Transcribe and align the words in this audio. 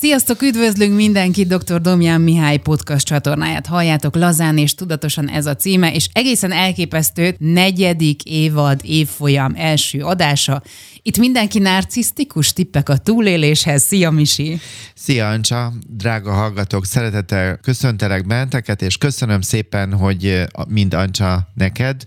Sziasztok, 0.00 0.42
üdvözlünk 0.42 0.94
mindenkit, 0.96 1.48
dr. 1.48 1.80
Domján 1.80 2.20
Mihály 2.20 2.58
podcast 2.58 3.06
csatornáját 3.06 3.66
halljátok, 3.66 4.16
lazán 4.16 4.58
és 4.58 4.74
tudatosan 4.74 5.28
ez 5.28 5.46
a 5.46 5.56
címe, 5.56 5.92
és 5.92 6.08
egészen 6.12 6.52
elképesztő 6.52 7.34
negyedik 7.38 8.24
évad 8.24 8.80
évfolyam 8.82 9.52
első 9.56 10.00
adása. 10.02 10.62
Itt 11.02 11.18
mindenki 11.18 11.58
narcisztikus 11.58 12.52
tippek 12.52 12.88
a 12.88 12.96
túléléshez. 12.96 13.82
Szia, 13.82 14.10
Misi! 14.10 14.60
Szia, 14.94 15.28
Ancsa! 15.28 15.72
Drága 15.88 16.32
hallgatók, 16.32 16.86
szeretettel 16.86 17.56
köszöntelek 17.56 18.26
benteket, 18.26 18.82
és 18.82 18.96
köszönöm 18.96 19.40
szépen, 19.40 19.92
hogy 19.92 20.44
mind 20.68 20.94
Ancsa 20.94 21.48
neked, 21.54 22.02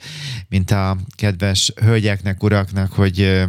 mint 0.50 0.72
a 0.72 0.98
kedves 1.16 1.74
hölgyeknek, 1.82 2.44
uraknak, 2.44 2.92
hogy 2.92 3.44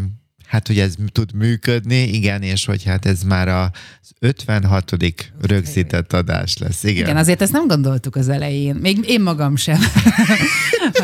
Hát, 0.46 0.66
hogy 0.66 0.78
ez 0.78 0.94
tud 1.12 1.34
működni, 1.34 2.02
igen, 2.02 2.42
és 2.42 2.64
hogy 2.64 2.84
hát 2.84 3.06
ez 3.06 3.22
már 3.22 3.48
az 3.48 3.70
56. 4.18 4.96
rögzített 5.40 6.12
adás 6.12 6.58
lesz. 6.58 6.84
Igen. 6.84 6.96
igen, 7.04 7.16
azért 7.16 7.42
ezt 7.42 7.52
nem 7.52 7.66
gondoltuk 7.66 8.16
az 8.16 8.28
elején. 8.28 8.74
Még 8.74 8.98
én 9.08 9.20
magam 9.20 9.56
sem. 9.56 9.78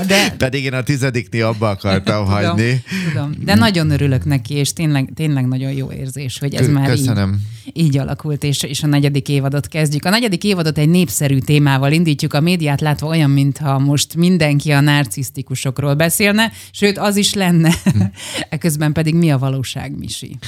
De... 0.06 0.34
Pedig 0.38 0.64
én 0.64 0.72
a 0.72 0.82
tizediknél 0.82 1.44
abba 1.44 1.68
akartam 1.68 2.24
tudom, 2.24 2.34
hagyni. 2.34 2.82
Tudom, 3.12 3.34
de 3.44 3.54
nagyon 3.54 3.90
örülök 3.90 4.24
neki, 4.24 4.54
és 4.54 4.72
tényleg, 4.72 5.10
tényleg 5.14 5.46
nagyon 5.46 5.72
jó 5.72 5.92
érzés, 5.92 6.38
hogy 6.38 6.54
ez 6.54 6.68
már 6.68 6.88
Köszönöm. 6.88 7.40
Így, 7.72 7.84
így 7.84 7.98
alakult, 7.98 8.44
és, 8.44 8.62
és 8.62 8.82
a 8.82 8.86
negyedik 8.86 9.28
évadot 9.28 9.68
kezdjük. 9.68 10.04
A 10.04 10.10
negyedik 10.10 10.44
évadot 10.44 10.78
egy 10.78 10.88
népszerű 10.88 11.38
témával 11.38 11.92
indítjuk, 11.92 12.34
a 12.34 12.40
médiát 12.40 12.80
látva 12.80 13.06
olyan, 13.06 13.30
mintha 13.30 13.78
most 13.78 14.14
mindenki 14.14 14.70
a 14.70 14.80
narcisztikusokról 14.80 15.94
beszélne, 15.94 16.52
sőt, 16.70 16.98
az 16.98 17.16
is 17.16 17.34
lenne. 17.34 17.74
Hm. 17.84 18.00
Eközben 18.48 18.92
pedig 18.92 19.14
mi 19.14 19.29
a 19.30 19.38
valóság, 19.38 19.98
Misi? 19.98 20.38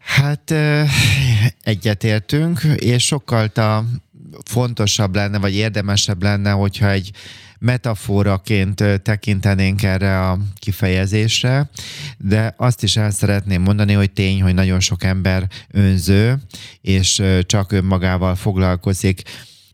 Hát 0.00 0.54
egyetértünk, 1.62 2.62
és 2.76 3.04
sokkal 3.04 3.46
a 3.46 3.84
fontosabb 4.44 5.14
lenne, 5.14 5.38
vagy 5.38 5.54
érdemesebb 5.54 6.22
lenne, 6.22 6.50
hogyha 6.50 6.90
egy 6.90 7.10
metaforaként 7.58 8.84
tekintenénk 9.02 9.82
erre 9.82 10.28
a 10.28 10.38
kifejezésre, 10.54 11.70
de 12.18 12.54
azt 12.56 12.82
is 12.82 12.96
el 12.96 13.10
szeretném 13.10 13.62
mondani, 13.62 13.92
hogy 13.92 14.10
tény, 14.10 14.42
hogy 14.42 14.54
nagyon 14.54 14.80
sok 14.80 15.04
ember 15.04 15.48
önző, 15.70 16.38
és 16.80 17.22
csak 17.46 17.72
önmagával 17.72 18.34
foglalkozik. 18.34 19.22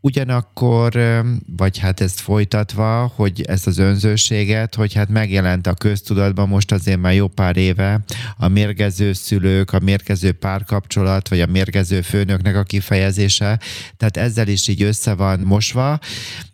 Ugyanakkor, 0.00 1.22
vagy 1.56 1.78
hát 1.78 2.00
ezt 2.00 2.20
folytatva, 2.20 3.12
hogy 3.14 3.42
ezt 3.42 3.66
az 3.66 3.78
önzőséget, 3.78 4.74
hogy 4.74 4.94
hát 4.94 5.08
megjelent 5.08 5.66
a 5.66 5.74
köztudatban 5.74 6.48
most 6.48 6.72
azért 6.72 7.00
már 7.00 7.14
jó 7.14 7.28
pár 7.28 7.56
éve 7.56 8.04
a 8.36 8.48
mérgező 8.48 9.12
szülők, 9.12 9.72
a 9.72 9.78
mérgező 9.78 10.32
párkapcsolat, 10.32 11.28
vagy 11.28 11.40
a 11.40 11.46
mérgező 11.46 12.00
főnöknek 12.00 12.56
a 12.56 12.62
kifejezése, 12.62 13.60
tehát 13.96 14.16
ezzel 14.16 14.48
is 14.48 14.68
így 14.68 14.82
össze 14.82 15.14
van 15.14 15.40
mosva, 15.40 15.98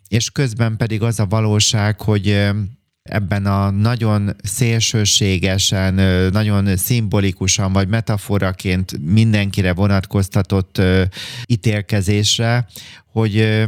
és 0.07 0.31
közben 0.31 0.77
pedig 0.77 1.01
az 1.01 1.19
a 1.19 1.25
valóság, 1.25 2.01
hogy 2.01 2.49
ebben 3.03 3.45
a 3.45 3.69
nagyon 3.69 4.35
szélsőségesen, 4.43 5.93
nagyon 6.31 6.77
szimbolikusan 6.77 7.73
vagy 7.73 7.87
metaforaként 7.87 8.97
mindenkire 9.01 9.73
vonatkoztatott 9.73 10.81
ítélkezésre, 11.45 12.67
hogy 13.05 13.63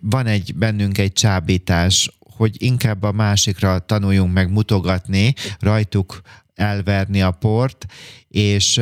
van 0.00 0.26
egy 0.26 0.54
bennünk 0.54 0.98
egy 0.98 1.12
csábítás, 1.12 2.10
hogy 2.18 2.62
inkább 2.62 3.02
a 3.02 3.12
másikra 3.12 3.78
tanuljunk 3.78 4.32
meg 4.32 4.50
mutogatni, 4.50 5.34
rajtuk 5.58 6.20
elverni 6.54 7.22
a 7.22 7.30
port, 7.30 7.86
és 8.28 8.80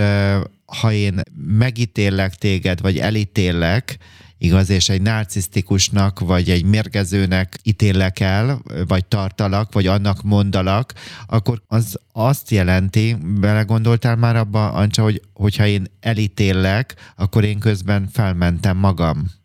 ha 0.67 0.93
én 0.93 1.21
megítélek 1.47 2.35
téged, 2.35 2.81
vagy 2.81 2.99
elítélek, 2.99 3.99
igaz, 4.43 4.71
és 4.71 4.89
egy 4.89 5.03
narcisztikusnak, 5.03 6.21
vagy 6.21 6.51
egy 6.51 6.65
mérgezőnek 6.65 7.59
ítélek 7.63 8.21
el, 8.21 8.63
vagy 8.87 9.05
tartalak, 9.05 9.73
vagy 9.73 9.87
annak 9.87 10.23
mondalak, 10.23 10.93
akkor 11.27 11.63
az 11.67 11.99
azt 12.13 12.51
jelenti, 12.51 13.17
belegondoltál 13.41 14.17
már 14.17 14.37
abba, 14.37 14.73
Ancsa, 14.73 15.03
hogy 15.03 15.23
hogyha 15.33 15.67
én 15.67 15.87
elítélek, 16.01 16.95
akkor 17.17 17.45
én 17.45 17.59
közben 17.59 18.09
felmentem 18.13 18.77
magam. 18.77 19.42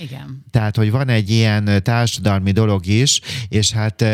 Igen. 0.00 0.44
Tehát, 0.50 0.76
hogy 0.76 0.90
van 0.90 1.08
egy 1.08 1.30
ilyen 1.30 1.82
társadalmi 1.82 2.50
dolog 2.50 2.86
is, 2.86 3.20
és 3.48 3.72
hát, 3.72 4.04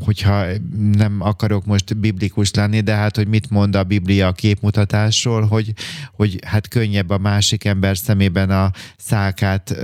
hogyha 0.00 0.46
nem 0.92 1.20
akarok 1.20 1.64
most 1.66 1.96
biblikus 1.98 2.50
lenni, 2.50 2.80
de 2.80 2.94
hát, 2.94 3.16
hogy 3.16 3.28
mit 3.28 3.50
mond 3.50 3.74
a 3.74 3.84
Biblia 3.84 4.26
a 4.26 4.32
képmutatásról, 4.32 5.46
hogy, 5.46 5.72
hogy 6.12 6.38
hát 6.46 6.68
könnyebb 6.68 7.10
a 7.10 7.18
másik 7.18 7.64
ember 7.64 7.98
szemében 7.98 8.50
a 8.50 8.70
szákát 8.96 9.74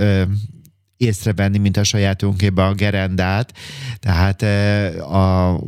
észrevenni, 0.97 1.57
mint 1.57 1.77
a 1.77 1.83
sajátunkében 1.83 2.67
a 2.67 2.73
gerendát. 2.73 3.53
Tehát, 3.99 4.41
a, 5.01 5.59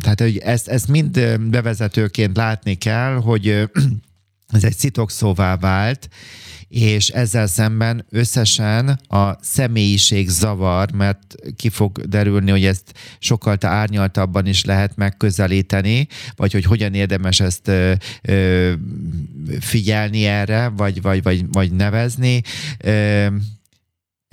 tehát 0.00 0.20
hogy 0.20 0.38
ezt, 0.38 0.68
ezt 0.68 0.88
mind 0.88 1.38
bevezetőként 1.40 2.36
látni 2.36 2.74
kell, 2.74 3.14
hogy 3.14 3.48
ez 4.52 4.64
egy 4.64 4.76
szitokszóvá 4.76 5.56
vált, 5.56 6.08
és 6.76 7.08
ezzel 7.08 7.46
szemben 7.46 8.06
összesen 8.10 8.88
a 9.08 9.36
személyiség 9.40 10.28
zavar, 10.28 10.92
mert 10.92 11.34
ki 11.56 11.68
fog 11.68 12.00
derülni, 12.00 12.50
hogy 12.50 12.64
ezt 12.64 12.92
sokkal 13.18 13.56
árnyaltabban 13.60 14.46
is 14.46 14.64
lehet 14.64 14.96
megközelíteni, 14.96 16.08
vagy 16.36 16.52
hogy 16.52 16.64
hogyan 16.64 16.94
érdemes 16.94 17.40
ezt 17.40 17.68
ö, 17.68 17.92
ö, 18.22 18.72
figyelni 19.60 20.24
erre, 20.24 20.68
vagy, 20.68 21.02
vagy, 21.02 21.22
vagy, 21.22 21.44
vagy 21.52 21.72
nevezni. 21.72 22.42
Ö, 22.78 23.26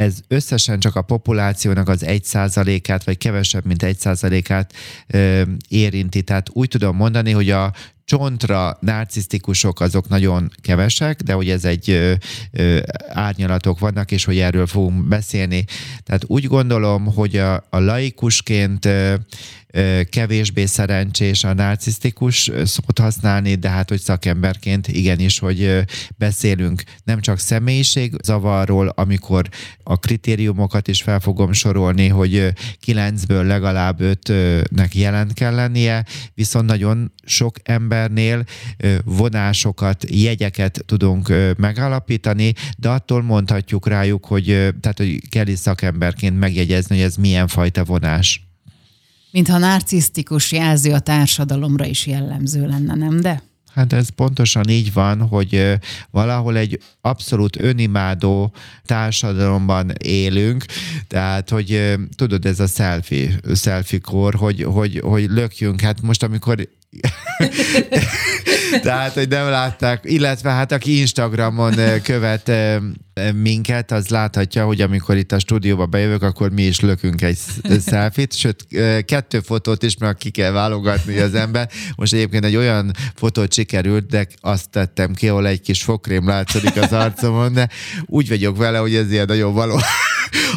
ez 0.03 0.19
összesen 0.28 0.80
csak 0.80 0.96
a 0.96 1.02
populációnak 1.02 1.90
az 1.90 2.03
egy 2.06 2.24
százalékát, 2.24 3.03
vagy 3.03 3.18
kevesebb, 3.18 3.66
mint 3.66 3.84
egy 3.84 4.00
százalékát 4.00 4.74
érinti. 5.68 6.22
Tehát 6.22 6.50
úgy 6.53 6.68
tudom 6.68 6.96
mondani, 6.96 7.31
hogy 7.31 7.50
a 7.50 7.74
csontra 8.06 8.78
narcisztikusok 8.80 9.80
azok 9.80 10.08
nagyon 10.08 10.52
kevesek, 10.62 11.22
de 11.22 11.34
hogy 11.34 11.50
ez 11.50 11.66
egy 11.66 11.90
ö, 11.90 12.13
ö, 12.52 12.80
árnyalatok 13.08 13.80
vannak, 13.80 14.12
és 14.12 14.24
hogy 14.25 14.38
erről 14.38 14.68
fogunk 14.68 15.08
beszélni. 15.08 15.66
Tehát 16.03 16.24
úgy 16.28 16.46
gondolom, 16.46 17.06
hogy 17.06 17.38
a, 17.38 17.53
a 17.53 17.80
laikusként 17.80 18.86
ö, 18.86 19.13
kevésbé 20.10 20.66
szerencsés 20.66 21.44
a 21.44 21.54
narcisztikus 21.54 22.52
szót 22.64 23.00
használni, 23.00 23.56
de 23.56 23.70
hát, 23.70 23.90
hogy 23.90 24.00
szakemberként 24.00 24.88
igenis, 24.88 25.40
hogy 25.40 25.84
beszélünk 26.18 26.84
nem 27.04 27.22
csak 27.22 27.40
személyiség 27.40 28.14
zavarról, 28.24 28.88
amikor 28.88 29.50
a 29.84 29.98
kritériumokat 29.98 30.88
is 30.88 31.02
fel 31.02 31.20
fogom 31.20 31.54
sorolni, 31.54 32.08
hogy 32.08 32.54
kilencből 32.80 33.44
legalább 33.44 34.02
ötnek 34.02 34.96
jelent 34.96 35.34
kell 35.34 35.54
lennie, 35.54 36.06
viszont 36.34 36.66
nagyon 36.66 37.14
sok 37.26 37.56
embernél 37.64 38.44
vonásokat, 39.06 40.06
jegyeket 40.10 40.84
tudunk 40.86 41.34
megalapítani, 41.58 42.54
de 42.78 42.90
attól 42.90 43.22
mondhatjuk 43.22 43.88
rájuk, 43.88 44.26
hogy, 44.26 44.46
tehát, 44.82 44.98
hogy 44.98 45.30
kell 45.30 45.48
is 45.48 45.60
szakemberként 45.60 46.40
megjegyezni, 46.40 46.96
hogy 46.96 47.06
ez 47.06 47.16
milyen 47.16 47.48
fajta 47.48 47.84
vonás. 47.84 48.53
Mintha 49.34 49.58
narcisztikus 49.58 50.52
jelző 50.52 50.92
a 50.92 51.00
társadalomra 51.00 51.86
is 51.86 52.06
jellemző 52.06 52.68
lenne, 52.68 52.96
nem 52.96 53.20
de? 53.22 53.44
Hát 53.74 53.94
ez 53.94 54.10
pontosan 54.10 54.70
így 54.70 54.94
van, 54.94 55.28
hogy 55.28 55.80
valahol 56.12 56.58
egy 56.58 56.80
abszolút 57.02 57.62
önimádó 57.62 58.54
társadalomban 58.86 59.92
élünk, 60.04 60.66
tehát, 61.08 61.50
hogy 61.50 61.94
tudod, 62.16 62.46
ez 62.46 62.60
a 62.60 62.68
selfie, 62.68 63.40
selfie 63.56 64.00
kor, 64.00 64.36
hogy, 64.36 64.64
hogy, 64.64 65.00
hogy 65.00 65.30
lökjünk, 65.30 65.82
hát 65.82 66.02
most 66.02 66.24
amikor 66.24 66.70
Tehát, 68.84 69.14
hogy 69.14 69.28
nem 69.28 69.50
látták, 69.50 70.00
illetve 70.04 70.50
hát 70.50 70.72
aki 70.72 71.00
Instagramon 71.00 71.76
követ 72.04 72.51
minket, 73.34 73.92
az 73.92 74.07
láthatja, 74.07 74.66
hogy 74.66 74.81
amikor 74.81 75.18
itt 75.18 75.31
a 75.31 75.40
stúdióba 75.40 75.86
bejövök, 75.86 76.22
akkor 76.22 76.51
mi 76.51 76.63
is 76.63 76.80
lökünk 76.80 77.22
egy 77.22 77.38
selfit, 77.88 78.34
sőt, 78.34 78.68
kettő 79.06 79.40
fotót 79.40 79.84
is, 79.84 79.98
mert 79.98 80.18
ki 80.18 80.30
kell 80.30 80.51
válogatni 80.51 81.18
az 81.18 81.36
ember. 81.36 81.69
Most 81.95 82.13
egyébként 82.13 82.45
egy 82.45 82.56
olyan 82.56 82.92
fotót 83.16 83.54
sikerült, 83.54 84.06
de 84.06 84.28
azt 84.40 84.69
tettem 84.69 85.13
ki, 85.13 85.30
ahol 85.30 85.48
egy 85.48 85.62
kis 85.62 85.84
fokrém 85.84 86.28
látszik 86.28 86.75
az 86.75 86.94
arcomon, 86.94 87.54
de 87.54 87.69
úgy 88.06 88.30
vagyok 88.30 88.57
vele, 88.57 88.78
hogy 88.78 88.95
ez 88.95 89.12
ilyen 89.12 89.25
nagyon 89.25 89.54
való 89.54 89.80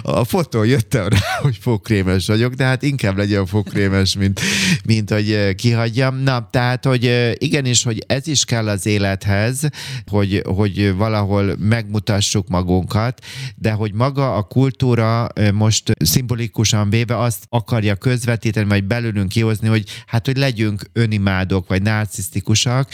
a 0.03 0.25
fotó 0.25 0.63
jöttem 0.63 1.09
rá, 1.09 1.19
hogy 1.43 1.57
fogkrémes 1.61 2.27
vagyok, 2.27 2.55
de 2.55 2.65
hát 2.65 2.83
inkább 2.83 3.17
legyen 3.17 3.47
fogkrémes, 3.47 4.17
mint, 4.17 4.41
mint 4.85 5.11
hogy 5.11 5.33
eh, 5.33 5.53
kihagyjam. 5.55 6.17
Na, 6.17 6.49
tehát, 6.51 6.85
hogy 6.85 7.07
eh, 7.07 7.33
igenis, 7.39 7.83
hogy 7.83 8.05
ez 8.07 8.27
is 8.27 8.45
kell 8.45 8.69
az 8.69 8.87
élethez, 8.87 9.69
hogy, 10.07 10.43
hogy 10.47 10.95
valahol 10.97 11.57
megmutassuk 11.59 12.49
magunkat, 12.49 13.25
de 13.57 13.73
hogy 13.73 13.95
maga 13.95 14.35
a 14.35 14.43
kultúra 14.43 15.29
eh, 15.29 15.53
most 15.53 15.93
szimbolikusan 15.99 16.91
véve 16.91 17.19
azt 17.19 17.45
akarja 17.49 17.95
közvetíteni, 17.95 18.69
vagy 18.69 18.85
belülünk 18.85 19.29
kihozni, 19.29 19.69
hogy 19.69 19.85
hát, 20.07 20.27
hogy 20.27 20.37
legyünk 20.37 20.83
önimádok, 20.93 21.69
vagy 21.69 21.83
narcisztikusak, 21.83 22.89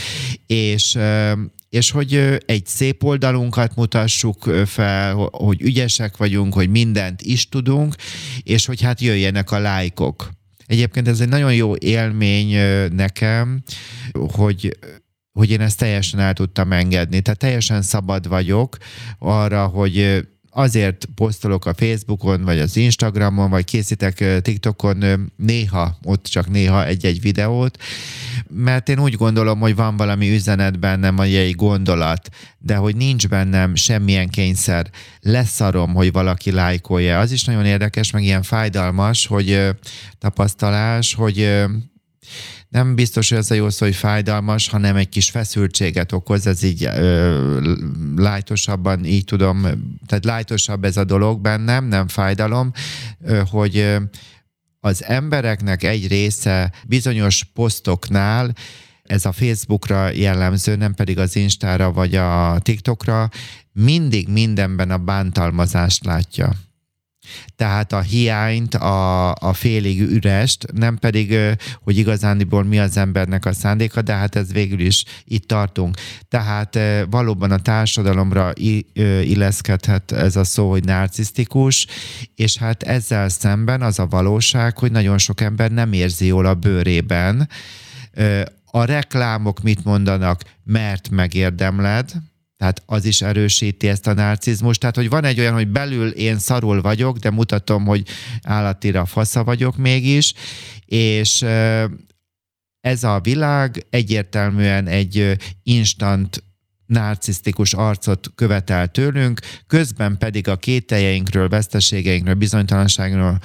és 0.46 0.98
és 1.72 1.90
hogy 1.90 2.14
egy 2.46 2.66
szép 2.66 3.04
oldalunkat 3.04 3.74
mutassuk 3.74 4.42
fel, 4.66 5.14
hogy 5.30 5.62
ügyesek 5.62 6.16
vagyunk, 6.16 6.54
hogy 6.54 6.70
mindent 6.70 7.22
is 7.22 7.48
tudunk, 7.48 7.94
és 8.42 8.66
hogy 8.66 8.80
hát 8.80 9.00
jöjjenek 9.00 9.50
a 9.50 9.58
lájkok. 9.58 10.30
Egyébként 10.66 11.08
ez 11.08 11.20
egy 11.20 11.28
nagyon 11.28 11.54
jó 11.54 11.76
élmény 11.76 12.56
nekem, 12.94 13.62
hogy 14.32 14.78
hogy 15.32 15.50
én 15.50 15.60
ezt 15.60 15.78
teljesen 15.78 16.20
el 16.20 16.32
tudtam 16.32 16.72
engedni. 16.72 17.20
Tehát 17.20 17.40
teljesen 17.40 17.82
szabad 17.82 18.28
vagyok 18.28 18.76
arra, 19.18 19.66
hogy 19.66 20.26
azért 20.54 21.04
posztolok 21.14 21.66
a 21.66 21.74
Facebookon, 21.74 22.42
vagy 22.42 22.58
az 22.58 22.76
Instagramon, 22.76 23.50
vagy 23.50 23.64
készítek 23.64 24.42
TikTokon 24.42 25.30
néha, 25.36 25.98
ott 26.02 26.24
csak 26.24 26.50
néha 26.50 26.86
egy-egy 26.86 27.20
videót, 27.20 27.82
mert 28.48 28.88
én 28.88 29.00
úgy 29.00 29.14
gondolom, 29.14 29.60
hogy 29.60 29.74
van 29.74 29.96
valami 29.96 30.34
üzenet 30.34 30.78
bennem, 30.78 31.16
vagy 31.16 31.34
egy 31.34 31.54
gondolat, 31.54 32.28
de 32.58 32.76
hogy 32.76 32.96
nincs 32.96 33.28
bennem 33.28 33.74
semmilyen 33.74 34.28
kényszer. 34.28 34.90
Leszarom, 35.20 35.94
hogy 35.94 36.12
valaki 36.12 36.50
lájkolja. 36.50 37.18
Az 37.18 37.32
is 37.32 37.44
nagyon 37.44 37.64
érdekes, 37.64 38.10
meg 38.10 38.22
ilyen 38.22 38.42
fájdalmas, 38.42 39.26
hogy 39.26 39.68
tapasztalás, 40.18 41.14
hogy 41.14 41.64
nem 42.72 42.94
biztos, 42.94 43.28
hogy 43.28 43.38
ez 43.38 43.50
a 43.50 43.54
jó 43.54 43.70
szó, 43.70 43.86
hogy 43.86 43.94
fájdalmas, 43.94 44.68
hanem 44.68 44.96
egy 44.96 45.08
kis 45.08 45.30
feszültséget 45.30 46.12
okoz, 46.12 46.46
ez 46.46 46.62
így 46.62 46.84
ö, 46.84 47.72
lájtosabban, 48.16 49.04
így 49.04 49.24
tudom, 49.24 49.62
tehát 50.06 50.24
lájtosabb 50.24 50.84
ez 50.84 50.96
a 50.96 51.04
dolog 51.04 51.40
bennem, 51.40 51.84
nem 51.84 52.08
fájdalom, 52.08 52.72
ö, 53.24 53.42
hogy 53.50 53.76
ö, 53.76 53.96
az 54.80 55.04
embereknek 55.04 55.82
egy 55.82 56.08
része 56.08 56.72
bizonyos 56.86 57.44
posztoknál 57.54 58.54
ez 59.02 59.24
a 59.24 59.32
Facebookra 59.32 60.10
jellemző, 60.10 60.76
nem 60.76 60.94
pedig 60.94 61.18
az 61.18 61.36
Instára 61.36 61.92
vagy 61.92 62.14
a 62.14 62.58
TikTokra, 62.62 63.28
mindig 63.72 64.28
mindenben 64.28 64.90
a 64.90 64.98
bántalmazást 64.98 66.04
látja. 66.04 66.52
Tehát 67.56 67.92
a 67.92 68.00
hiányt, 68.00 68.74
a, 68.74 69.30
a 69.34 69.52
félig 69.52 70.00
ürest, 70.00 70.66
nem 70.72 70.96
pedig, 70.96 71.36
hogy 71.82 71.98
igazándiból 71.98 72.64
mi 72.64 72.78
az 72.78 72.96
embernek 72.96 73.44
a 73.44 73.52
szándéka, 73.52 74.02
de 74.02 74.12
hát 74.12 74.36
ez 74.36 74.52
végül 74.52 74.80
is 74.80 75.04
itt 75.24 75.46
tartunk. 75.46 75.96
Tehát 76.28 76.78
valóban 77.10 77.50
a 77.50 77.58
társadalomra 77.58 78.52
illeszkedhet 79.22 80.12
ez 80.12 80.36
a 80.36 80.44
szó, 80.44 80.70
hogy 80.70 80.84
narcisztikus, 80.84 81.86
és 82.34 82.56
hát 82.56 82.82
ezzel 82.82 83.28
szemben 83.28 83.82
az 83.82 83.98
a 83.98 84.06
valóság, 84.06 84.78
hogy 84.78 84.92
nagyon 84.92 85.18
sok 85.18 85.40
ember 85.40 85.70
nem 85.70 85.92
érzi 85.92 86.26
jól 86.26 86.46
a 86.46 86.54
bőrében. 86.54 87.48
A 88.64 88.84
reklámok 88.84 89.62
mit 89.62 89.84
mondanak, 89.84 90.42
mert 90.64 91.10
megérdemled, 91.10 92.12
tehát 92.62 92.82
az 92.86 93.04
is 93.04 93.22
erősíti 93.22 93.88
ezt 93.88 94.06
a 94.06 94.12
narcizmust. 94.12 94.80
Tehát, 94.80 94.96
hogy 94.96 95.08
van 95.08 95.24
egy 95.24 95.40
olyan, 95.40 95.52
hogy 95.52 95.68
belül 95.68 96.08
én 96.08 96.38
szarul 96.38 96.80
vagyok, 96.80 97.18
de 97.18 97.30
mutatom, 97.30 97.84
hogy 97.84 98.06
állatira 98.42 99.06
fasza 99.06 99.44
vagyok 99.44 99.76
mégis, 99.76 100.34
és 100.84 101.42
ez 102.80 103.04
a 103.04 103.20
világ 103.22 103.86
egyértelműen 103.90 104.86
egy 104.86 105.36
instant 105.62 106.42
narcisztikus 106.86 107.72
arcot 107.72 108.32
követel 108.34 108.88
tőlünk, 108.88 109.40
közben 109.66 110.18
pedig 110.18 110.48
a 110.48 110.56
kételjeinkről, 110.56 111.48
veszteségeinkről, 111.48 112.34
bizonytalanságról 112.34 113.38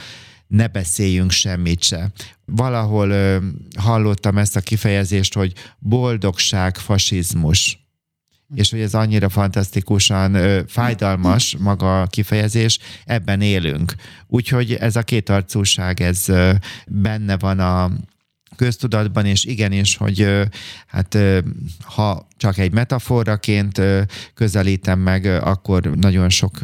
ne 0.48 0.68
beszéljünk 0.68 1.32
semmit 1.32 1.84
se. 1.84 2.12
Valahol 2.46 3.10
ö, 3.10 3.38
hallottam 3.78 4.38
ezt 4.38 4.56
a 4.56 4.62
kifejezést, 4.62 5.34
hogy 5.34 5.54
boldogság, 5.80 6.78
fasizmus 6.78 7.87
és 8.56 8.72
hogy 8.72 8.80
ez 8.80 8.94
annyira 8.94 9.30
fantasztikusan 9.30 10.34
ö, 10.34 10.62
fájdalmas 10.68 11.56
maga 11.60 12.02
a 12.02 12.08
kifejezés, 12.08 12.80
ebben 13.06 13.42
élünk. 13.42 13.94
Úgyhogy 14.28 14.74
ez 14.74 14.96
a 14.96 15.02
kétarcúság, 15.02 16.02
ez 16.02 16.30
ö, 16.30 16.52
benne 16.88 17.38
van 17.38 17.60
a 17.60 17.92
köztudatban, 18.56 19.26
és 19.26 19.46
igenis, 19.46 19.98
hogy 19.98 20.28
hát 20.88 21.18
ha 21.82 22.28
csak 22.38 22.58
egy 22.58 22.72
metaforaként 22.72 23.82
közelítem 24.34 25.00
meg, 25.00 25.26
akkor 25.26 25.82
nagyon 25.82 26.30
sok 26.30 26.60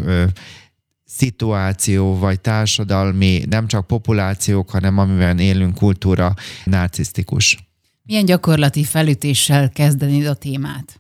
szituáció, 1.05 2.17
vagy 2.17 2.39
társadalmi, 2.39 3.43
nem 3.49 3.67
csak 3.67 3.87
populációk, 3.87 4.69
hanem 4.69 4.97
amiben 4.97 5.39
élünk 5.39 5.75
kultúra 5.75 6.33
narcisztikus. 6.63 7.57
Milyen 8.03 8.25
gyakorlati 8.25 8.83
felütéssel 8.83 9.69
kezdeni 9.69 10.25
a 10.25 10.33
témát? 10.33 10.99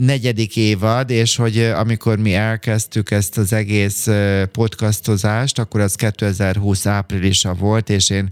Negyedik 0.00 0.56
évad, 0.56 1.10
és 1.10 1.36
hogy 1.36 1.58
amikor 1.58 2.18
mi 2.18 2.34
elkezdtük 2.34 3.10
ezt 3.10 3.38
az 3.38 3.52
egész 3.52 4.08
podcastozást, 4.52 5.58
akkor 5.58 5.80
az 5.80 5.94
2020 5.94 6.86
áprilisa 6.86 7.54
volt, 7.54 7.90
és 7.90 8.10
én 8.10 8.28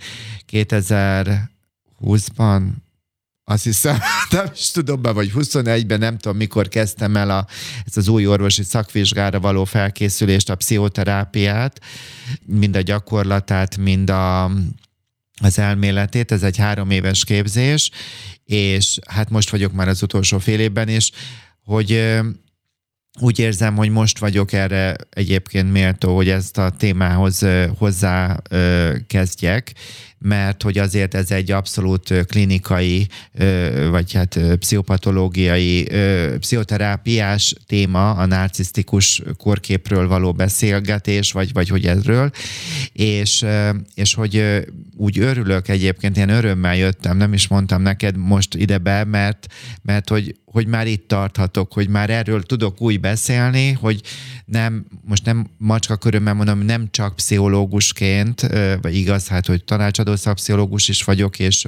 2020-ban 0.53 2.63
azt 3.45 3.65
hiszem, 3.65 3.99
nem 4.31 4.47
is 4.55 4.71
tudom 4.71 5.03
be, 5.03 5.11
vagy 5.11 5.33
21-ben, 5.35 5.99
nem 5.99 6.19
tudom, 6.19 6.37
mikor 6.37 6.69
kezdtem 6.69 7.17
el 7.17 7.31
a, 7.31 7.47
ezt 7.87 7.97
az 7.97 8.09
új 8.09 8.27
orvosi 8.27 8.63
szakvizsgára 8.63 9.41
való 9.41 9.65
felkészülést, 9.65 10.51
a 10.51 10.55
pszichoterápiát, 10.55 11.81
mind 12.47 12.77
a 12.77 12.81
gyakorlatát, 12.81 13.77
mind 13.77 14.11
a, 14.11 14.45
az 15.41 15.59
elméletét, 15.59 16.33
ez 16.33 16.43
egy 16.43 16.57
három 16.57 16.91
éves 16.91 17.25
képzés, 17.25 17.91
és 18.45 18.99
hát 19.09 19.31
most 19.31 19.51
vagyok 19.51 19.73
már 19.73 19.89
az 19.89 20.03
utolsó 20.03 20.39
fél 20.39 20.61
évben, 20.61 20.89
és 20.89 21.11
hogy 21.65 22.19
úgy 23.21 23.39
érzem, 23.39 23.77
hogy 23.77 23.91
most 23.91 24.19
vagyok 24.19 24.53
erre 24.53 24.97
egyébként 25.11 25.73
méltó, 25.73 26.15
hogy 26.17 26.29
ezt 26.29 26.59
a 26.59 26.71
témához 26.71 27.47
hozzá 27.79 28.43
kezdjek, 29.07 29.73
mert 30.25 30.63
hogy 30.63 30.79
azért 30.79 31.15
ez 31.15 31.31
egy 31.31 31.51
abszolút 31.51 32.27
klinikai, 32.27 33.07
vagy 33.91 34.13
hát 34.13 34.39
pszichopatológiai, 34.59 35.89
pszichoterápiás 36.39 37.55
téma, 37.67 38.11
a 38.11 38.27
narcisztikus 38.27 39.23
korképről 39.37 40.09
való 40.09 40.33
beszélgetés, 40.33 41.33
vagy, 41.33 41.53
vagy 41.53 41.69
hogy 41.69 41.87
ezről, 41.87 42.31
és, 42.93 43.45
és 43.95 44.15
hogy 44.15 44.65
úgy 44.97 45.19
örülök 45.19 45.69
egyébként, 45.69 46.17
én 46.17 46.29
örömmel 46.29 46.77
jöttem, 46.77 47.17
nem 47.17 47.33
is 47.33 47.49
mondtam 47.49 47.83
neked 47.83 48.17
most 48.17 48.55
ide 48.55 48.79
be, 48.79 49.05
mert, 49.05 49.47
mert 49.83 50.09
hogy, 50.09 50.37
hogy 50.45 50.67
már 50.67 50.87
itt 50.87 51.09
tarthatok, 51.09 51.73
hogy 51.73 51.89
már 51.89 52.11
erről 52.11 52.43
tudok 52.43 52.81
úgy 52.81 53.01
beszélni, 53.01 53.73
hogy 53.73 54.01
nem, 54.45 54.87
most 55.05 55.25
nem 55.25 55.47
macska 55.59 55.97
körömmel 55.97 56.35
mondom, 56.35 56.59
nem 56.59 56.89
csak 56.91 57.17
pszichológusként, 57.17 58.41
vagy 58.81 58.97
igaz, 58.97 59.29
hát, 59.29 59.47
hogy 59.47 59.65
tanácsadó 59.65 60.17
szakpszichológus 60.17 60.89
is 60.89 61.03
vagyok, 61.03 61.39
és 61.39 61.67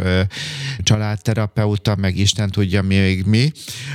családterapeuta, 0.79 1.97
meg 1.97 2.17
Isten 2.17 2.51
tudja 2.51 2.83
még 2.83 3.25
mi, 3.25 3.53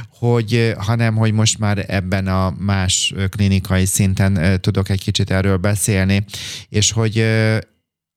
hogy, 0.10 0.74
hanem, 0.78 1.16
hogy 1.16 1.32
most 1.34 1.60
már 1.60 1.86
ebben 1.88 2.28
a 2.28 2.56
más 2.58 3.14
klinikai 3.30 3.86
szinten 3.86 4.62
tudok 4.62 4.90
egy 4.90 5.02
kicsit 5.02 5.32
erről 5.32 5.58
beszélni, 5.58 6.26
és 6.70 6.92
hogy 6.92 7.26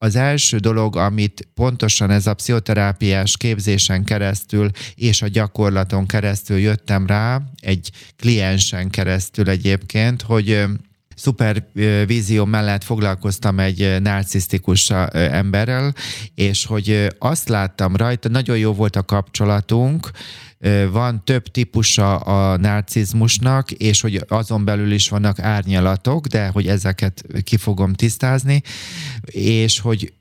az 0.05 0.17
első 0.17 0.59
dolog, 0.59 0.97
amit 0.97 1.49
pontosan 1.55 2.11
ez 2.11 2.27
a 2.27 2.35
pszichoterápiás 2.35 3.37
képzésen 3.37 4.05
keresztül 4.05 4.71
és 4.95 5.23
a 5.23 5.29
gyakorlaton 5.29 6.07
keresztül 6.07 6.59
jöttem 6.59 7.07
rá, 7.07 7.41
egy 7.61 7.91
kliensen 8.17 8.91
keresztül 8.91 9.49
egyébként, 9.49 10.23
hogy 10.23 10.65
szupervízió 11.17 12.45
mellett 12.45 12.85
foglalkoztam 12.85 13.59
egy 13.59 13.97
narcisztikus 14.01 14.91
emberrel, 15.13 15.95
és 16.35 16.67
hogy 16.67 17.07
azt 17.19 17.49
láttam 17.49 17.97
rajta, 17.97 18.29
nagyon 18.29 18.59
jó 18.59 18.73
volt 18.73 18.97
a 18.97 19.03
kapcsolatunk, 19.03 20.11
van 20.91 21.25
több 21.25 21.47
típusa 21.47 22.17
a 22.17 22.57
narcizmusnak, 22.57 23.71
és 23.71 24.01
hogy 24.01 24.25
azon 24.29 24.65
belül 24.65 24.93
is 24.93 25.09
vannak 25.09 25.39
árnyalatok, 25.39 26.27
de 26.27 26.49
hogy 26.49 26.67
ezeket 26.67 27.25
ki 27.43 27.57
fogom 27.57 27.93
tisztázni, 27.93 28.63
és 29.25 29.81
hogy 29.81 30.13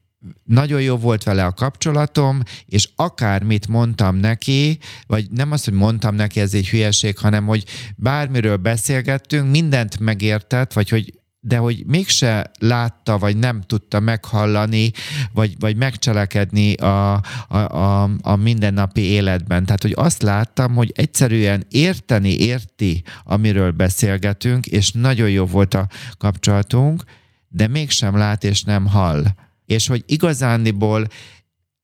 nagyon 0.44 0.82
jó 0.82 0.98
volt 0.98 1.24
vele 1.24 1.46
a 1.46 1.52
kapcsolatom, 1.52 2.42
és 2.66 2.90
akármit 2.96 3.68
mondtam 3.68 4.16
neki, 4.16 4.78
vagy 5.08 5.32
nem 5.32 5.52
az, 5.52 5.64
hogy 5.64 5.74
mondtam 5.74 6.16
neki, 6.16 6.40
ez 6.40 6.54
egy 6.54 6.70
hülyeség, 6.70 7.18
hanem 7.18 7.46
hogy 7.46 7.66
bármiről 7.96 8.58
beszélgettünk, 8.58 9.52
mindent 9.52 10.00
megértett, 10.00 10.74
vagy 10.74 10.90
hogy 10.90 11.14
de 11.46 11.58
hogy 11.58 11.84
mégse 11.86 12.52
látta, 12.60 13.18
vagy 13.18 13.38
nem 13.38 13.62
tudta 13.62 14.00
meghallani, 14.00 14.92
vagy, 15.34 15.56
vagy 15.60 15.76
megcselekedni 15.76 16.74
a, 16.74 17.14
a, 17.48 17.58
a, 17.58 18.10
a 18.22 18.36
mindennapi 18.36 19.02
életben. 19.02 19.66
Tehát, 19.66 19.82
hogy 19.82 19.94
azt 19.96 20.22
láttam, 20.22 20.76
hogy 20.76 20.92
egyszerűen 20.96 21.66
érteni 21.70 22.40
érti, 22.40 23.04
amiről 23.24 23.72
beszélgetünk, 23.72 24.66
és 24.66 24.92
nagyon 24.92 25.30
jó 25.30 25.46
volt 25.46 25.74
a 25.74 25.88
kapcsolatunk, 26.18 27.04
de 27.48 27.68
mégsem 27.68 28.18
lát 28.18 28.44
és 28.44 28.64
nem 28.64 28.88
hall. 28.88 29.24
És 29.66 29.88
hogy 29.88 30.04
igazándiból 30.06 31.08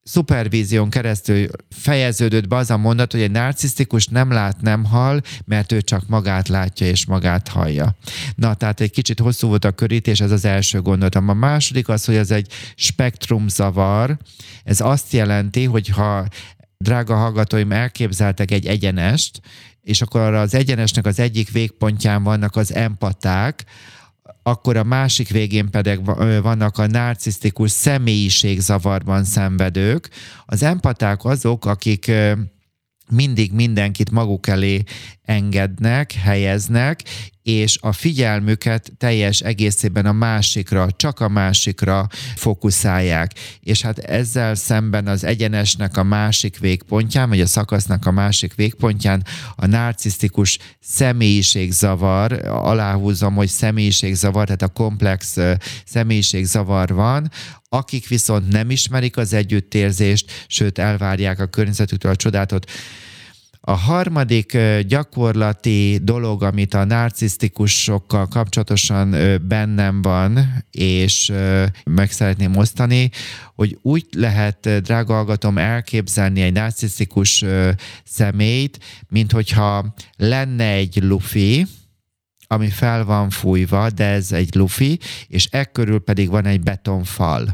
szupervízión 0.10 0.90
keresztül 0.90 1.48
fejeződött 1.70 2.48
be 2.48 2.56
az 2.56 2.70
a 2.70 2.78
mondat, 2.78 3.12
hogy 3.12 3.22
egy 3.22 3.32
narcisztikus 3.32 4.08
nem 4.08 4.32
lát, 4.32 4.62
nem 4.62 4.86
hall, 4.86 5.22
mert 5.46 5.72
ő 5.72 5.82
csak 5.82 6.08
magát 6.08 6.48
látja 6.48 6.88
és 6.88 7.06
magát 7.06 7.48
hallja. 7.48 7.96
Na, 8.36 8.54
tehát 8.54 8.82
egy 8.82 8.92
kicsit 8.92 9.20
hosszú 9.20 9.48
volt 9.48 9.66
a 9.66 9.72
körítés, 9.72 10.20
ez 10.20 10.32
az 10.32 10.46
első 10.46 10.82
gondolatom. 10.82 11.30
A 11.30 11.34
második 11.34 11.90
az, 11.90 12.06
hogy 12.06 12.16
ez 12.16 12.32
egy 12.32 12.52
spektrumzavar. 12.76 14.18
Ez 14.64 14.82
azt 14.82 15.14
jelenti, 15.14 15.66
hogy 15.66 15.88
ha 15.88 16.26
drága 16.78 17.16
hallgatóim, 17.16 17.72
elképzeltek 17.72 18.52
egy 18.52 18.66
egyenest, 18.66 19.42
és 19.84 20.02
akkor 20.02 20.22
arra 20.22 20.42
az 20.42 20.54
egyenesnek 20.54 21.06
az 21.06 21.20
egyik 21.20 21.52
végpontján 21.52 22.24
vannak 22.24 22.56
az 22.56 22.74
empaták, 22.74 23.66
akkor 24.44 24.78
a 24.78 24.84
másik 24.84 25.30
végén 25.30 25.70
pedig 25.70 26.00
vannak 26.42 26.78
a 26.78 26.88
narcisztikus 26.88 27.72
személyiségzavarban 27.72 29.24
szenvedők. 29.24 30.10
Az 30.46 30.64
empaták 30.64 31.26
azok, 31.26 31.66
akik 31.66 32.12
mindig 33.12 33.52
mindenkit 33.52 34.12
maguk 34.12 34.48
elé 34.48 34.84
engednek, 35.24 36.12
helyeznek, 36.12 37.04
és 37.44 37.78
a 37.82 37.92
figyelmüket 37.92 38.92
teljes 38.98 39.40
egészében 39.40 40.06
a 40.06 40.12
másikra, 40.12 40.88
csak 40.96 41.20
a 41.20 41.30
másikra 41.30 42.08
fókuszálják. 42.36 43.32
És 43.60 43.82
hát 43.82 43.98
ezzel 43.98 44.56
szemben 44.56 45.08
az 45.08 45.24
egyenesnek 45.24 45.98
a 45.98 46.04
másik 46.04 46.60
végpontján, 46.60 47.30
vagy 47.30 47.42
a 47.42 47.46
szakasznak 47.46 48.06
a 48.06 48.12
másik 48.12 48.56
végpontján 48.56 49.26
a 49.56 49.66
narcisztikus 49.66 50.58
személyiségzavar, 50.80 52.32
aláhúzom, 52.46 53.36
hogy 53.36 53.48
személyiségzavar, 53.48 54.44
tehát 54.46 54.62
a 54.62 54.68
komplex 54.68 55.38
személyiségzavar 55.86 56.94
van, 56.94 57.32
akik 57.70 58.08
viszont 58.08 58.52
nem 58.52 58.70
ismerik 58.70 59.18
az 59.18 59.34
együttérzést, 59.34 60.46
sőt 60.48 60.78
elvárják 60.78 61.40
a 61.40 61.46
környezetüktől 61.46 62.12
a 62.12 62.16
csodátot, 62.16 62.72
a 63.62 63.72
harmadik 63.72 64.58
gyakorlati 64.88 66.00
dolog, 66.04 66.44
amit 66.44 66.74
a 66.74 66.84
narcisztikusokkal 66.84 68.28
kapcsolatosan 68.28 69.16
bennem 69.48 70.02
van, 70.02 70.64
és 70.72 71.32
meg 71.84 72.12
szeretném 72.12 72.56
osztani, 72.56 73.10
hogy 73.56 73.78
úgy 73.82 74.06
lehet, 74.12 74.82
drága 74.82 75.14
hallgatom, 75.14 75.58
elképzelni 75.58 76.42
egy 76.42 76.54
narcisztikus 76.54 77.46
személyt, 78.04 78.80
mint 79.10 79.32
hogyha 79.32 79.94
lenne 80.18 80.72
egy 80.72 81.04
lufi, 81.04 81.66
ami 82.52 82.70
fel 82.70 83.06
van 83.06 83.30
fújva, 83.30 83.90
de 83.90 84.06
ez 84.06 84.32
egy 84.32 84.56
lufi, 84.56 85.00
és 85.28 85.48
ekkörül 85.52 86.00
pedig 86.00 86.30
van 86.30 86.46
egy 86.46 86.62
betonfal 86.62 87.54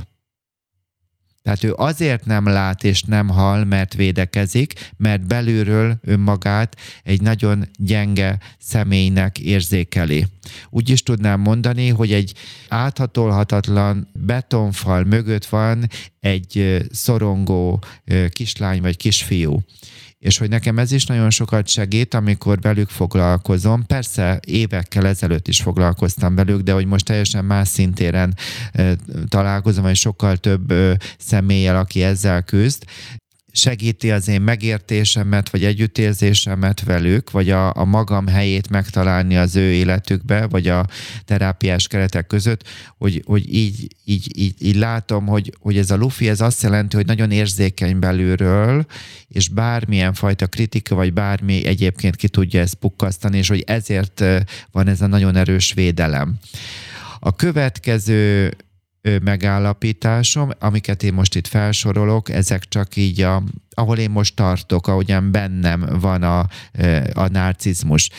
tehát 1.45 1.63
ő 1.63 1.73
azért 1.75 2.25
nem 2.25 2.47
lát 2.47 2.83
és 2.83 3.01
nem 3.01 3.27
hal, 3.27 3.65
mert 3.65 3.93
védekezik, 3.93 4.91
mert 4.97 5.27
belülről 5.27 5.99
önmagát 6.01 6.77
egy 7.03 7.21
nagyon 7.21 7.69
gyenge 7.77 8.37
személynek 8.59 9.39
érzékeli. 9.39 10.25
Úgy 10.69 10.89
is 10.89 11.03
tudnám 11.03 11.39
mondani, 11.39 11.89
hogy 11.89 12.13
egy 12.13 12.33
áthatolhatatlan 12.67 14.07
betonfal 14.13 15.03
mögött 15.03 15.45
van 15.45 15.89
egy 16.19 16.83
szorongó 16.91 17.83
kislány 18.29 18.81
vagy 18.81 18.97
kisfiú 18.97 19.63
és 20.19 20.37
hogy 20.37 20.49
nekem 20.49 20.79
ez 20.79 20.91
is 20.91 21.05
nagyon 21.05 21.29
sokat 21.29 21.67
segít, 21.67 22.13
amikor 22.13 22.61
velük 22.61 22.89
foglalkozom. 22.89 23.85
Persze 23.85 24.39
évekkel 24.47 25.07
ezelőtt 25.07 25.47
is 25.47 25.61
foglalkoztam 25.61 26.35
velük, 26.35 26.61
de 26.61 26.71
hogy 26.71 26.85
most 26.85 27.05
teljesen 27.05 27.45
más 27.45 27.67
szintéren 27.67 28.35
találkozom, 29.27 29.83
vagy 29.83 29.95
sokkal 29.95 30.37
több 30.37 30.73
személlyel, 31.17 31.77
aki 31.77 32.03
ezzel 32.03 32.41
küzd, 32.41 32.83
segíti 33.55 34.11
az 34.11 34.27
én 34.27 34.41
megértésemet, 34.41 35.49
vagy 35.49 35.63
együttérzésemet 35.63 36.83
velük, 36.83 37.31
vagy 37.31 37.49
a, 37.49 37.75
a 37.75 37.85
magam 37.85 38.27
helyét 38.27 38.69
megtalálni 38.69 39.37
az 39.37 39.55
ő 39.55 39.71
életükbe, 39.71 40.47
vagy 40.47 40.67
a 40.67 40.85
terápiás 41.25 41.87
keretek 41.87 42.27
között, 42.27 42.63
hogy, 42.97 43.21
hogy 43.25 43.53
így, 43.53 43.87
így, 44.05 44.39
így, 44.39 44.55
így 44.59 44.75
látom, 44.75 45.25
hogy, 45.25 45.53
hogy 45.59 45.77
ez 45.77 45.91
a 45.91 45.95
lufi, 45.95 46.29
ez 46.29 46.41
azt 46.41 46.61
jelenti, 46.61 46.95
hogy 46.95 47.05
nagyon 47.05 47.31
érzékeny 47.31 47.99
belülről, 47.99 48.85
és 49.27 49.49
bármilyen 49.49 50.13
fajta 50.13 50.47
kritika, 50.47 50.95
vagy 50.95 51.13
bármi 51.13 51.65
egyébként 51.65 52.15
ki 52.15 52.27
tudja 52.27 52.59
ezt 52.59 52.75
pukkasztani, 52.75 53.37
és 53.37 53.47
hogy 53.47 53.63
ezért 53.67 54.23
van 54.71 54.87
ez 54.87 55.01
a 55.01 55.07
nagyon 55.07 55.35
erős 55.35 55.73
védelem. 55.73 56.39
A 57.19 57.35
következő 57.35 58.53
megállapításom, 59.23 60.51
amiket 60.59 61.03
én 61.03 61.13
most 61.13 61.35
itt 61.35 61.47
felsorolok, 61.47 62.29
ezek 62.29 62.67
csak 62.67 62.95
így, 62.95 63.21
a, 63.21 63.43
ahol 63.69 63.97
én 63.97 64.09
most 64.09 64.35
tartok, 64.35 64.87
ahogyan 64.87 65.31
bennem 65.31 65.85
van 65.99 66.23
a, 66.23 66.39
a 67.13 67.27
narcizmus. 67.27 68.09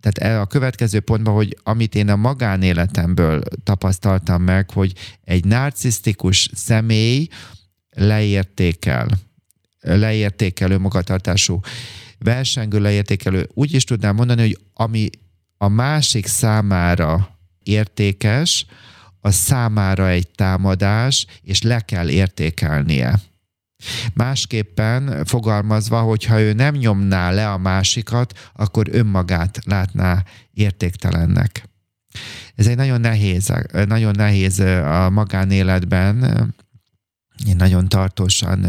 Tehát 0.00 0.18
e 0.18 0.40
a 0.40 0.46
következő 0.46 1.00
pontban, 1.00 1.34
hogy 1.34 1.58
amit 1.62 1.94
én 1.94 2.08
a 2.08 2.16
magánéletemből 2.16 3.40
tapasztaltam 3.64 4.42
meg, 4.42 4.70
hogy 4.70 4.92
egy 5.24 5.44
narcisztikus 5.44 6.50
személy 6.54 7.28
leértékel, 7.90 9.08
leértékelő 9.80 10.78
magatartású, 10.78 11.60
versengő 12.18 12.80
leértékelő, 12.80 13.48
úgy 13.54 13.74
is 13.74 13.84
tudnám 13.84 14.14
mondani, 14.14 14.40
hogy 14.40 14.58
ami 14.72 15.10
a 15.56 15.68
másik 15.68 16.26
számára 16.26 17.38
értékes, 17.62 18.66
a 19.28 19.32
számára 19.32 20.08
egy 20.08 20.28
támadás, 20.28 21.26
és 21.42 21.62
le 21.62 21.80
kell 21.80 22.08
értékelnie. 22.08 23.20
Másképpen 24.14 25.24
fogalmazva, 25.24 26.00
hogyha 26.00 26.40
ő 26.40 26.52
nem 26.52 26.74
nyomná 26.74 27.30
le 27.30 27.50
a 27.50 27.58
másikat, 27.58 28.50
akkor 28.52 28.88
önmagát 28.90 29.58
látná 29.64 30.24
értéktelennek. 30.52 31.68
Ez 32.54 32.66
egy 32.66 32.76
nagyon 32.76 33.00
nehéz, 33.00 33.52
nagyon 33.72 34.14
nehéz 34.16 34.58
a 34.84 35.10
magánéletben, 35.10 36.16
nagyon 37.56 37.88
tartósan 37.88 38.60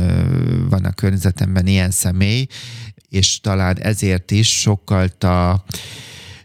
van 0.70 0.86
a 0.86 0.92
környezetemben 0.92 1.68
ilyen 1.68 1.92
személy, 1.92 2.48
és 3.10 3.40
talán 3.40 3.78
ezért 3.78 4.32
is 4.32 4.60
sokkal 4.60 5.08
a 5.20 5.64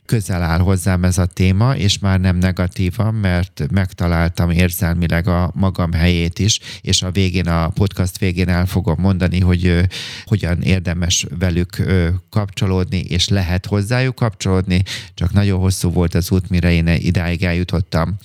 közel 0.06 0.42
áll 0.42 0.58
hozzám 0.58 1.04
ez 1.04 1.18
a 1.18 1.26
téma, 1.26 1.76
és 1.76 1.98
már 1.98 2.20
nem 2.20 2.36
negatívan, 2.36 3.14
mert 3.14 3.66
megtaláltam 3.70 4.50
érzelmileg 4.50 5.28
a 5.28 5.50
magam 5.54 5.92
helyét 5.92 6.38
is, 6.38 6.60
és 6.80 7.02
a 7.02 7.10
végén, 7.10 7.48
a 7.48 7.68
podcast 7.68 8.18
végén 8.18 8.48
el 8.48 8.66
fogom 8.66 8.96
mondani, 8.98 9.40
hogy 9.40 9.80
hogyan 10.24 10.62
érdemes 10.62 11.26
velük 11.38 11.82
kapcsolódni, 12.30 12.98
és 12.98 13.28
lehet 13.28 13.66
hozzájuk 13.66 14.14
kapcsolódni, 14.14 14.82
csak 15.14 15.32
nagyon 15.32 15.60
hosszú 15.60 15.90
volt 15.90 16.14
az 16.14 16.30
út, 16.30 16.50
mire 16.50 16.72
én 16.72 16.86
idáig 16.86 17.42
eljutottam 17.44 18.16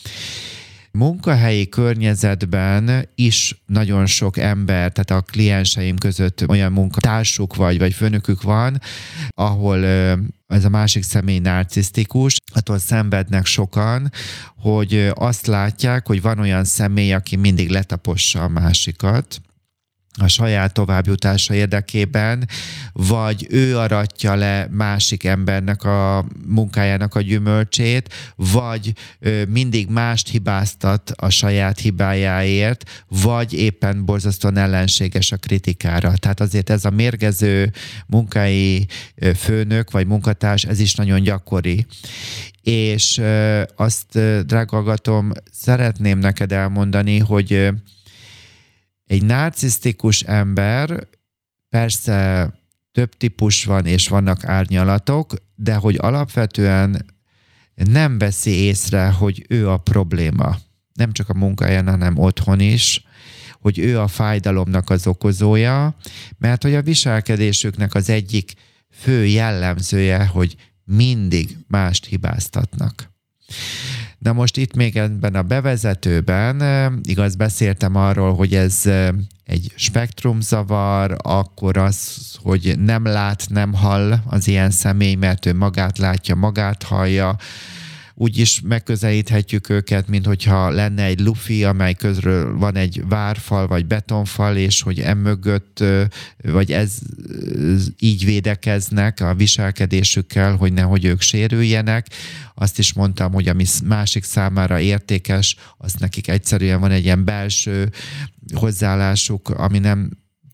munkahelyi 0.91 1.69
környezetben 1.69 3.09
is 3.15 3.61
nagyon 3.65 4.05
sok 4.05 4.37
ember, 4.37 4.91
tehát 4.91 5.23
a 5.23 5.31
klienseim 5.31 5.97
között 5.97 6.47
olyan 6.47 6.71
munkatársuk 6.71 7.55
vagy, 7.55 7.77
vagy 7.77 7.93
főnökük 7.93 8.41
van, 8.41 8.81
ahol 9.29 9.85
ez 10.47 10.65
a 10.65 10.69
másik 10.69 11.03
személy 11.03 11.39
narcisztikus, 11.39 12.37
attól 12.53 12.77
szenvednek 12.77 13.45
sokan, 13.45 14.11
hogy 14.57 15.11
azt 15.13 15.47
látják, 15.47 16.07
hogy 16.07 16.21
van 16.21 16.39
olyan 16.39 16.63
személy, 16.63 17.13
aki 17.13 17.35
mindig 17.35 17.69
letapossa 17.69 18.43
a 18.43 18.47
másikat, 18.47 19.41
a 20.17 20.27
saját 20.27 20.73
továbbjutása 20.73 21.53
érdekében, 21.53 22.47
vagy 22.93 23.47
ő 23.49 23.77
aratja 23.77 24.35
le 24.35 24.67
másik 24.71 25.23
embernek 25.23 25.83
a 25.83 26.25
munkájának 26.47 27.15
a 27.15 27.21
gyümölcsét, 27.21 28.13
vagy 28.35 28.93
mindig 29.47 29.89
mást 29.89 30.27
hibáztat 30.29 31.11
a 31.15 31.29
saját 31.29 31.79
hibájáért, 31.79 33.03
vagy 33.07 33.53
éppen 33.53 34.05
borzasztóan 34.05 34.57
ellenséges 34.57 35.31
a 35.31 35.37
kritikára. 35.37 36.13
Tehát 36.17 36.39
azért 36.39 36.69
ez 36.69 36.85
a 36.85 36.89
mérgező 36.89 37.71
munkai 38.07 38.87
főnök 39.35 39.91
vagy 39.91 40.07
munkatárs, 40.07 40.63
ez 40.63 40.79
is 40.79 40.95
nagyon 40.95 41.21
gyakori. 41.21 41.85
És 42.63 43.21
azt, 43.75 44.19
drágagatom, 44.45 45.31
szeretném 45.51 46.19
neked 46.19 46.51
elmondani, 46.51 47.19
hogy 47.19 47.69
egy 49.09 49.23
narcisztikus 49.23 50.21
ember 50.21 51.07
persze 51.69 52.49
több 52.91 53.13
típus 53.17 53.65
van, 53.65 53.85
és 53.85 54.07
vannak 54.07 54.45
árnyalatok, 54.45 55.33
de 55.55 55.75
hogy 55.75 55.95
alapvetően 55.99 57.05
nem 57.75 58.17
veszi 58.17 58.51
észre, 58.51 59.09
hogy 59.09 59.45
ő 59.47 59.69
a 59.69 59.77
probléma. 59.77 60.57
Nem 60.93 61.11
csak 61.11 61.29
a 61.29 61.33
munkáján, 61.33 61.87
hanem 61.87 62.17
otthon 62.17 62.59
is, 62.59 63.03
hogy 63.59 63.79
ő 63.79 63.99
a 63.99 64.07
fájdalomnak 64.07 64.89
az 64.89 65.07
okozója, 65.07 65.95
mert 66.37 66.63
hogy 66.63 66.75
a 66.75 66.81
viselkedésüknek 66.81 67.93
az 67.93 68.09
egyik 68.09 68.53
fő 68.91 69.25
jellemzője, 69.25 70.25
hogy 70.25 70.55
mindig 70.83 71.57
mást 71.67 72.05
hibáztatnak. 72.05 73.11
Na 74.19 74.33
most 74.33 74.57
itt 74.57 74.75
még 74.75 74.97
ebben 74.97 75.35
a 75.35 75.41
bevezetőben, 75.41 76.61
igaz, 77.03 77.35
beszéltem 77.35 77.95
arról, 77.95 78.35
hogy 78.35 78.55
ez 78.55 78.89
egy 79.45 79.71
spektrumzavar, 79.75 81.15
akkor 81.21 81.77
az, 81.77 82.17
hogy 82.41 82.79
nem 82.79 83.05
lát, 83.05 83.45
nem 83.49 83.73
hall 83.73 84.19
az 84.25 84.47
ilyen 84.47 84.71
személy, 84.71 85.15
mert 85.15 85.45
ő 85.45 85.53
magát 85.53 85.97
látja, 85.97 86.35
magát 86.35 86.83
hallja, 86.83 87.35
úgy 88.21 88.37
is 88.37 88.61
megközelíthetjük 88.61 89.69
őket, 89.69 90.07
mint 90.07 90.25
hogyha 90.25 90.69
lenne 90.69 91.03
egy 91.03 91.19
lufi, 91.19 91.63
amely 91.63 91.93
közről 91.93 92.57
van 92.57 92.75
egy 92.75 93.03
várfal 93.07 93.67
vagy 93.67 93.85
betonfal, 93.85 94.57
és 94.57 94.81
hogy 94.81 94.99
emögött, 94.99 95.83
vagy 96.43 96.71
ez 96.71 96.97
így 97.99 98.25
védekeznek 98.25 99.19
a 99.19 99.33
viselkedésükkel, 99.33 100.55
hogy 100.55 100.73
nehogy 100.73 101.05
ők 101.05 101.21
sérüljenek. 101.21 102.07
Azt 102.55 102.79
is 102.79 102.93
mondtam, 102.93 103.33
hogy 103.33 103.47
ami 103.47 103.65
másik 103.85 104.23
számára 104.23 104.79
értékes, 104.79 105.55
az 105.77 105.93
nekik 105.93 106.27
egyszerűen 106.27 106.79
van 106.79 106.91
egy 106.91 107.03
ilyen 107.03 107.25
belső 107.25 107.89
hozzáállásuk, 108.53 109.49
ami 109.49 109.79
nem 109.79 110.09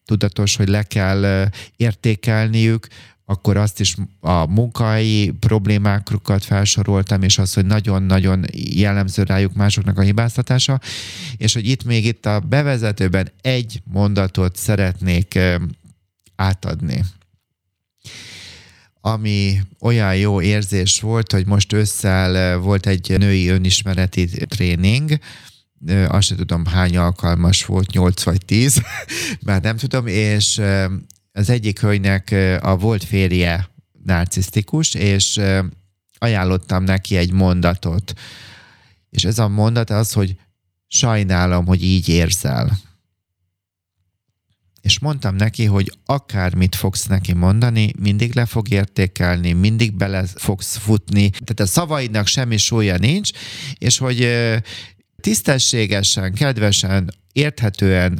tudatos, 0.05 0.55
hogy 0.55 0.67
le 0.67 0.83
kell 0.83 1.49
értékelniük, 1.75 2.87
akkor 3.25 3.57
azt 3.57 3.79
is 3.79 3.95
a 4.19 4.45
munkai 4.45 5.31
problémákat 5.39 6.43
felsoroltam, 6.43 7.21
és 7.21 7.37
az, 7.37 7.53
hogy 7.53 7.65
nagyon-nagyon 7.65 8.45
jellemző 8.53 9.23
rájuk 9.23 9.53
másoknak 9.53 9.97
a 9.97 10.01
hibáztatása, 10.01 10.79
és 11.37 11.53
hogy 11.53 11.67
itt 11.67 11.83
még 11.83 12.05
itt 12.05 12.25
a 12.25 12.39
bevezetőben 12.39 13.31
egy 13.41 13.81
mondatot 13.83 14.55
szeretnék 14.55 15.39
átadni. 16.35 17.03
Ami 19.01 19.61
olyan 19.79 20.15
jó 20.15 20.41
érzés 20.41 21.01
volt, 21.01 21.31
hogy 21.31 21.45
most 21.45 21.73
ősszel 21.73 22.57
volt 22.57 22.87
egy 22.87 23.15
női 23.17 23.47
önismereti 23.47 24.25
tréning, 24.25 25.19
azt 26.07 26.27
sem 26.27 26.37
tudom 26.37 26.65
hány 26.65 26.97
alkalmas 26.97 27.65
volt, 27.65 27.91
8 27.91 28.23
vagy 28.23 28.45
10, 28.45 28.81
már 29.45 29.61
nem 29.61 29.77
tudom, 29.77 30.07
és 30.07 30.61
az 31.35 31.49
egyik 31.49 31.79
hölgynek 31.79 32.35
a 32.61 32.77
volt 32.77 33.03
férje 33.03 33.69
narcisztikus, 34.03 34.93
és 34.93 35.41
ajánlottam 36.17 36.83
neki 36.83 37.15
egy 37.17 37.31
mondatot. 37.31 38.13
És 39.09 39.23
ez 39.23 39.39
a 39.39 39.47
mondat 39.47 39.89
az, 39.89 40.13
hogy 40.13 40.35
sajnálom, 40.87 41.65
hogy 41.65 41.83
így 41.83 42.09
érzel. 42.09 42.77
És 44.81 44.99
mondtam 44.99 45.35
neki, 45.35 45.65
hogy 45.65 45.91
akármit 46.05 46.75
fogsz 46.75 47.05
neki 47.05 47.33
mondani, 47.33 47.91
mindig 47.99 48.35
le 48.35 48.45
fog 48.45 48.69
értékelni, 48.71 49.51
mindig 49.51 49.93
bele 49.93 50.25
fogsz 50.35 50.77
futni. 50.77 51.29
Tehát 51.29 51.59
a 51.59 51.65
szavaidnak 51.65 52.27
semmi 52.27 52.57
súlya 52.57 52.97
nincs, 52.97 53.29
és 53.77 53.97
hogy 53.97 54.29
tisztességesen, 55.21 56.33
kedvesen, 56.33 57.13
érthetően 57.31 58.19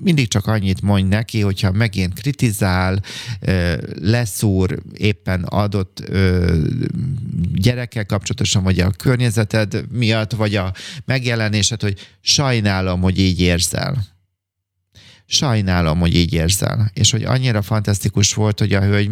mindig 0.00 0.28
csak 0.28 0.46
annyit 0.46 0.82
mondj 0.82 1.08
neki, 1.08 1.40
hogyha 1.40 1.72
megint 1.72 2.20
kritizál, 2.20 3.02
leszúr 4.00 4.82
éppen 4.92 5.42
adott 5.42 6.10
gyerekkel 7.54 8.06
kapcsolatosan, 8.06 8.62
vagy 8.62 8.80
a 8.80 8.90
környezeted 8.90 9.84
miatt, 9.92 10.32
vagy 10.32 10.54
a 10.54 10.72
megjelenésed, 11.04 11.82
hogy 11.82 12.08
sajnálom, 12.20 13.00
hogy 13.00 13.18
így 13.18 13.40
érzel. 13.40 14.06
Sajnálom, 15.26 15.98
hogy 15.98 16.14
így 16.14 16.32
érzel. 16.32 16.90
És 16.94 17.10
hogy 17.10 17.24
annyira 17.24 17.62
fantasztikus 17.62 18.34
volt, 18.34 18.58
hogy 18.58 18.72
a 18.72 18.82
hölgy 18.82 19.10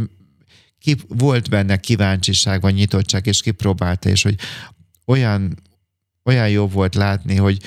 ki, 0.79 0.97
volt 1.09 1.51
benne 1.51 1.77
kíváncsiság, 1.77 2.61
vagy 2.61 2.75
nyitottság, 2.75 3.27
és 3.27 3.43
kipróbálta, 3.43 4.09
és 4.09 4.23
hogy 4.23 4.35
olyan, 5.07 5.59
olyan 6.25 6.49
jó 6.49 6.69
volt 6.69 6.95
látni, 6.95 7.37
hogy, 7.37 7.63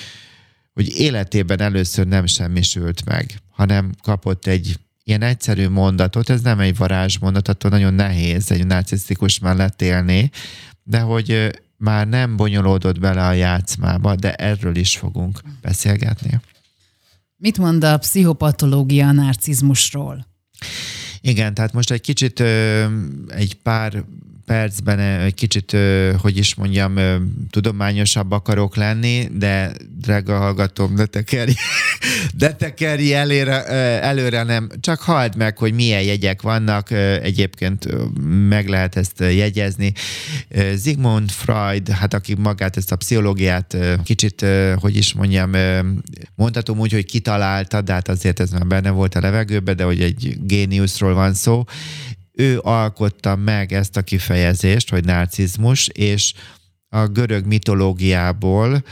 hogy 0.73 0.97
életében 0.97 1.61
először 1.61 2.07
nem 2.07 2.25
semmisült 2.25 3.05
meg, 3.05 3.39
hanem 3.49 3.91
kapott 4.01 4.45
egy 4.45 4.79
ilyen 5.03 5.21
egyszerű 5.21 5.69
mondatot, 5.69 6.29
ez 6.29 6.41
nem 6.41 6.59
egy 6.59 6.77
varázsmondat, 6.77 7.47
attól 7.47 7.71
nagyon 7.71 7.93
nehéz 7.93 8.51
egy 8.51 8.65
narcisztikus 8.65 9.39
mellett 9.39 9.81
élni, 9.81 10.31
de 10.83 10.99
hogy 10.99 11.59
már 11.77 12.07
nem 12.07 12.35
bonyolódott 12.35 12.99
bele 12.99 13.27
a 13.27 13.31
játszmába, 13.31 14.15
de 14.15 14.33
erről 14.33 14.75
is 14.75 14.97
fogunk 14.97 15.41
beszélgetni. 15.61 16.39
Mit 17.35 17.57
mond 17.57 17.83
a 17.83 17.97
pszichopatológia 17.97 19.07
a 19.07 19.11
narcizmusról? 19.11 20.27
Igen, 21.21 21.53
tehát 21.53 21.73
most 21.73 21.91
egy 21.91 22.01
kicsit 22.01 22.39
egy 23.27 23.57
pár 23.63 24.03
percben 24.49 24.99
egy 24.99 25.33
kicsit, 25.33 25.77
hogy 26.17 26.37
is 26.37 26.55
mondjam, 26.55 26.95
tudományosabb 27.49 28.31
akarok 28.31 28.75
lenni, 28.75 29.27
de 29.33 29.71
drága 30.01 30.37
hallgatom, 30.37 30.93
ne 30.93 31.05
tekerj, 31.05 31.51
de 32.33 32.53
tekerj 32.53 33.13
előre, 33.23 33.65
előre 34.01 34.43
nem. 34.43 34.69
Csak 34.79 34.99
halld 34.99 35.35
meg, 35.35 35.57
hogy 35.57 35.73
milyen 35.73 36.01
jegyek 36.01 36.41
vannak, 36.41 36.91
egyébként 37.21 37.87
meg 38.49 38.67
lehet 38.67 38.95
ezt 38.95 39.19
jegyezni. 39.19 39.93
Sigmund 40.83 41.31
Freud, 41.31 41.89
hát 41.89 42.13
aki 42.13 42.35
magát 42.37 42.77
ezt 42.77 42.91
a 42.91 42.95
pszichológiát 42.95 43.77
kicsit, 44.03 44.45
hogy 44.75 44.95
is 44.95 45.13
mondjam, 45.13 45.51
mondhatom 46.35 46.79
úgy, 46.79 46.91
hogy 46.91 47.05
kitalálta, 47.05 47.81
de 47.81 47.93
hát 47.93 48.07
azért 48.07 48.39
ez 48.39 48.51
már 48.51 48.67
benne 48.67 48.89
volt 48.89 49.15
a 49.15 49.19
levegőbe, 49.19 49.73
de 49.73 49.83
hogy 49.83 50.01
egy 50.01 50.37
géniuszról 50.41 51.13
van 51.13 51.33
szó, 51.33 51.63
ő 52.39 52.59
alkotta 52.61 53.35
meg 53.35 53.73
ezt 53.73 53.97
a 53.97 54.01
kifejezést, 54.01 54.89
hogy 54.89 55.05
narcizmus, 55.05 55.87
és 55.87 56.33
a 56.89 57.07
görög 57.07 57.45
mitológiából 57.45 58.83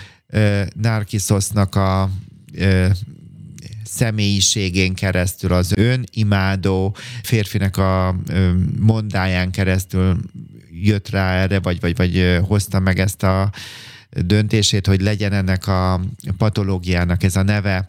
Narkisosznak 0.74 1.76
a 1.76 2.10
személyiségén 3.84 4.94
keresztül, 4.94 5.54
az 5.54 5.74
ön 5.76 6.04
imádó 6.12 6.96
férfinek 7.24 7.78
a 7.78 8.16
mondáján 8.80 9.52
keresztül 9.52 10.18
jött 10.72 11.10
rá 11.10 11.42
erre, 11.42 11.60
vagy, 11.60 11.80
vagy, 11.80 11.96
vagy 11.96 12.40
hozta 12.48 12.80
meg 12.80 13.00
ezt 13.00 13.24
a 13.24 13.52
döntését, 14.10 14.88
hogy 14.88 15.02
legyen 15.02 15.34
ennek 15.34 15.68
a 15.68 16.02
patológiának 16.38 17.24
ez 17.24 17.36
a 17.36 17.44
neve. 17.44 17.88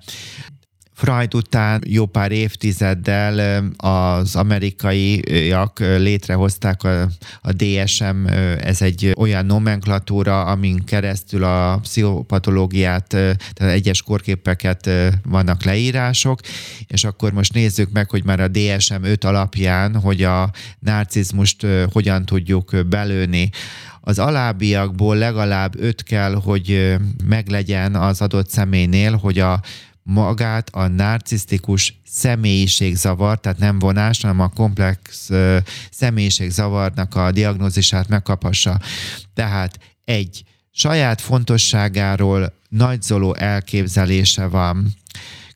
Freud 0.99 1.35
után 1.35 1.83
jó 1.87 2.07
pár 2.07 2.33
évtizeddel 2.33 3.65
az 3.77 4.37
amerikaiak 4.37 5.79
létrehozták 5.79 6.83
a, 6.83 7.03
a 7.43 7.53
DSM, 7.53 8.27
ez 8.61 8.83
egy 8.83 9.13
olyan 9.17 9.47
nomenklatúra, 9.47 10.45
amin 10.45 10.85
keresztül 10.85 11.45
a 11.45 11.79
pszichopatológiát, 11.83 13.07
tehát 13.07 13.75
egyes 13.75 14.03
korképeket 14.03 14.91
vannak 15.25 15.65
leírások, 15.65 16.41
és 16.87 17.05
akkor 17.05 17.33
most 17.33 17.53
nézzük 17.53 17.91
meg, 17.93 18.11
hogy 18.11 18.25
már 18.25 18.41
a 18.41 18.49
DSM 18.49 19.03
5 19.03 19.25
alapján, 19.25 20.01
hogy 20.01 20.23
a 20.23 20.51
narcizmust 20.79 21.67
hogyan 21.93 22.25
tudjuk 22.25 22.87
belőni. 22.89 23.51
Az 24.01 24.19
alábbiakból 24.19 25.17
legalább 25.17 25.81
öt 25.81 26.03
kell, 26.03 26.35
hogy 26.35 26.97
meglegyen 27.25 27.95
az 27.95 28.21
adott 28.21 28.51
személynél, 28.51 29.17
hogy 29.17 29.39
a 29.39 29.61
magát 30.11 30.69
a 30.73 30.87
narcisztikus 30.87 32.01
személyiségzavar, 32.07 33.41
tehát 33.41 33.59
nem 33.59 33.79
vonás, 33.79 34.21
hanem 34.21 34.41
a 34.41 34.49
komplex 34.49 35.31
személyiségzavarnak 35.91 37.15
a 37.15 37.31
diagnózisát 37.31 38.09
megkaphassa. 38.09 38.81
Tehát 39.35 39.79
egy 40.05 40.45
saját 40.71 41.21
fontosságáról 41.21 42.53
nagyzoló 42.69 43.35
elképzelése 43.35 44.47
van. 44.47 44.95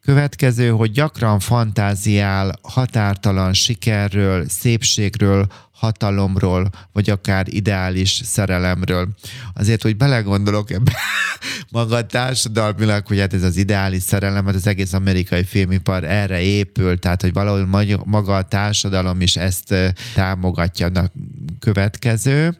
Következő, 0.01 0.69
hogy 0.71 0.91
gyakran 0.91 1.39
fantáziál 1.39 2.59
határtalan 2.63 3.53
sikerről, 3.53 4.49
szépségről, 4.49 5.47
hatalomról, 5.83 6.71
vagy 6.93 7.11
akár 7.11 7.47
ideális 7.49 8.21
szerelemről. 8.25 9.09
Azért, 9.55 9.83
hogy 9.83 9.97
belegondolok 9.97 10.71
ebbe 10.71 10.93
maga 11.71 12.07
társadalmilag, 12.07 13.07
hogy 13.07 13.19
hát 13.19 13.35
ez 13.35 13.43
az 13.43 13.57
ideális 13.57 14.03
szerelem, 14.03 14.47
hát 14.47 14.55
az 14.55 14.67
egész 14.67 14.93
amerikai 14.93 15.45
filmipar 15.45 16.05
erre 16.05 16.41
épül, 16.41 16.99
tehát 16.99 17.23
hogy 17.23 17.33
valahol 17.33 17.67
maga 18.05 18.37
a 18.37 18.43
társadalom 18.43 19.21
is 19.21 19.37
ezt 19.37 19.75
támogatja. 20.15 20.87
a 20.87 21.11
következő, 21.59 22.59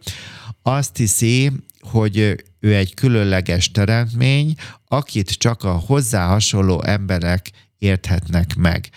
azt 0.63 0.97
hiszi, 0.97 1.51
hogy 1.81 2.19
ő 2.61 2.75
egy 2.75 2.95
különleges 2.95 3.71
teremtmény, 3.71 4.55
akit 4.89 5.31
csak 5.31 5.63
a 5.65 5.73
hozzá 5.73 6.27
hasonló 6.27 6.83
emberek 6.83 7.51
érthetnek 7.79 8.55
meg. 8.55 8.89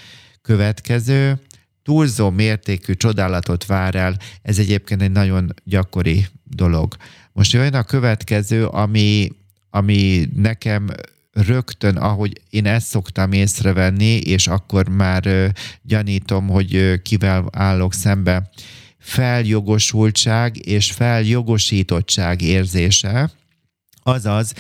Következő, 0.42 1.40
túlzó 1.86 2.30
mértékű 2.30 2.94
csodálatot 2.94 3.66
vár 3.66 3.96
el, 3.96 4.18
ez 4.42 4.60
egyébként 4.60 5.02
egy 5.02 5.12
nagyon 5.12 5.54
gyakori 5.64 6.26
dolog. 6.44 6.96
Most 7.34 7.54
jön 7.54 7.74
a 7.74 7.84
következő, 7.84 8.66
ami, 8.66 9.32
ami 9.70 10.30
nekem 10.36 10.88
rögtön, 11.32 11.98
ahogy 11.98 12.42
én 12.50 12.66
ezt 12.66 12.88
szoktam 12.88 13.32
észrevenni, 13.32 14.16
és 14.18 14.48
akkor 14.48 14.90
már 14.90 15.54
gyanítom, 15.82 16.48
hogy 16.48 17.02
kivel 17.02 17.50
állok 17.52 17.94
szembe, 17.94 18.50
feljogosultság 18.98 20.68
és 20.68 20.92
feljogosítottság 20.92 22.42
érzése, 22.42 23.32
Azaz, 24.08 24.54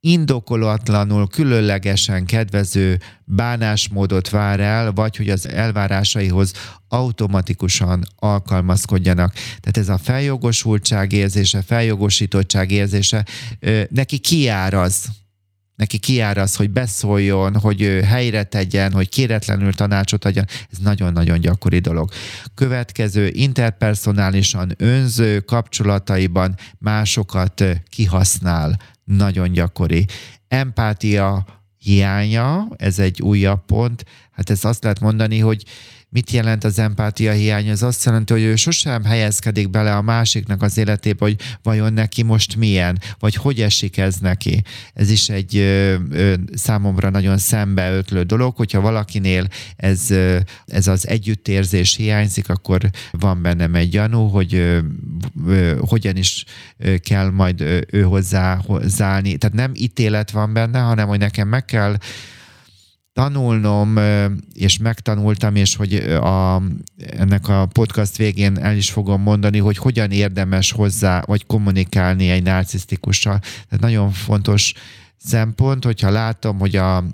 indokolatlanul, 0.00 1.28
különlegesen 1.28 2.24
kedvező 2.24 3.00
bánásmódot 3.24 4.28
vár 4.28 4.60
el, 4.60 4.92
vagy 4.92 5.16
hogy 5.16 5.30
az 5.30 5.48
elvárásaihoz 5.48 6.52
automatikusan 6.88 8.04
alkalmazkodjanak. 8.16 9.32
Tehát 9.32 9.76
ez 9.76 9.88
a 9.88 9.98
feljogosultság 9.98 11.12
érzése, 11.12 11.62
feljogosítottság 11.62 12.70
érzése, 12.70 13.26
neki 13.88 14.18
kiáraz, 14.18 15.04
neki 15.76 15.98
kiáraz, 15.98 16.54
hogy 16.56 16.70
beszóljon, 16.70 17.56
hogy 17.56 18.00
helyre 18.04 18.42
tegyen, 18.42 18.92
hogy 18.92 19.08
kéretlenül 19.08 19.72
tanácsot 19.72 20.24
adjon, 20.24 20.44
ez 20.70 20.78
nagyon-nagyon 20.78 21.40
gyakori 21.40 21.78
dolog. 21.78 22.10
Következő, 22.54 23.30
interpersonálisan 23.32 24.74
önző 24.78 25.40
kapcsolataiban 25.40 26.54
másokat 26.78 27.64
kihasznál, 27.88 28.78
nagyon 29.16 29.52
gyakori. 29.52 30.06
Empátia 30.48 31.44
hiánya, 31.78 32.68
ez 32.76 32.98
egy 32.98 33.22
újabb 33.22 33.64
pont, 33.64 34.04
hát 34.30 34.50
ez 34.50 34.64
azt 34.64 34.82
lehet 34.82 35.00
mondani, 35.00 35.38
hogy 35.38 35.64
Mit 36.12 36.30
jelent 36.30 36.64
az 36.64 36.78
empátia 36.78 37.32
hiány? 37.32 37.68
Ez 37.68 37.82
azt 37.82 38.04
jelenti, 38.04 38.32
hogy 38.32 38.42
ő 38.42 38.56
sosem 38.56 39.04
helyezkedik 39.04 39.70
bele 39.70 39.96
a 39.96 40.02
másiknak 40.02 40.62
az 40.62 40.78
életébe, 40.78 41.24
hogy 41.24 41.36
vajon 41.62 41.92
neki 41.92 42.22
most 42.22 42.56
milyen, 42.56 42.98
vagy 43.18 43.34
hogy 43.34 43.60
esik 43.60 43.98
ez 43.98 44.16
neki. 44.16 44.62
Ez 44.94 45.10
is 45.10 45.28
egy 45.28 45.56
ö, 45.56 45.94
ö, 46.10 46.34
számomra 46.54 47.10
nagyon 47.10 47.38
szembeötlő 47.38 48.22
dolog, 48.22 48.56
hogyha 48.56 48.80
valakinél 48.80 49.46
ez, 49.76 50.10
ö, 50.10 50.38
ez 50.66 50.86
az 50.86 51.08
együttérzés 51.08 51.96
hiányzik, 51.96 52.48
akkor 52.48 52.90
van 53.10 53.42
bennem 53.42 53.74
egy 53.74 53.88
gyanú, 53.88 54.28
hogy 54.28 54.54
ö, 54.54 54.78
ö, 55.46 55.76
hogyan 55.88 56.16
is 56.16 56.44
kell 57.02 57.30
majd 57.30 57.60
ő 57.90 58.02
hozzá 58.02 58.60
hozzáállni. 58.66 59.36
Tehát 59.36 59.56
nem 59.56 59.72
ítélet 59.74 60.30
van 60.30 60.52
benne, 60.52 60.78
hanem 60.78 61.08
hogy 61.08 61.18
nekem 61.18 61.48
meg 61.48 61.64
kell 61.64 61.96
tanulnom, 63.20 63.98
és 64.54 64.78
megtanultam, 64.78 65.56
és 65.56 65.76
hogy 65.76 65.94
a, 65.94 66.62
ennek 67.16 67.48
a 67.48 67.66
podcast 67.66 68.16
végén 68.16 68.58
el 68.58 68.76
is 68.76 68.90
fogom 68.90 69.22
mondani, 69.22 69.58
hogy 69.58 69.76
hogyan 69.76 70.10
érdemes 70.10 70.72
hozzá, 70.72 71.22
vagy 71.26 71.46
kommunikálni 71.46 72.30
egy 72.30 72.42
narcisztikussal. 72.42 73.38
Tehát 73.38 73.80
nagyon 73.80 74.10
fontos 74.10 74.72
szempont, 75.16 75.84
hogyha 75.84 76.10
látom, 76.10 76.58
hogy 76.58 76.76
a 76.76 77.04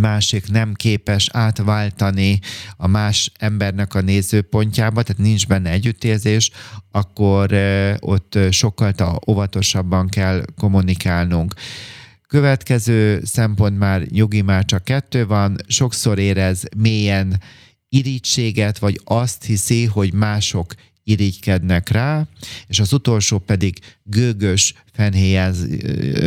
másik 0.00 0.50
nem 0.50 0.74
képes 0.74 1.28
átváltani 1.32 2.38
a 2.76 2.86
más 2.86 3.32
embernek 3.38 3.94
a 3.94 4.00
nézőpontjába, 4.00 5.02
tehát 5.02 5.22
nincs 5.22 5.46
benne 5.46 5.70
együttérzés, 5.70 6.50
akkor 6.90 7.52
ott 7.98 8.38
sokkal 8.50 8.94
óvatosabban 9.28 10.08
kell 10.08 10.44
kommunikálnunk. 10.56 11.54
Következő 12.30 13.20
szempont 13.24 13.78
már 13.78 14.02
nyugi, 14.02 14.40
már 14.40 14.64
csak 14.64 14.84
kettő 14.84 15.26
van, 15.26 15.56
sokszor 15.66 16.18
érez 16.18 16.64
mélyen 16.76 17.40
irítséget, 17.88 18.78
vagy 18.78 19.00
azt 19.04 19.44
hiszi, 19.44 19.84
hogy 19.84 20.12
mások 20.12 20.74
irigykednek 21.10 21.88
rá, 21.88 22.26
és 22.66 22.80
az 22.80 22.92
utolsó 22.92 23.38
pedig 23.38 23.78
gőgös 24.02 24.74
fenhéjáz, 24.92 25.66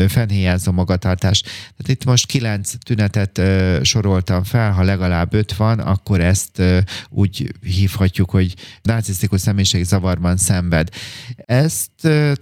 fenhéjázó 0.07 0.71
magatartás. 0.71 1.41
Tehát 1.41 1.87
itt 1.87 2.05
most 2.05 2.25
kilenc 2.25 2.71
tünetet 2.85 3.41
soroltam 3.81 4.43
fel, 4.43 4.71
ha 4.71 4.83
legalább 4.83 5.33
öt 5.33 5.55
van, 5.55 5.79
akkor 5.79 6.21
ezt 6.21 6.61
úgy 7.09 7.51
hívhatjuk, 7.61 8.29
hogy 8.29 8.55
narcisztikus 8.81 9.41
személyiség 9.41 9.83
zavarban 9.83 10.37
szenved. 10.37 10.89
Ezt 11.35 11.91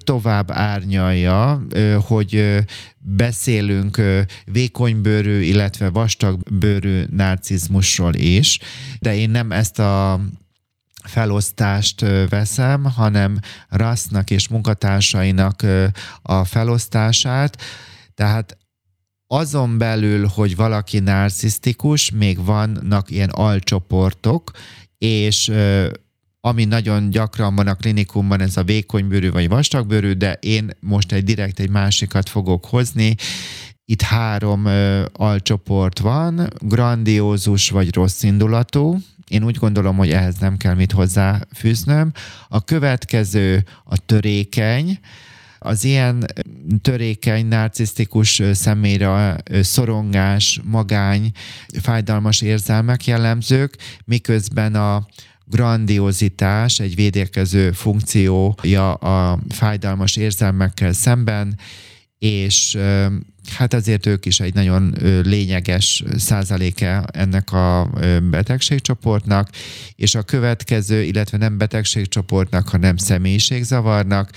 tovább 0.04 0.52
árnyalja, 0.52 1.68
hogy 2.00 2.58
beszélünk 2.98 4.02
vékonybőrű, 4.46 5.40
illetve 5.40 5.90
vastagbőrű 5.90 7.04
narcizmusról 7.10 8.14
is, 8.14 8.60
de 9.00 9.16
én 9.16 9.30
nem 9.30 9.52
ezt 9.52 9.80
a 9.80 10.22
felosztást 11.04 12.06
veszem, 12.30 12.84
hanem 12.84 13.40
Rassznak 13.70 14.30
és 14.30 14.48
munkatársainak 14.48 15.66
a 16.22 16.44
felosztását. 16.44 17.62
Tehát 18.14 18.58
azon 19.28 19.78
belül, 19.78 20.28
hogy 20.28 20.56
valaki 20.56 21.00
narcisztikus, 21.00 22.12
még 22.12 22.46
vannak 22.46 23.12
ilyen 23.12 23.30
alcsoportok, 23.30 24.52
és 24.98 25.52
ami 26.42 26.66
nagyon 26.66 27.10
gyakran 27.10 27.56
van 27.56 27.68
a 27.68 27.76
klinikumban, 27.76 28.42
ez 28.42 28.58
a 28.58 28.64
vékonybőrű 28.64 29.32
vagy 29.32 29.50
vastagbőrű, 29.50 30.12
de 30.12 30.34
én 30.34 30.70
most 30.80 31.12
egy 31.12 31.24
direkt 31.24 31.60
egy 31.60 31.70
másikat 31.70 32.30
fogok 32.30 32.66
hozni. 32.66 33.16
Itt 33.86 34.02
három 34.02 34.68
alcsoport 35.14 36.00
van, 36.00 36.48
grandiózus 36.60 37.70
vagy 37.70 37.94
rossz 37.94 38.24
indulatú, 38.24 38.98
én 39.32 39.44
úgy 39.44 39.56
gondolom, 39.56 39.98
hogy 39.98 40.12
ehhez 40.12 40.36
nem 40.38 40.58
kell 40.58 40.74
mit 40.74 40.92
hozzáfűznöm. 40.92 42.12
A 42.48 42.64
következő 42.64 43.64
a 43.84 43.98
törékeny, 43.98 45.00
az 45.60 45.84
ilyen 45.84 46.26
törékeny, 46.82 47.46
narcisztikus 47.46 48.42
személyre 48.52 49.36
szorongás, 49.62 50.60
magány, 50.64 51.32
fájdalmas 51.82 52.42
érzelmek 52.42 53.06
jellemzők, 53.06 53.78
miközben 54.06 54.76
a 54.76 55.06
grandiozitás 55.46 56.80
egy 56.80 56.96
védekező 56.96 57.72
funkciója 57.72 58.94
a 58.94 59.40
fájdalmas 59.50 60.16
érzelmekkel 60.16 60.94
szemben, 60.94 61.60
és 62.20 62.78
hát 63.54 63.74
azért 63.74 64.06
ők 64.06 64.26
is 64.26 64.40
egy 64.40 64.54
nagyon 64.54 64.96
lényeges 65.24 66.04
százaléke 66.18 67.04
ennek 67.12 67.52
a 67.52 67.90
betegségcsoportnak, 68.30 69.50
és 69.96 70.16
a 70.16 70.24
következő, 70.24 71.04
illetve 71.04 71.38
nem 71.38 71.58
betegségcsoportnak, 71.58 72.70
hanem 72.70 72.98
személyiségzavarnak, 72.98 74.30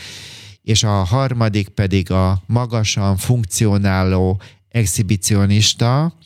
és 0.62 0.82
a 0.82 0.90
harmadik 0.92 1.68
pedig 1.68 2.10
a 2.10 2.42
magasan 2.46 3.16
funkcionáló 3.16 4.40
exhibicionista, 4.68 6.18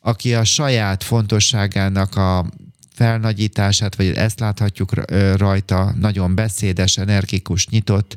aki 0.00 0.34
a 0.34 0.44
saját 0.44 1.02
fontosságának 1.02 2.16
a 2.16 2.46
felnagyítását, 2.94 3.96
vagy 3.96 4.06
ezt 4.06 4.40
láthatjuk 4.40 5.10
rajta, 5.36 5.94
nagyon 6.00 6.34
beszédes, 6.34 6.96
energikus, 6.96 7.66
nyitott, 7.66 8.16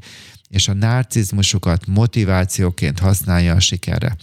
és 0.52 0.68
a 0.68 0.74
narcizmusokat 0.74 1.88
motivációként 1.88 3.00
használja 3.00 3.56
a 3.56 3.60
sikerre. 3.60 4.16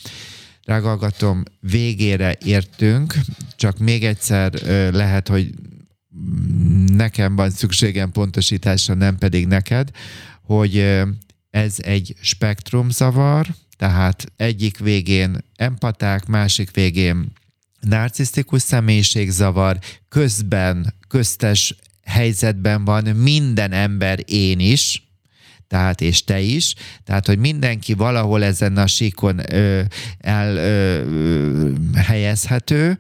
Rágalgatom, 0.64 1.42
végére 1.60 2.36
értünk, 2.44 3.14
csak 3.56 3.78
még 3.78 4.04
egyszer 4.04 4.52
lehet, 4.92 5.28
hogy 5.28 5.54
nekem 6.86 7.36
van 7.36 7.50
szükségem 7.50 8.10
pontosításra, 8.10 8.94
nem 8.94 9.18
pedig 9.18 9.46
neked, 9.46 9.90
hogy 10.42 10.78
ez 11.50 11.74
egy 11.78 12.14
spektrumzavar, 12.20 13.46
tehát 13.76 14.32
egyik 14.36 14.78
végén 14.78 15.38
empaták, 15.56 16.26
másik 16.26 16.70
végén 16.70 17.32
narcisztikus 17.80 18.62
személyiségzavar, 18.62 19.78
közben, 20.08 20.94
köztes 21.08 21.74
helyzetben 22.04 22.84
van 22.84 23.04
minden 23.04 23.72
ember, 23.72 24.18
én 24.26 24.60
is, 24.60 25.07
tehát 25.68 26.00
és 26.00 26.24
te 26.24 26.40
is, 26.40 26.74
tehát 27.04 27.26
hogy 27.26 27.38
mindenki 27.38 27.94
valahol 27.94 28.44
ezen 28.44 28.76
a 28.76 28.86
síkon 28.86 29.54
ö, 29.54 29.82
el 30.18 30.56
ö, 30.56 31.72
helyezhető, 31.94 32.98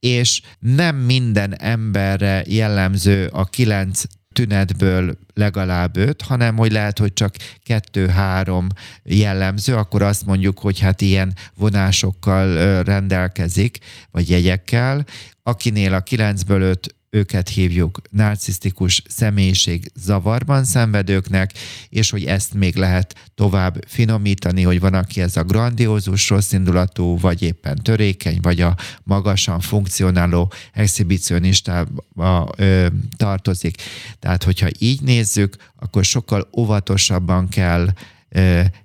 és 0.00 0.40
nem 0.58 0.96
minden 0.96 1.56
emberre 1.58 2.42
jellemző 2.46 3.26
a 3.32 3.44
kilenc 3.44 4.02
tünetből 4.34 5.18
legalább 5.34 5.96
öt, 5.96 6.22
hanem 6.22 6.56
hogy 6.56 6.72
lehet, 6.72 6.98
hogy 6.98 7.12
csak 7.12 7.34
kettő-három 7.62 8.66
jellemző, 9.02 9.74
akkor 9.74 10.02
azt 10.02 10.26
mondjuk, 10.26 10.58
hogy 10.58 10.78
hát 10.78 11.00
ilyen 11.00 11.34
vonásokkal 11.56 12.82
rendelkezik, 12.82 13.78
vagy 14.10 14.30
jegyekkel. 14.30 15.04
Akinél 15.42 15.94
a 15.94 16.00
kilencből 16.00 16.62
öt 16.62 16.94
őket 17.14 17.48
hívjuk 17.48 18.00
narcisztikus 18.10 19.02
személyiség 19.08 19.90
zavarban 19.96 20.64
szenvedőknek, 20.64 21.52
és 21.88 22.10
hogy 22.10 22.24
ezt 22.24 22.54
még 22.54 22.76
lehet 22.76 23.30
tovább 23.34 23.84
finomítani, 23.86 24.62
hogy 24.62 24.80
van, 24.80 24.94
aki 24.94 25.20
ez 25.20 25.36
a 25.36 25.42
grandiózus, 25.44 26.28
rosszindulatú, 26.28 27.18
vagy 27.18 27.42
éppen 27.42 27.78
törékeny, 27.82 28.38
vagy 28.42 28.60
a 28.60 28.76
magasan 29.02 29.60
funkcionáló 29.60 30.52
exhibicionistába 30.72 32.48
ö, 32.56 32.86
tartozik. 33.16 33.82
Tehát, 34.18 34.42
hogyha 34.42 34.68
így 34.78 35.00
nézzük, 35.00 35.56
akkor 35.76 36.04
sokkal 36.04 36.48
óvatosabban 36.56 37.48
kell 37.48 37.88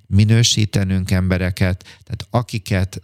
minősítenünk 0.09 1.11
embereket, 1.11 1.83
tehát 1.83 2.27
akiket 2.29 3.01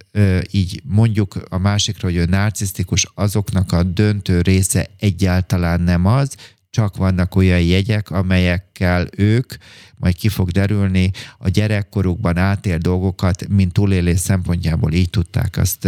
így 0.52 0.82
mondjuk 0.84 1.46
a 1.50 1.58
másikra, 1.58 2.08
hogy 2.08 2.18
ő 2.18 2.26
narcisztikus, 2.26 3.12
azoknak 3.16 3.72
a 3.72 3.84
döntő 3.84 4.42
része 4.42 4.90
egyáltalán 5.00 5.82
nem 5.82 6.06
az, 6.06 6.36
csak 6.70 6.98
vannak 6.98 7.36
olyan 7.36 7.62
jegyek, 7.62 8.12
amelyekkel 8.12 9.08
ők, 9.18 9.54
majd 9.96 10.16
ki 10.16 10.30
fog 10.30 10.50
derülni, 10.50 11.12
a 11.38 11.50
gyerekkorukban 11.50 12.38
átér 12.38 12.78
dolgokat, 12.78 13.48
mint 13.48 13.74
túlélés 13.74 14.20
szempontjából 14.20 14.94
így 14.94 15.10
tudták 15.10 15.58
azt, 15.58 15.88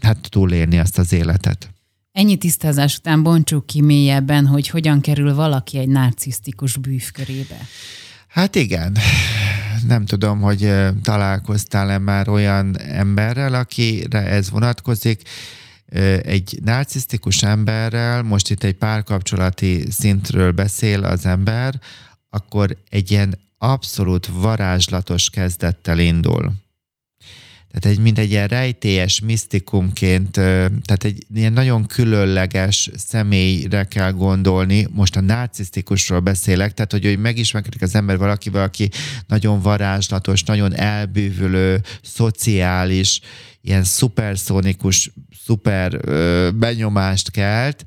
hát 0.00 0.18
túlélni 0.28 0.78
azt 0.78 0.98
az 0.98 1.12
életet. 1.12 1.70
Ennyi 2.12 2.36
tisztázás 2.36 2.96
után 2.96 3.22
bontsuk 3.22 3.66
ki 3.66 3.80
mélyebben, 3.80 4.46
hogy 4.46 4.68
hogyan 4.68 5.00
kerül 5.00 5.34
valaki 5.34 5.78
egy 5.78 5.88
narcisztikus 5.88 6.76
bűvkörébe. 6.76 7.58
Hát 8.28 8.54
igen. 8.54 8.96
Nem 9.86 10.04
tudom, 10.04 10.40
hogy 10.40 10.72
találkoztál-e 11.02 11.98
már 11.98 12.28
olyan 12.28 12.78
emberrel, 12.78 13.54
akire 13.54 14.26
ez 14.26 14.50
vonatkozik 14.50 15.22
egy 16.22 16.58
narcisztikus 16.64 17.42
emberrel, 17.42 18.22
most 18.22 18.50
itt 18.50 18.62
egy 18.62 18.74
párkapcsolati 18.74 19.84
szintről 19.90 20.52
beszél 20.52 21.04
az 21.04 21.26
ember, 21.26 21.80
akkor 22.30 22.76
egy 22.90 23.10
ilyen 23.10 23.38
abszolút 23.58 24.26
varázslatos 24.26 25.30
kezdettel 25.30 25.98
indul. 25.98 26.52
Tehát 27.70 27.96
egy, 27.96 28.02
mint 28.02 28.18
egy 28.18 28.30
ilyen 28.30 28.48
rejtélyes 28.48 29.20
misztikumként, 29.20 30.30
tehát 30.30 31.04
egy 31.04 31.26
ilyen 31.34 31.52
nagyon 31.52 31.86
különleges 31.86 32.90
személyre 32.96 33.84
kell 33.84 34.12
gondolni, 34.12 34.86
most 34.90 35.16
a 35.16 35.20
narcisztikusról 35.20 36.20
beszélek, 36.20 36.74
tehát 36.74 36.92
hogy, 36.92 37.04
hogy 37.04 37.18
megismerkedik 37.18 37.82
az 37.82 37.94
ember 37.94 38.18
valakivel, 38.18 38.62
aki 38.62 38.90
nagyon 39.26 39.60
varázslatos, 39.60 40.42
nagyon 40.42 40.74
elbűvülő, 40.74 41.80
szociális, 42.02 43.20
ilyen 43.60 43.84
szuperszónikus, 43.84 45.10
szuper 45.44 46.00
ö, 46.04 46.50
benyomást 46.54 47.30
kelt, 47.30 47.84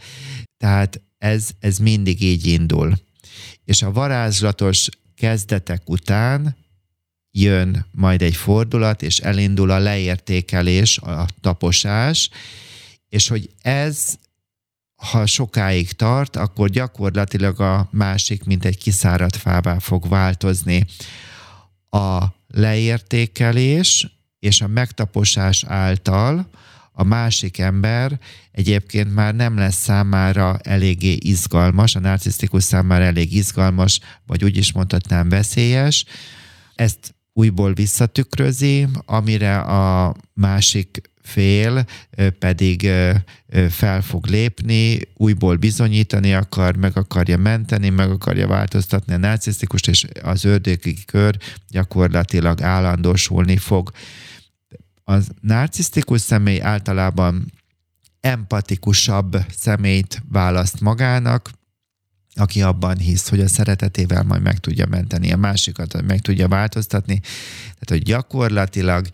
tehát 0.57 1.01
ez, 1.17 1.49
ez 1.59 1.77
mindig 1.77 2.21
így 2.21 2.45
indul. 2.45 2.93
És 3.65 3.81
a 3.81 3.91
varázslatos 3.91 4.89
kezdetek 5.15 5.89
után 5.89 6.55
jön 7.35 7.85
majd 7.91 8.21
egy 8.21 8.35
fordulat, 8.35 9.01
és 9.01 9.19
elindul 9.19 9.71
a 9.71 9.77
leértékelés, 9.77 10.97
a 10.97 11.25
taposás, 11.41 12.29
és 13.09 13.27
hogy 13.27 13.49
ez, 13.61 14.15
ha 14.95 15.25
sokáig 15.25 15.91
tart, 15.91 16.35
akkor 16.35 16.69
gyakorlatilag 16.69 17.59
a 17.59 17.87
másik, 17.91 18.43
mint 18.43 18.65
egy 18.65 18.77
kiszáradt 18.77 19.35
fává 19.35 19.79
fog 19.79 20.09
változni. 20.09 20.85
A 21.89 22.25
leértékelés 22.47 24.07
és 24.39 24.61
a 24.61 24.67
megtaposás 24.67 25.63
által 25.67 26.49
a 26.91 27.03
másik 27.03 27.57
ember 27.57 28.19
egyébként 28.51 29.13
már 29.13 29.35
nem 29.35 29.57
lesz 29.57 29.75
számára 29.75 30.57
eléggé 30.63 31.17
izgalmas, 31.19 31.95
a 31.95 31.99
narcisztikus 31.99 32.63
számára 32.63 33.03
elég 33.03 33.33
izgalmas, 33.33 33.99
vagy 34.25 34.43
úgy 34.43 34.57
is 34.57 34.71
mondhatnám 34.71 35.29
veszélyes. 35.29 36.05
Ezt 36.75 37.12
újból 37.33 37.73
visszatükrözi, 37.73 38.87
amire 39.05 39.59
a 39.59 40.15
másik 40.33 41.11
fél 41.21 41.85
pedig 42.39 42.89
fel 43.69 44.01
fog 44.01 44.25
lépni, 44.25 44.99
újból 45.13 45.55
bizonyítani 45.55 46.33
akar, 46.33 46.75
meg 46.75 46.97
akarja 46.97 47.37
menteni, 47.37 47.89
meg 47.89 48.11
akarja 48.11 48.47
változtatni 48.47 49.13
a 49.13 49.17
narcisztikust, 49.17 49.87
és 49.87 50.05
az 50.21 50.43
ördögi 50.43 50.97
kör 51.05 51.37
gyakorlatilag 51.69 52.61
állandósulni 52.61 53.57
fog. 53.57 53.91
Az 55.03 55.29
narcisztikus 55.41 56.21
személy 56.21 56.61
általában 56.61 57.51
empatikusabb 58.19 59.37
személyt 59.57 60.21
választ 60.29 60.81
magának, 60.81 61.49
aki 62.35 62.61
abban 62.61 62.97
hisz, 62.97 63.29
hogy 63.29 63.39
a 63.39 63.47
szeretetével 63.47 64.23
majd 64.23 64.41
meg 64.41 64.57
tudja 64.57 64.85
menteni 64.85 65.31
a 65.31 65.37
másikat, 65.37 66.01
meg 66.01 66.21
tudja 66.21 66.47
változtatni. 66.47 67.19
Tehát, 67.63 67.89
hogy 67.89 68.01
gyakorlatilag 68.01 69.07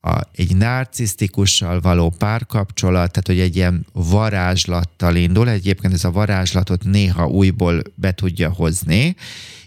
a, 0.00 0.20
egy 0.32 0.56
narcisztikussal 0.56 1.80
való 1.80 2.10
párkapcsolat, 2.18 3.10
tehát 3.10 3.26
hogy 3.26 3.40
egy 3.40 3.56
ilyen 3.56 3.86
varázslattal 3.92 5.16
indul, 5.16 5.48
egyébként 5.48 5.92
ez 5.92 6.04
a 6.04 6.10
varázslatot 6.10 6.84
néha 6.84 7.26
újból 7.26 7.82
be 7.94 8.12
tudja 8.12 8.50
hozni, 8.52 9.16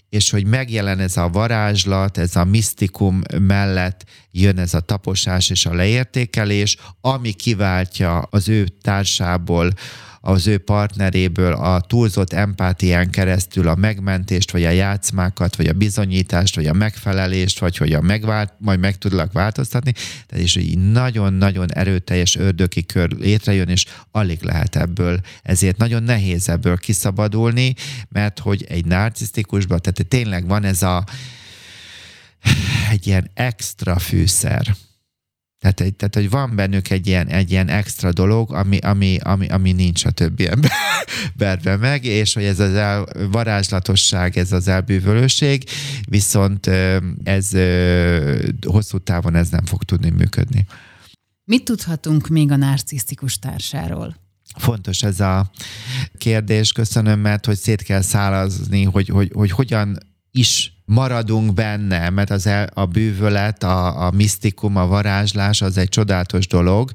és 0.10 0.30
hogy 0.30 0.46
megjelen 0.46 1.00
ez 1.00 1.18
a 1.18 1.30
varázslat, 1.30 2.18
ez 2.18 2.36
a 2.36 2.44
misztikum 2.44 3.22
mellett 3.40 4.06
jön 4.32 4.58
ez 4.58 4.74
a 4.74 4.80
taposás 4.80 5.50
és 5.50 5.66
a 5.66 5.74
leértékelés, 5.74 6.78
ami 7.02 7.32
kiváltja 7.32 8.20
az 8.20 8.50
ő 8.50 8.68
társából 8.82 9.74
az 10.22 10.48
ő 10.48 10.58
partneréből 10.58 11.54
a 11.54 11.82
túlzott 11.82 12.34
empátián 12.34 13.10
keresztül 13.10 13.68
a 13.68 13.76
megmentést, 13.76 14.52
vagy 14.52 14.64
a 14.64 14.70
játszmákat, 14.70 15.56
vagy 15.56 15.68
a 15.68 15.74
bizonyítást, 15.74 16.56
vagy 16.56 16.66
a 16.66 16.74
megfelelést, 16.74 17.60
vagy 17.60 17.78
hogy 17.78 17.94
a 17.94 18.02
megvált, 18.02 18.54
majd 18.58 18.80
meg 18.80 18.98
tudlak 18.98 19.32
változtatni. 19.32 19.92
Tehát 20.28 20.44
és 20.44 20.56
így 20.56 20.78
nagyon-nagyon 20.92 21.74
erőteljes 21.74 22.36
ördöki 22.36 22.86
kör 22.86 23.12
létrejön, 23.12 23.68
és 23.68 23.86
alig 24.12 24.42
lehet 24.42 24.76
ebből. 24.76 25.20
Ezért 25.44 25.78
nagyon 25.78 26.04
nehéz 26.04 26.50
ebből 26.50 26.78
kiszabadulni, 26.78 27.74
mert 28.10 28.40
hogy 28.40 28.66
egy 28.70 28.86
narcisztikusban, 28.86 29.80
tehát 29.82 30.08
tényleg 30.08 30.48
van 30.48 30.64
ez 30.64 30.84
a 30.84 31.04
egy 32.90 33.08
ilyen 33.08 33.30
extra 33.34 34.00
fűszer 34.00 34.76
tehát, 35.60 35.94
tehát, 35.96 36.16
hogy 36.16 36.30
van 36.30 36.56
bennük 36.56 36.90
egy 36.90 37.08
ilyen, 37.08 37.28
egy 37.28 37.52
ilyen 37.52 37.68
extra 37.68 38.12
dolog, 38.12 38.54
ami, 38.54 38.78
ami, 38.78 39.18
ami, 39.18 39.48
ami 39.48 39.72
nincs 39.72 40.06
a 40.06 40.12
többi 40.12 40.48
emberben 40.48 41.80
meg, 41.90 42.06
és 42.06 42.34
hogy 42.34 42.44
ez 42.44 42.60
az 42.60 42.74
el, 42.74 43.06
varázslatosság, 43.32 44.38
ez 44.38 44.52
az 44.52 44.68
elbűvölőség, 44.68 45.64
viszont 46.10 46.68
ez 47.24 47.50
hosszú 48.68 48.98
távon 48.98 49.36
ez 49.36 49.50
nem 49.50 49.66
fog 49.66 49.84
tudni 49.84 50.10
működni. 50.10 50.66
Mit 51.44 51.64
tudhatunk 51.64 52.28
még 52.28 52.52
a 52.52 52.56
narcisztikus 52.56 53.40
társáról? 53.40 54.16
Fontos 54.56 55.04
ez 55.04 55.20
a 55.20 55.52
kérdés, 56.18 56.72
köszönöm, 56.72 57.20
mert 57.20 57.46
hogy 57.46 57.58
szét 57.58 57.82
kell 57.82 58.02
szálazni, 58.02 58.84
hogy, 58.84 59.08
hogy, 59.08 59.32
hogy 59.34 59.52
hogyan 59.52 59.98
is 60.32 60.79
maradunk 60.90 61.54
benne, 61.54 62.10
mert 62.10 62.30
az 62.30 62.48
el, 62.48 62.70
a 62.74 62.86
bűvölet, 62.86 63.64
a, 63.64 64.06
a 64.06 64.12
misztikum, 64.12 64.76
a 64.76 64.88
varázslás 64.88 65.62
az 65.62 65.78
egy 65.78 65.90
csodálatos 65.90 66.48
dolog, 66.48 66.92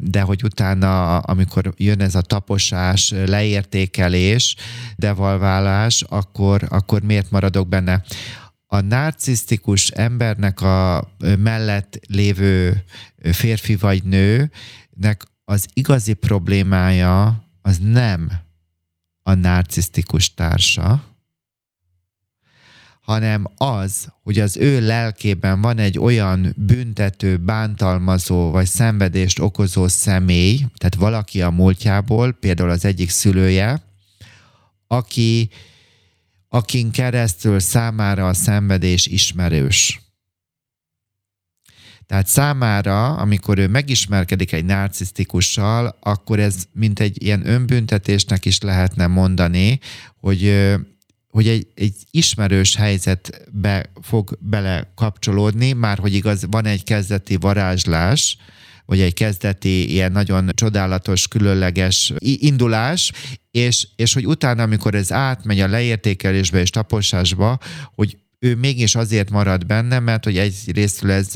de 0.00 0.20
hogy 0.20 0.44
utána, 0.44 1.18
amikor 1.18 1.72
jön 1.76 2.00
ez 2.00 2.14
a 2.14 2.20
taposás, 2.20 3.14
leértékelés, 3.26 4.56
devalválás, 4.96 6.04
akkor, 6.08 6.66
akkor 6.68 7.02
miért 7.02 7.30
maradok 7.30 7.68
benne? 7.68 8.02
A 8.66 8.80
narcisztikus 8.80 9.88
embernek 9.88 10.60
a 10.60 11.08
mellett 11.38 12.00
lévő 12.08 12.84
férfi 13.32 13.76
vagy 13.76 14.04
nőnek 14.04 15.24
az 15.44 15.66
igazi 15.72 16.12
problémája 16.12 17.44
az 17.62 17.78
nem 17.78 18.30
a 19.22 19.34
narcisztikus 19.34 20.34
társa, 20.34 21.15
hanem 23.06 23.46
az, 23.56 24.08
hogy 24.22 24.38
az 24.38 24.56
ő 24.56 24.86
lelkében 24.86 25.60
van 25.60 25.78
egy 25.78 25.98
olyan 25.98 26.54
büntető, 26.56 27.36
bántalmazó 27.36 28.50
vagy 28.50 28.66
szenvedést 28.66 29.38
okozó 29.38 29.88
személy, 29.88 30.56
tehát 30.76 30.94
valaki 30.94 31.42
a 31.42 31.50
múltjából, 31.50 32.32
például 32.32 32.70
az 32.70 32.84
egyik 32.84 33.10
szülője, 33.10 33.82
aki, 34.86 35.50
akin 36.48 36.90
keresztül 36.90 37.60
számára 37.60 38.28
a 38.28 38.34
szenvedés 38.34 39.06
ismerős. 39.06 40.00
Tehát 42.06 42.26
számára, 42.26 43.16
amikor 43.16 43.58
ő 43.58 43.68
megismerkedik 43.68 44.52
egy 44.52 44.64
narcisztikussal, 44.64 45.96
akkor 46.00 46.38
ez 46.38 46.64
mint 46.72 47.00
egy 47.00 47.22
ilyen 47.22 47.48
önbüntetésnek 47.48 48.44
is 48.44 48.60
lehetne 48.60 49.06
mondani, 49.06 49.78
hogy 50.20 50.74
hogy 51.36 51.48
egy, 51.48 51.66
egy 51.74 51.94
ismerős 52.10 52.76
helyzetbe 52.76 53.90
fog 54.02 54.38
bele 54.40 54.92
kapcsolódni, 54.94 55.72
már 55.72 55.98
hogy 55.98 56.14
igaz, 56.14 56.46
van 56.50 56.66
egy 56.66 56.84
kezdeti 56.84 57.36
varázslás, 57.36 58.36
vagy 58.86 59.00
egy 59.00 59.14
kezdeti 59.14 59.90
ilyen 59.90 60.12
nagyon 60.12 60.50
csodálatos, 60.54 61.28
különleges 61.28 62.12
indulás, 62.18 63.12
és, 63.50 63.88
és 63.96 64.12
hogy 64.12 64.26
utána, 64.26 64.62
amikor 64.62 64.94
ez 64.94 65.12
átmegy 65.12 65.60
a 65.60 65.68
leértékelésbe 65.68 66.60
és 66.60 66.70
taposásba, 66.70 67.58
hogy 67.94 68.16
ő 68.38 68.54
mégis 68.54 68.94
azért 68.94 69.30
marad 69.30 69.66
benne, 69.66 69.98
mert 69.98 70.24
hogy 70.24 70.38
egy 70.38 70.54
részről 70.72 71.10
ez 71.10 71.32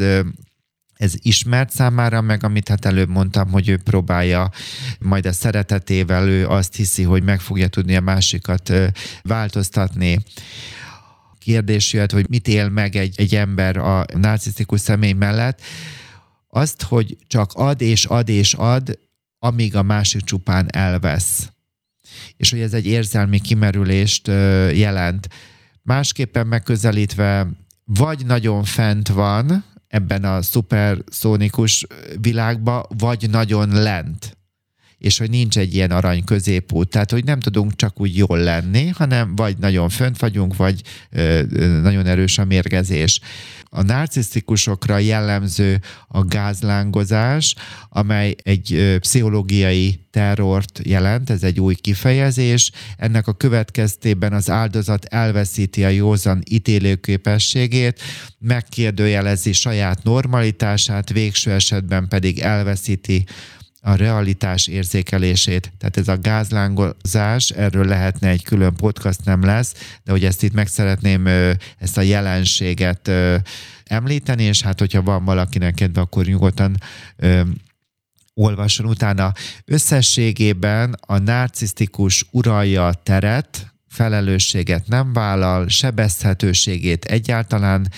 ez 1.00 1.14
ismert 1.18 1.70
számára, 1.70 2.20
meg 2.20 2.44
amit 2.44 2.68
hát 2.68 2.84
előbb 2.84 3.08
mondtam, 3.08 3.50
hogy 3.50 3.68
ő 3.68 3.76
próbálja 3.76 4.50
majd 4.98 5.26
a 5.26 5.32
szeretetével, 5.32 6.28
ő 6.28 6.46
azt 6.46 6.74
hiszi, 6.74 7.02
hogy 7.02 7.22
meg 7.22 7.40
fogja 7.40 7.68
tudni 7.68 7.96
a 7.96 8.00
másikat 8.00 8.72
változtatni 9.22 10.18
kérdés 11.38 11.92
jöhet, 11.92 12.12
hogy 12.12 12.28
mit 12.28 12.48
él 12.48 12.68
meg 12.68 12.96
egy, 12.96 13.14
egy 13.16 13.34
ember 13.34 13.76
a 13.76 14.04
narcisztikus 14.14 14.80
személy 14.80 15.12
mellett, 15.12 15.60
azt, 16.48 16.82
hogy 16.82 17.16
csak 17.26 17.52
ad 17.52 17.80
és 17.80 18.04
ad 18.04 18.28
és 18.28 18.54
ad, 18.54 18.98
amíg 19.38 19.76
a 19.76 19.82
másik 19.82 20.22
csupán 20.22 20.68
elvesz. 20.72 21.50
és 22.36 22.50
hogy 22.50 22.60
ez 22.60 22.72
egy 22.72 22.86
érzelmi 22.86 23.40
kimerülést 23.40 24.26
jelent. 24.72 25.28
Másképpen 25.82 26.46
megközelítve, 26.46 27.46
vagy 27.84 28.26
nagyon 28.26 28.64
fent 28.64 29.08
van 29.08 29.64
ebben 29.90 30.24
a 30.24 30.42
szuperszónikus 30.42 31.86
világba, 32.20 32.86
vagy 32.98 33.30
nagyon 33.30 33.68
lent 33.68 34.38
és 35.00 35.18
hogy 35.18 35.30
nincs 35.30 35.58
egy 35.58 35.74
ilyen 35.74 35.90
arany 35.90 36.24
középút, 36.24 36.88
tehát 36.88 37.10
hogy 37.10 37.24
nem 37.24 37.40
tudunk 37.40 37.76
csak 37.76 38.00
úgy 38.00 38.16
jól 38.16 38.38
lenni, 38.38 38.88
hanem 38.88 39.36
vagy 39.36 39.58
nagyon 39.58 39.88
fönt 39.88 40.18
vagyunk, 40.18 40.56
vagy 40.56 40.82
ö, 41.10 41.42
nagyon 41.82 42.06
erős 42.06 42.38
a 42.38 42.44
mérgezés. 42.44 43.20
A 43.70 43.82
narcisztikusokra 43.82 44.98
jellemző 44.98 45.80
a 46.08 46.24
gázlángozás, 46.24 47.54
amely 47.88 48.34
egy 48.42 48.72
ö, 48.72 48.98
pszichológiai 48.98 50.00
terrort 50.10 50.80
jelent, 50.84 51.30
ez 51.30 51.42
egy 51.42 51.60
új 51.60 51.74
kifejezés. 51.74 52.70
Ennek 52.96 53.26
a 53.26 53.32
következtében 53.32 54.32
az 54.32 54.50
áldozat 54.50 55.04
elveszíti 55.04 55.84
a 55.84 55.88
józan 55.88 56.42
ítélőképességét, 56.50 58.00
megkérdőjelezi 58.38 59.52
saját 59.52 60.02
normalitását, 60.02 61.12
végső 61.12 61.50
esetben 61.50 62.08
pedig 62.08 62.38
elveszíti 62.38 63.24
a 63.80 63.94
realitás 63.94 64.66
érzékelését. 64.66 65.72
Tehát 65.78 65.96
ez 65.96 66.08
a 66.08 66.18
gázlángozás, 66.18 67.50
erről 67.50 67.86
lehetne 67.86 68.28
egy 68.28 68.44
külön 68.44 68.74
podcast, 68.74 69.24
nem 69.24 69.44
lesz, 69.44 69.74
de 70.04 70.10
hogy 70.10 70.24
ezt 70.24 70.42
itt 70.42 70.52
meg 70.52 70.66
szeretném 70.66 71.26
ezt 71.78 71.96
a 71.96 72.00
jelenséget 72.00 73.10
említeni, 73.84 74.42
és 74.42 74.62
hát 74.62 74.78
hogyha 74.78 75.02
van 75.02 75.24
valakinek 75.24 75.74
kedve, 75.74 76.00
akkor 76.00 76.24
nyugodtan 76.24 76.76
olvasson 78.34 78.86
utána. 78.86 79.32
Összességében 79.64 80.96
a 81.00 81.18
narcisztikus 81.18 82.26
uralja 82.30 82.86
a 82.86 82.94
teret, 82.94 83.74
felelősséget 83.88 84.88
nem 84.88 85.12
vállal, 85.12 85.68
sebezhetőségét 85.68 87.04
egyáltalán 87.04 87.92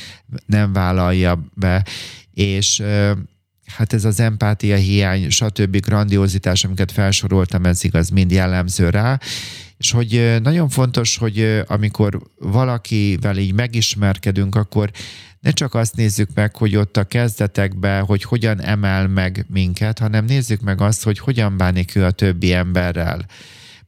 nem 0.47 0.73
vállalja 0.73 1.49
be, 1.55 1.85
és 2.31 2.83
hát 3.77 3.93
ez 3.93 4.05
az 4.05 4.21
empátia 4.21 4.77
hiány, 4.77 5.31
stb. 5.31 5.77
grandiozitás, 5.81 6.65
amiket 6.65 6.93
felsoroltam, 6.93 7.65
ez 7.65 7.85
igaz, 7.85 8.09
mind 8.09 8.31
jellemző 8.31 8.91
rá, 8.91 9.19
és 9.77 9.91
hogy 9.91 10.37
nagyon 10.43 10.69
fontos, 10.69 11.17
hogy 11.17 11.63
amikor 11.67 12.21
valakivel 12.39 13.37
így 13.37 13.55
megismerkedünk, 13.55 14.55
akkor 14.55 14.91
ne 15.41 15.51
csak 15.51 15.75
azt 15.75 15.97
nézzük 15.97 16.29
meg, 16.35 16.57
hogy 16.57 16.77
ott 16.77 16.97
a 16.97 17.05
kezdetekben, 17.05 18.05
hogy 18.05 18.23
hogyan 18.23 18.61
emel 18.61 19.09
meg 19.09 19.47
minket, 19.49 19.99
hanem 19.99 20.25
nézzük 20.25 20.61
meg 20.61 20.81
azt, 20.81 21.03
hogy 21.03 21.19
hogyan 21.19 21.57
bánik 21.57 21.95
ő 21.95 22.05
a 22.05 22.11
többi 22.11 22.53
emberrel. 22.53 23.27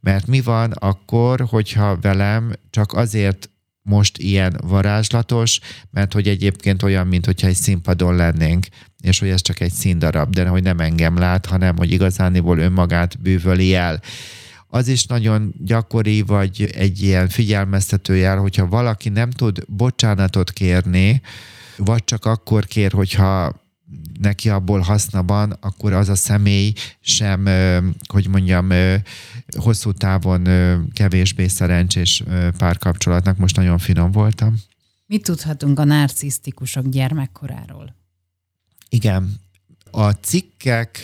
Mert 0.00 0.26
mi 0.26 0.40
van 0.40 0.70
akkor, 0.70 1.40
hogyha 1.40 1.98
velem 2.00 2.52
csak 2.70 2.92
azért 2.92 3.48
most 3.82 4.18
ilyen 4.18 4.60
varázslatos, 4.62 5.60
mert 5.90 6.12
hogy 6.12 6.28
egyébként 6.28 6.82
olyan, 6.82 7.06
mint 7.06 7.26
hogyha 7.26 7.46
egy 7.46 7.54
színpadon 7.54 8.16
lennénk, 8.16 8.66
és 9.04 9.18
hogy 9.18 9.28
ez 9.28 9.42
csak 9.42 9.60
egy 9.60 9.72
színdarab, 9.72 10.34
de 10.34 10.46
hogy 10.46 10.62
nem 10.62 10.78
engem 10.78 11.18
lát, 11.18 11.46
hanem 11.46 11.76
hogy 11.76 11.92
igazániból 11.92 12.58
önmagát 12.58 13.20
bűvöli 13.20 13.74
el. 13.74 14.00
Az 14.66 14.88
is 14.88 15.06
nagyon 15.06 15.54
gyakori, 15.64 16.22
vagy 16.22 16.70
egy 16.74 17.02
ilyen 17.02 17.28
figyelmeztető 17.28 18.16
jel, 18.16 18.38
hogyha 18.38 18.66
valaki 18.66 19.08
nem 19.08 19.30
tud 19.30 19.64
bocsánatot 19.68 20.52
kérni, 20.52 21.20
vagy 21.76 22.04
csak 22.04 22.24
akkor 22.24 22.64
kér, 22.64 22.92
hogyha 22.92 23.62
neki 24.20 24.48
abból 24.48 24.80
haszna 24.80 25.22
van, 25.22 25.56
akkor 25.60 25.92
az 25.92 26.08
a 26.08 26.14
személy 26.14 26.72
sem, 27.00 27.48
hogy 28.06 28.28
mondjam, 28.28 28.68
hosszú 29.58 29.92
távon 29.92 30.48
kevésbé 30.92 31.46
szerencsés 31.46 32.22
párkapcsolatnak. 32.58 33.36
Most 33.36 33.56
nagyon 33.56 33.78
finom 33.78 34.10
voltam. 34.10 34.54
Mit 35.06 35.22
tudhatunk 35.22 35.78
a 35.78 35.84
narcisztikusok 35.84 36.88
gyermekkoráról? 36.88 38.02
Igen, 38.94 39.40
a 39.90 40.10
cikkek, 40.10 41.00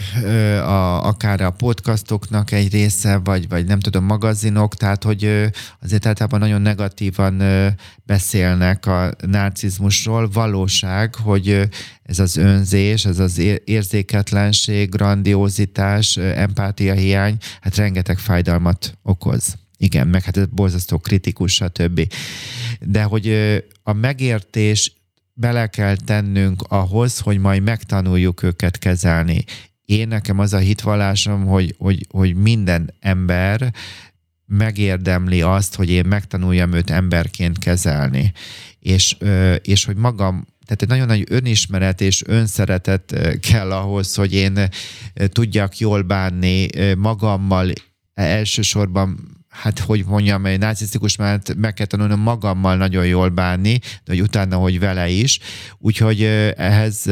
a, 0.65 1.07
akár 1.07 1.41
a 1.41 1.51
podcastoknak 1.51 2.53
egy 2.53 2.73
része, 2.73 3.17
vagy, 3.17 3.49
vagy 3.49 3.65
nem 3.65 3.81
tudom, 3.81 4.05
magazinok, 4.05 4.75
tehát 4.75 5.05
hogy 5.05 5.51
azért 5.81 6.07
általában 6.07 6.41
nagyon 6.41 6.63
negatívan 6.63 7.43
beszélnek 8.05 8.87
a 8.87 9.13
narcizmusról. 9.27 10.29
Valóság, 10.29 11.15
hogy 11.15 11.69
ez 12.03 12.19
az 12.19 12.37
önzés, 12.37 13.05
ez 13.05 13.19
az 13.19 13.39
érzéketlenség, 13.65 14.91
grandiózitás, 14.91 16.17
empátia 16.17 16.95
hiány, 16.95 17.37
hát 17.61 17.77
rengeteg 17.77 18.19
fájdalmat 18.19 18.99
okoz. 19.03 19.57
Igen, 19.77 20.09
meg 20.09 20.23
hát 20.23 20.37
ez 20.37 20.47
borzasztó 20.47 20.99
kritikus, 20.99 21.55
stb. 21.55 22.13
De 22.81 23.03
hogy 23.03 23.37
a 23.83 23.93
megértés 23.93 25.00
bele 25.35 25.67
kell 25.67 25.97
tennünk 25.97 26.63
ahhoz, 26.69 27.19
hogy 27.19 27.39
majd 27.39 27.63
megtanuljuk 27.63 28.43
őket 28.43 28.79
kezelni. 28.79 29.45
Én 29.85 30.09
nekem 30.09 30.39
az 30.39 30.53
a 30.53 30.59
hitvallásom, 30.59 31.47
hogy, 31.47 31.75
hogy, 31.79 32.07
hogy 32.11 32.35
minden 32.35 32.95
ember 33.01 33.73
megérdemli 34.47 35.43
azt, 35.43 35.75
hogy 35.75 35.91
én 35.91 36.05
megtanuljam 36.07 36.73
őt 36.73 36.91
emberként 36.91 37.59
kezelni. 37.59 38.33
És, 38.79 39.17
és 39.63 39.85
hogy 39.85 39.97
magam 39.97 40.47
tehát 40.71 40.83
egy 40.85 40.89
nagyon 40.89 41.07
nagy 41.07 41.25
önismeret 41.29 42.01
és 42.01 42.23
önszeretet 42.27 43.39
kell 43.51 43.73
ahhoz, 43.73 44.15
hogy 44.15 44.35
én 44.35 44.69
tudjak 45.27 45.79
jól 45.79 46.03
bánni 46.03 46.67
magammal, 46.97 47.73
elsősorban 48.15 49.40
hát 49.51 49.79
hogy 49.79 50.05
mondjam, 50.07 50.47
egy 50.47 50.59
narcisztikus 50.59 51.17
mert 51.17 51.55
meg 51.55 51.75
kell 51.75 51.87
tanulnom 51.87 52.21
magammal 52.21 52.77
nagyon 52.77 53.07
jól 53.07 53.29
bánni, 53.29 53.79
de 53.79 54.13
hogy 54.13 54.21
utána, 54.21 54.57
hogy 54.57 54.79
vele 54.79 55.09
is. 55.09 55.39
Úgyhogy 55.79 56.23
ehhez 56.57 57.07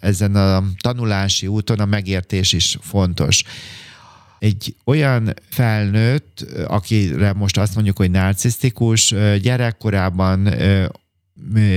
ezen 0.00 0.34
a 0.34 0.64
tanulási 0.80 1.46
úton 1.46 1.80
a 1.80 1.84
megértés 1.84 2.52
is 2.52 2.78
fontos 2.80 3.44
egy 4.44 4.76
olyan 4.84 5.34
felnőtt, 5.50 6.46
akire 6.66 7.32
most 7.32 7.58
azt 7.58 7.74
mondjuk, 7.74 7.96
hogy 7.96 8.10
narcisztikus, 8.10 9.14
gyerekkorában 9.40 10.54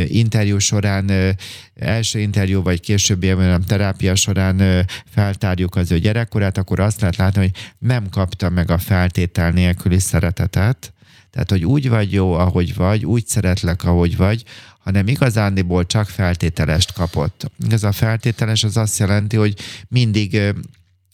interjú 0.08 0.58
során, 0.58 1.36
első 1.76 2.20
interjú 2.20 2.62
vagy 2.62 2.80
későbbi 2.80 3.28
nem, 3.28 3.62
terápia 3.62 4.16
során 4.16 4.86
feltárjuk 5.10 5.76
az 5.76 5.92
ő 5.92 6.00
gyerekkorát, 6.00 6.58
akkor 6.58 6.80
azt 6.80 7.00
lehet 7.00 7.16
látni, 7.16 7.40
hogy 7.40 7.52
nem 7.80 8.10
kapta 8.10 8.50
meg 8.50 8.72
a 8.72 8.78
feltétel 8.78 9.52
nélküli 9.52 10.00
szeretetet, 10.00 10.92
tehát, 11.32 11.52
hogy 11.52 11.66
úgy 11.66 11.90
vagy 11.90 12.14
jó, 12.14 12.34
ahogy 12.34 12.76
vagy, 12.76 13.06
úgy 13.06 13.28
szeretlek, 13.28 13.84
ahogy 13.84 14.18
vagy, 14.18 14.44
hanem 14.80 15.08
igazándiból 15.08 15.86
csak 15.86 16.10
feltételest 16.10 16.94
kapott. 16.94 17.52
Ez 17.70 17.84
a 17.84 17.92
feltételes 17.92 18.64
az 18.64 18.78
azt 18.78 19.00
jelenti, 19.00 19.36
hogy 19.36 19.54
mindig 19.88 20.42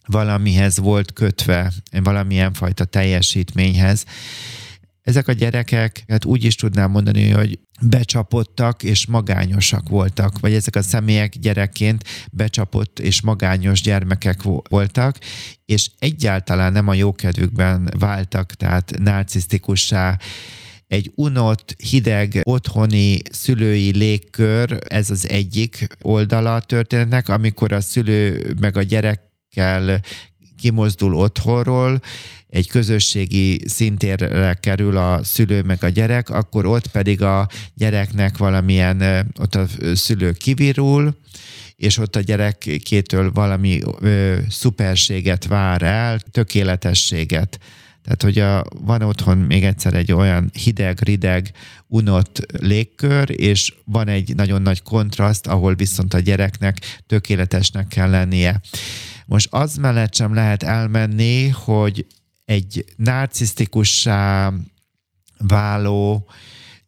valamihez 0.06 0.78
volt 0.78 1.14
kötve, 1.14 1.72
valamilyen 1.92 2.54
fajta 2.54 2.86
teljesítményhez, 2.86 4.06
ezek 5.04 5.28
a 5.28 5.32
gyerekek, 5.32 6.04
hát 6.08 6.26
úgy 6.26 6.44
is 6.44 6.56
tudnám 6.56 6.92
mondani, 6.92 7.30
hogy 7.30 7.60
becsapottak 7.82 8.84
és 8.84 9.06
magányosak 9.06 9.90
voltak, 9.90 10.40
vagy 10.40 10.54
ezek 10.54 10.76
a 10.76 10.82
személyek 10.82 11.38
gyerekként 11.40 12.04
becsapott 12.32 13.00
és 13.00 13.22
magányos 13.22 13.82
gyermekek 13.82 14.42
voltak, 14.70 15.18
és 15.66 15.90
egyáltalán 16.00 16.72
nem 16.72 16.88
a 16.88 16.94
jókedvükben 16.94 17.94
váltak, 18.00 18.54
tehát 18.54 18.94
narcisztikussá, 19.00 20.20
egy 20.88 21.12
unott, 21.16 21.76
hideg, 21.90 22.40
otthoni 22.44 23.22
szülői 23.32 23.98
légkör, 23.98 24.80
ez 24.88 25.10
az 25.10 25.30
egyik 25.30 25.88
oldala 26.02 26.56
a 26.56 26.62
történetnek, 26.62 27.30
amikor 27.30 27.72
a 27.72 27.82
szülő 27.82 28.54
meg 28.60 28.78
a 28.78 28.82
gyerekkel 28.82 30.02
kimozdul 30.58 31.16
otthonról, 31.16 32.02
egy 32.54 32.70
közösségi 32.70 33.62
szintérre 33.68 34.54
kerül 34.54 34.98
a 34.98 35.24
szülő 35.24 35.62
meg 35.62 35.84
a 35.84 35.90
gyerek, 35.90 36.30
akkor 36.30 36.66
ott 36.66 36.88
pedig 36.88 37.22
a 37.22 37.48
gyereknek 37.74 38.38
valamilyen, 38.38 39.28
ott 39.40 39.56
a 39.56 39.66
szülő 39.94 40.32
kivirul, 40.32 41.18
és 41.76 41.98
ott 41.98 42.16
a 42.16 42.20
gyerekkétől 42.20 43.32
valami 43.32 43.80
ö, 44.00 44.38
szuperséget 44.50 45.46
vár 45.46 45.82
el, 45.82 46.20
tökéletességet. 46.20 47.60
Tehát, 48.04 48.22
hogy 48.22 48.40
a, 48.40 48.64
van 48.86 49.02
otthon 49.02 49.38
még 49.38 49.64
egyszer 49.64 49.94
egy 49.94 50.12
olyan 50.12 50.52
hideg, 50.64 51.00
rideg, 51.02 51.52
unott 51.88 52.46
légkör, 52.60 53.42
és 53.42 53.74
van 53.86 54.08
egy 54.08 54.36
nagyon 54.36 54.62
nagy 54.62 54.82
kontraszt, 54.82 55.48
ahol 55.48 55.76
viszont 55.76 56.14
a 56.14 56.20
gyereknek 56.20 56.78
tökéletesnek 57.08 57.88
kell 57.88 58.10
lennie. 58.10 58.62
Most 59.26 59.48
az 59.52 59.76
mellett 59.76 60.16
sem 60.16 60.34
lehet 60.34 60.64
elmenni, 60.64 61.48
hogy 61.48 62.06
egy 62.54 62.86
narcisztikussá 62.96 64.54
váló 65.38 66.30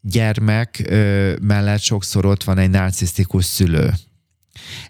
gyermek 0.01 0.93
mellett 1.41 1.81
sokszor 1.81 2.25
ott 2.25 2.43
van 2.43 2.57
egy 2.57 2.69
narcisztikus 2.69 3.45
szülő. 3.45 3.93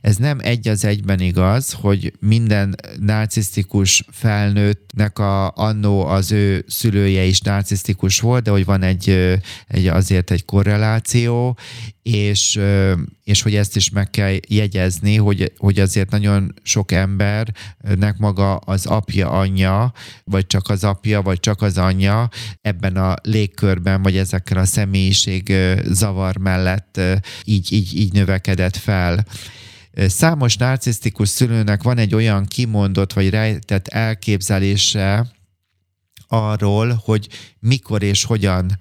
Ez 0.01 0.17
nem 0.17 0.39
egy 0.41 0.67
az 0.67 0.86
egyben 0.86 1.19
igaz, 1.19 1.71
hogy 1.71 2.13
minden 2.19 2.76
narcisztikus 2.99 4.05
felnőttnek 4.11 5.19
a, 5.19 5.51
annó 5.51 6.05
az 6.05 6.32
ő 6.32 6.65
szülője 6.67 7.23
is 7.23 7.39
narcisztikus 7.39 8.19
volt, 8.19 8.43
de 8.43 8.51
hogy 8.51 8.65
van 8.65 8.82
egy, 8.82 9.09
egy 9.67 9.88
azért 9.88 10.32
egy 10.32 10.45
korreláció, 10.45 11.57
és, 12.06 12.60
és 13.24 13.41
hogy 13.41 13.56
ezt 13.56 13.76
is 13.76 13.89
meg 13.89 14.10
kell 14.10 14.36
jegyezni, 14.47 15.16
hogy, 15.16 15.51
hogy 15.58 15.80
azért 15.80 16.10
nagyon 16.10 16.53
sok 16.64 16.91
embernek 16.91 18.18
maga 18.18 18.56
az 18.56 18.86
apja, 18.86 19.30
anyja, 19.30 19.93
vagy 20.24 20.47
csak 20.47 20.70
az 20.70 20.84
apja, 20.84 21.22
vagy 21.22 21.39
csak 21.39 21.62
az 21.62 21.78
anyja 21.78 22.30
ebben 22.62 22.95
a 22.95 23.14
légkörben, 23.22 24.01
vagy 24.01 24.18
ezekkel 24.18 24.58
a 24.58 24.66
személyiség 24.66 25.53
zavar 25.84 26.38
mellett 26.38 27.01
így, 27.43 27.74
így, 27.74 27.97
így 27.97 28.14
növekedett 28.14 28.78
fel. 28.78 29.26
Számos 29.95 30.58
narcisztikus 30.58 31.30
szülőnek 31.30 31.84
van 31.84 31.97
egy 31.97 32.16
olyan 32.16 32.45
kimondott 32.45 33.14
vagy 33.14 33.30
rejtett 33.30 33.88
elképzelése 33.88 35.32
arról, 36.28 37.01
hogy 37.03 37.28
mikor 37.60 38.03
és 38.03 38.24
hogyan 38.24 38.80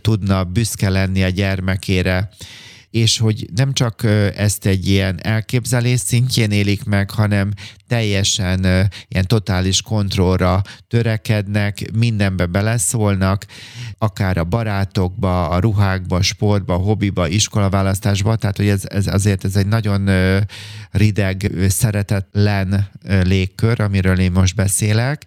tudna 0.00 0.44
büszke 0.44 0.88
lenni 0.88 1.22
a 1.22 1.28
gyermekére. 1.28 2.28
És 2.90 3.18
hogy 3.18 3.48
nem 3.54 3.72
csak 3.72 4.02
ezt 4.36 4.66
egy 4.66 4.88
ilyen 4.88 5.18
elképzelés 5.22 6.00
szintjén 6.00 6.50
élik 6.50 6.84
meg, 6.84 7.10
hanem 7.10 7.52
teljesen 7.88 8.90
ilyen 9.08 9.26
totális 9.26 9.82
kontrollra 9.82 10.62
törekednek, 10.88 11.90
mindenbe 11.92 12.46
beleszólnak, 12.46 13.46
akár 13.98 14.36
a 14.36 14.44
barátokba, 14.44 15.48
a 15.48 15.58
ruhákba, 15.58 16.22
sportba, 16.22 16.74
hobbiba, 16.74 17.28
iskolaválasztásba, 17.28 18.36
tehát 18.36 18.56
hogy 18.56 18.68
ez, 18.68 18.82
ez 18.84 19.06
azért 19.06 19.44
ez 19.44 19.56
egy 19.56 19.66
nagyon 19.66 20.10
rideg, 20.90 21.50
szeretetlen 21.68 22.88
légkör, 23.02 23.80
amiről 23.80 24.18
én 24.18 24.32
most 24.32 24.54
beszélek, 24.54 25.24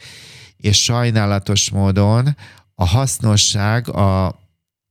és 0.58 0.84
sajnálatos 0.84 1.70
módon 1.70 2.36
a 2.76 2.86
hasznosság 2.86 3.90
a 3.90 4.40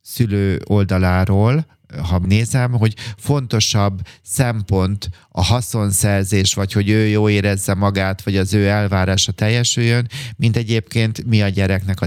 szülő 0.06 0.60
oldaláról, 0.66 1.66
ha 2.02 2.18
nézem, 2.18 2.72
hogy 2.72 2.94
fontosabb 3.16 4.00
szempont 4.22 5.08
a 5.28 5.42
haszonszerzés, 5.44 6.54
vagy 6.54 6.72
hogy 6.72 6.88
ő 6.88 7.06
jó 7.06 7.28
érezze 7.28 7.74
magát, 7.74 8.22
vagy 8.22 8.36
az 8.36 8.54
ő 8.54 8.68
elvárása 8.68 9.32
teljesüljön, 9.32 10.08
mint 10.36 10.56
egyébként 10.56 11.24
mi 11.24 11.42
a 11.42 11.48
gyereknek 11.48 12.00
a 12.00 12.06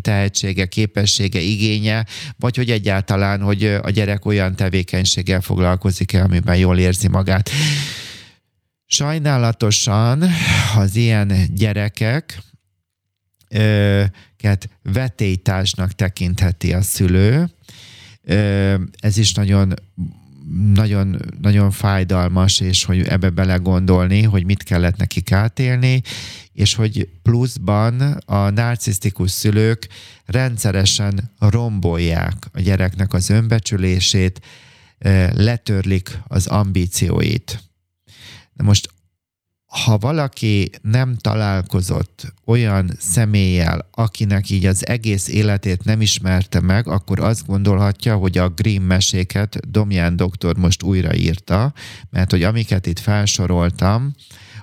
tehetsége, 0.00 0.66
képessége, 0.66 1.40
igénye, 1.40 2.06
vagy 2.38 2.56
hogy 2.56 2.70
egyáltalán, 2.70 3.40
hogy 3.40 3.64
a 3.64 3.90
gyerek 3.90 4.24
olyan 4.24 4.56
tevékenységgel 4.56 5.40
foglalkozik-e, 5.40 6.22
amiben 6.22 6.56
jól 6.56 6.78
érzi 6.78 7.08
magát. 7.08 7.50
Sajnálatosan 8.86 10.24
az 10.76 10.96
ilyen 10.96 11.32
gyerekek, 11.54 12.38
vetélytársnak 14.82 15.92
tekintheti 15.92 16.72
a 16.72 16.82
szülő. 16.82 17.50
Ez 19.00 19.16
is 19.16 19.32
nagyon 19.32 19.74
nagyon, 20.74 21.20
nagyon 21.40 21.70
fájdalmas, 21.70 22.60
és 22.60 22.84
hogy 22.84 23.00
ebbe 23.00 23.30
belegondolni, 23.30 24.22
hogy 24.22 24.44
mit 24.44 24.62
kellett 24.62 24.96
nekik 24.96 25.32
átélni, 25.32 26.02
és 26.52 26.74
hogy 26.74 27.08
pluszban 27.22 28.00
a 28.26 28.50
narcisztikus 28.50 29.30
szülők 29.30 29.88
rendszeresen 30.26 31.30
rombolják 31.38 32.34
a 32.52 32.60
gyereknek 32.60 33.12
az 33.12 33.30
önbecsülését, 33.30 34.40
letörlik 35.34 36.18
az 36.26 36.46
ambícióit. 36.46 37.62
Na 38.52 38.64
most 38.64 38.90
ha 39.70 39.98
valaki 39.98 40.70
nem 40.82 41.16
találkozott 41.16 42.34
olyan 42.44 42.90
személlyel, 42.98 43.88
akinek 43.90 44.50
így 44.50 44.66
az 44.66 44.86
egész 44.86 45.28
életét 45.28 45.84
nem 45.84 46.00
ismerte 46.00 46.60
meg, 46.60 46.88
akkor 46.88 47.20
azt 47.20 47.46
gondolhatja, 47.46 48.16
hogy 48.16 48.38
a 48.38 48.48
Grimm 48.48 48.82
meséket 48.82 49.70
Domján 49.70 50.16
doktor 50.16 50.56
most 50.56 50.82
újraírta, 50.82 51.72
mert 52.10 52.30
hogy 52.30 52.42
amiket 52.42 52.86
itt 52.86 52.98
felsoroltam, 52.98 54.14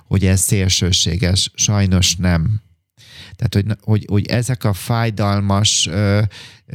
hogy 0.06 0.26
ez 0.26 0.40
szélsőséges, 0.40 1.50
sajnos 1.54 2.16
nem. 2.16 2.60
Tehát, 3.38 3.54
hogy, 3.54 3.76
hogy, 3.80 4.04
hogy 4.08 4.26
ezek 4.26 4.64
a 4.64 4.72
fájdalmas 4.72 5.86
ö, 5.90 6.20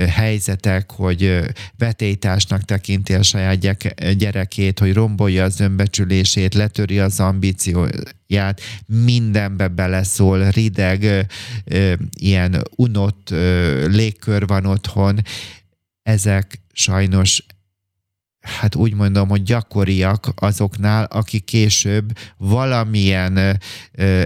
helyzetek, 0.09 0.91
hogy 0.91 1.39
vetélytársnak 1.77 2.61
tekinti 2.61 3.13
a 3.13 3.23
saját 3.23 4.17
gyerekét, 4.17 4.79
hogy 4.79 4.93
rombolja 4.93 5.43
az 5.43 5.59
önbecsülését, 5.59 6.53
letöri 6.53 6.99
az 6.99 7.19
ambícióját, 7.19 8.61
mindenbe 8.85 9.67
beleszól, 9.67 10.49
rideg, 10.49 11.27
ö, 11.65 11.93
ilyen 12.19 12.63
unott 12.75 13.29
ö, 13.31 13.87
légkör 13.87 14.47
van 14.47 14.65
otthon, 14.65 15.21
ezek 16.03 16.59
sajnos 16.73 17.45
hát 18.43 18.75
úgy 18.75 18.93
mondom, 18.93 19.29
hogy 19.29 19.43
gyakoriak 19.43 20.33
azoknál, 20.35 21.03
akik 21.03 21.43
később 21.43 22.17
valamilyen 22.37 23.59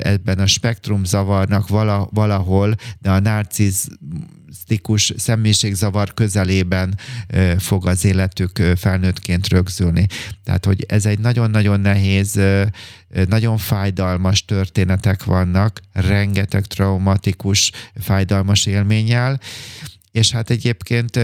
ebben 0.01 0.39
a 0.39 0.47
spektrum 0.47 1.03
zavarnak 1.03 1.67
valahol, 2.11 2.75
de 2.99 3.11
a 3.11 3.19
narcisztikus 3.19 5.13
személyiségzavar 5.17 6.13
közelében 6.13 6.99
fog 7.57 7.87
az 7.87 8.05
életük 8.05 8.61
felnőttként 8.75 9.47
rögzülni. 9.47 10.05
Tehát, 10.43 10.65
hogy 10.65 10.85
ez 10.87 11.05
egy 11.05 11.19
nagyon-nagyon 11.19 11.79
nehéz, 11.79 12.39
nagyon 13.27 13.57
fájdalmas 13.57 14.45
történetek 14.45 15.23
vannak, 15.23 15.81
rengeteg 15.93 16.65
traumatikus, 16.65 17.71
fájdalmas 17.99 18.65
élménnyel, 18.65 19.39
és 20.11 20.31
hát 20.31 20.49
egyébként 20.49 21.19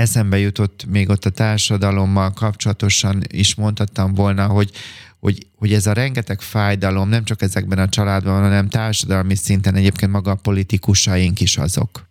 eszembe 0.00 0.38
jutott 0.38 0.84
még 0.88 1.08
ott 1.08 1.24
a 1.24 1.30
társadalommal 1.30 2.32
kapcsolatosan 2.32 3.22
is 3.26 3.54
mondhattam 3.54 4.14
volna, 4.14 4.46
hogy, 4.46 4.70
hogy, 5.18 5.46
hogy 5.56 5.72
ez 5.72 5.86
a 5.86 5.92
rengeteg 5.92 6.40
fájdalom 6.40 7.08
nem 7.08 7.24
csak 7.24 7.42
ezekben 7.42 7.78
a 7.78 7.88
családban, 7.88 8.42
hanem 8.42 8.68
társadalmi 8.68 9.34
szinten 9.34 9.74
egyébként 9.74 10.12
maga 10.12 10.30
a 10.30 10.34
politikusaink 10.34 11.40
is 11.40 11.56
azok. 11.56 12.08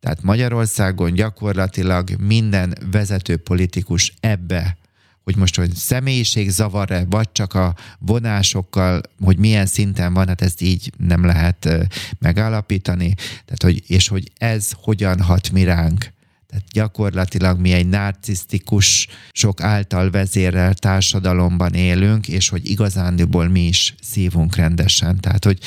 Tehát 0.00 0.22
Magyarországon 0.22 1.12
gyakorlatilag 1.12 2.10
minden 2.18 2.74
vezető 2.90 3.36
politikus 3.36 4.14
ebbe, 4.20 4.76
hogy 5.24 5.36
most 5.36 5.56
hogy 5.56 5.74
személyiség 5.74 6.50
zavar-e, 6.50 7.04
vagy 7.04 7.32
csak 7.32 7.54
a 7.54 7.74
vonásokkal, 7.98 9.00
hogy 9.20 9.38
milyen 9.38 9.66
szinten 9.66 10.12
van, 10.12 10.28
hát 10.28 10.42
ezt 10.42 10.62
így 10.62 10.92
nem 10.98 11.24
lehet 11.24 11.68
megállapítani. 12.18 13.14
Tehát, 13.14 13.62
hogy, 13.62 13.82
és 13.90 14.08
hogy 14.08 14.30
ez 14.38 14.70
hogyan 14.74 15.20
hat 15.20 15.50
mi 15.50 15.64
ránk. 15.64 16.14
Tehát 16.46 16.64
gyakorlatilag 16.72 17.58
mi 17.58 17.72
egy 17.72 17.88
narcisztikus, 17.88 19.08
sok 19.32 19.60
által 19.60 20.10
vezérel 20.10 20.74
társadalomban 20.74 21.74
élünk, 21.74 22.28
és 22.28 22.48
hogy 22.48 22.70
igazándiból 22.70 23.48
mi 23.48 23.66
is 23.66 23.94
szívunk 24.02 24.56
rendesen. 24.56 25.20
Tehát, 25.20 25.44
hogy 25.44 25.58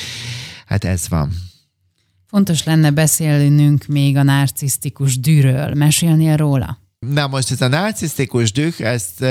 hát 0.66 0.84
ez 0.84 1.08
van. 1.08 1.32
Fontos 2.26 2.64
lenne 2.64 2.90
beszélnünk 2.90 3.86
még 3.86 4.16
a 4.16 4.22
narcisztikus 4.22 5.18
dűről. 5.18 5.74
Mesélnél 5.74 6.36
róla? 6.36 6.78
Na 6.98 7.26
most 7.26 7.50
ez 7.50 7.60
a 7.60 7.68
narcisztikus 7.68 8.52
düh, 8.52 8.80
ezt 8.80 9.24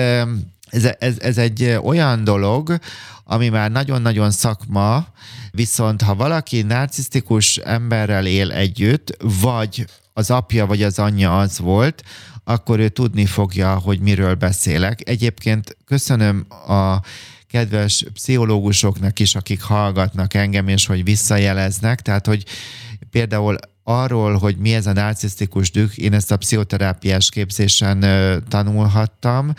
ez, 0.70 0.89
ez, 1.00 1.20
ez 1.20 1.38
egy 1.38 1.78
olyan 1.84 2.24
dolog, 2.24 2.80
ami 3.24 3.50
már 3.50 3.72
nagyon-nagyon 3.72 4.32
szakma, 4.32 5.08
viszont 5.52 6.02
ha 6.02 6.16
valaki 6.16 6.62
narcisztikus 6.62 7.58
emberrel 7.58 8.26
él 8.26 8.52
együtt, 8.52 9.18
vagy 9.41 9.86
az 10.20 10.32
apja 10.32 10.65
vagy 10.65 10.84
az 10.84 10.99
anyja 10.99 11.38
az 11.38 11.59
volt, 11.59 12.03
akkor 12.43 12.80
ő 12.80 12.89
tudni 12.89 13.26
fogja, 13.26 13.76
hogy 13.76 13.99
miről 13.99 14.36
beszélek. 14.36 15.09
Egyébként 15.09 15.78
köszönöm 15.86 16.45
a 16.67 16.99
kedves 17.47 18.05
pszichológusoknak 18.13 19.20
is, 19.20 19.36
akik 19.36 19.61
hallgatnak 19.61 20.34
engem, 20.34 20.67
és 20.67 20.86
hogy 20.86 21.03
visszajeleznek, 21.03 22.01
tehát 22.01 22.26
hogy 22.26 22.43
például 23.11 23.57
arról, 23.84 24.38
hogy 24.38 24.57
mi 24.57 24.74
ez 24.74 24.88
a 24.88 24.93
narcisztikus 24.93 25.72
düh, 25.72 25.91
én 25.95 26.13
ezt 26.13 26.32
a 26.32 26.38
pszichoterápiás 26.38 27.30
képzésen 27.30 28.05
tanulhattam, 28.47 29.53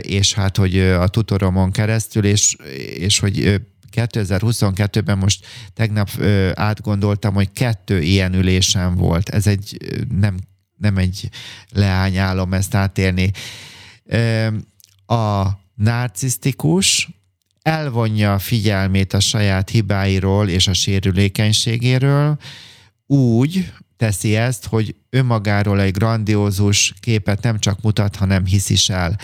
és 0.00 0.34
hát, 0.34 0.56
hogy 0.56 0.78
a 0.78 1.08
tutoromon 1.08 1.70
keresztül, 1.70 2.24
és, 2.24 2.56
és 2.98 3.18
hogy 3.18 3.60
2022-ben 3.94 5.18
most 5.18 5.46
tegnap 5.74 6.08
ö, 6.18 6.50
átgondoltam, 6.54 7.34
hogy 7.34 7.52
kettő 7.52 8.00
ilyen 8.00 8.34
ülésem 8.34 8.94
volt. 8.94 9.28
Ez 9.28 9.46
egy 9.46 9.76
nem, 10.08 10.38
nem 10.76 10.96
egy 10.96 11.28
leányálom 11.70 12.52
ezt 12.52 12.74
átélni. 12.74 13.30
Ö, 14.04 14.46
a 15.06 15.46
narcisztikus 15.74 17.08
elvonja 17.62 18.34
a 18.34 18.38
figyelmét 18.38 19.12
a 19.12 19.20
saját 19.20 19.70
hibáiról 19.70 20.48
és 20.48 20.66
a 20.66 20.72
sérülékenységéről, 20.72 22.38
úgy 23.06 23.72
teszi 23.96 24.36
ezt, 24.36 24.66
hogy 24.66 24.94
önmagáról 25.10 25.80
egy 25.80 25.92
grandiózus 25.92 26.94
képet 27.00 27.42
nem 27.42 27.58
csak 27.58 27.80
mutat, 27.80 28.16
hanem 28.16 28.46
hisz 28.46 28.70
is 28.70 28.88
el 28.88 29.18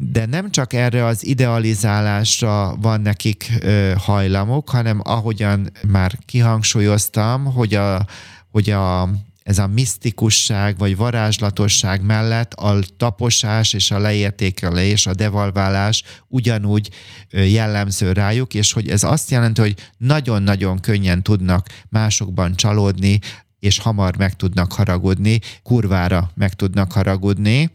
de 0.00 0.26
nem 0.26 0.50
csak 0.50 0.72
erre 0.72 1.04
az 1.04 1.26
idealizálásra 1.26 2.76
van 2.80 3.00
nekik 3.00 3.52
ö, 3.60 3.92
hajlamok, 3.96 4.68
hanem 4.68 5.00
ahogyan 5.04 5.70
már 5.88 6.18
kihangsúlyoztam, 6.26 7.44
hogy 7.44 7.74
a, 7.74 8.06
hogy 8.50 8.70
a 8.70 9.08
ez 9.48 9.58
a 9.58 9.66
misztikusság 9.66 10.78
vagy 10.78 10.96
varázslatosság 10.96 12.02
mellett 12.02 12.52
a 12.52 12.78
taposás 12.96 13.72
és 13.72 13.90
a 13.90 13.98
leértékelés, 13.98 15.06
a 15.06 15.14
devalválás 15.14 16.02
ugyanúgy 16.26 16.90
jellemző 17.30 18.12
rájuk, 18.12 18.54
és 18.54 18.72
hogy 18.72 18.88
ez 18.88 19.02
azt 19.02 19.30
jelenti, 19.30 19.60
hogy 19.60 19.74
nagyon-nagyon 19.98 20.80
könnyen 20.80 21.22
tudnak 21.22 21.66
másokban 21.88 22.54
csalódni, 22.54 23.20
és 23.58 23.78
hamar 23.78 24.16
meg 24.16 24.36
tudnak 24.36 24.72
haragudni, 24.72 25.40
kurvára 25.62 26.30
meg 26.34 26.54
tudnak 26.54 26.92
haragudni, 26.92 27.70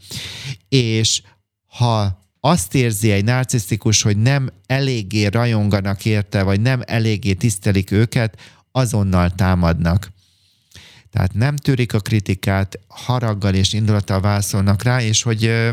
és 0.69 1.21
ha 1.77 2.21
azt 2.39 2.75
érzi 2.75 3.11
egy 3.11 3.23
narcisztikus, 3.23 4.01
hogy 4.01 4.17
nem 4.17 4.49
eléggé 4.65 5.25
rajonganak 5.25 6.05
érte, 6.05 6.43
vagy 6.43 6.61
nem 6.61 6.81
eléggé 6.85 7.33
tisztelik 7.33 7.91
őket, 7.91 8.39
azonnal 8.71 9.31
támadnak. 9.31 10.11
Tehát 11.09 11.33
nem 11.33 11.55
törik 11.55 11.93
a 11.93 11.99
kritikát, 11.99 12.79
haraggal 12.87 13.53
és 13.53 13.73
indulattal 13.73 14.21
válaszolnak 14.21 14.83
rá, 14.83 15.01
és 15.01 15.21
hogy 15.21 15.71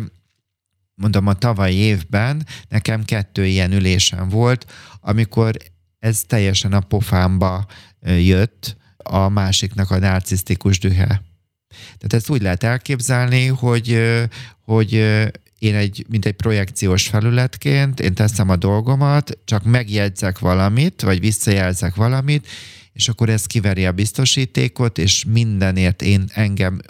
mondom, 0.95 1.27
a 1.27 1.33
tavalyi 1.33 1.77
évben 1.77 2.47
nekem 2.69 3.05
kettő 3.05 3.47
ilyen 3.47 3.73
ülésem 3.73 4.29
volt, 4.29 4.73
amikor 5.01 5.57
ez 5.99 6.23
teljesen 6.27 6.73
a 6.73 6.81
pofámba 6.81 7.67
jött 8.03 8.77
a 8.97 9.29
másiknak 9.29 9.91
a 9.91 9.99
narcisztikus 9.99 10.79
dühe. 10.79 11.23
Tehát 11.69 12.13
ezt 12.13 12.31
úgy 12.31 12.43
lehet 12.43 12.63
elképzelni, 12.63 13.47
hogy, 13.47 14.01
hogy 14.65 15.05
én 15.61 15.75
egy, 15.75 16.05
mint 16.09 16.27
egy 16.27 16.33
projekciós 16.33 17.09
felületként, 17.09 18.01
én 18.01 18.15
teszem 18.15 18.49
a 18.49 18.57
dolgomat, 18.57 19.39
csak 19.45 19.65
megjegyzek 19.65 20.39
valamit, 20.39 21.03
vagy 21.03 21.21
visszajelzek 21.21 21.95
valamit, 21.95 22.47
és 22.93 23.09
akkor 23.09 23.29
ez 23.29 23.47
kiveri 23.47 23.87
a 23.87 23.93
biztosítékot, 23.93 24.99
és 24.99 25.25
mindenért 25.25 26.03
én 26.03 26.25
engem, 26.35 26.81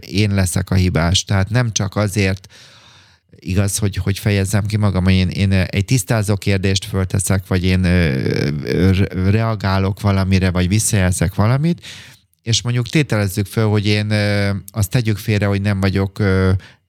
én 0.00 0.34
leszek 0.34 0.70
a 0.70 0.74
hibás. 0.74 1.24
Tehát 1.24 1.50
nem 1.50 1.72
csak 1.72 1.96
azért 1.96 2.46
igaz, 3.30 3.78
hogy, 3.78 3.96
hogy 3.96 4.18
fejezzem 4.18 4.66
ki 4.66 4.76
magam, 4.76 5.04
hogy 5.04 5.12
én, 5.12 5.28
én 5.28 5.52
egy 5.52 5.84
tisztázó 5.84 6.36
kérdést 6.36 6.84
fölteszek, 6.84 7.46
vagy 7.46 7.64
én 7.64 7.82
reagálok 9.30 10.00
valamire, 10.00 10.50
vagy 10.50 10.68
visszajelzek 10.68 11.34
valamit, 11.34 11.86
és 12.42 12.62
mondjuk 12.62 12.88
tételezzük 12.88 13.46
föl, 13.46 13.68
hogy 13.68 13.86
én 13.86 14.12
azt 14.70 14.90
tegyük 14.90 15.18
félre, 15.18 15.46
hogy 15.46 15.60
nem 15.60 15.80
vagyok 15.80 16.22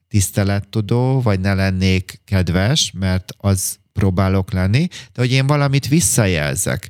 tisztelettudó, 0.10 1.22
vagy 1.22 1.40
ne 1.40 1.54
lennék 1.54 2.22
kedves, 2.26 2.92
mert 3.00 3.32
az 3.38 3.78
próbálok 3.94 4.52
lenni, 4.52 4.88
de 4.88 5.22
hogy 5.22 5.32
én 5.32 5.48
valamit 5.48 5.88
visszajelzek 5.88 6.90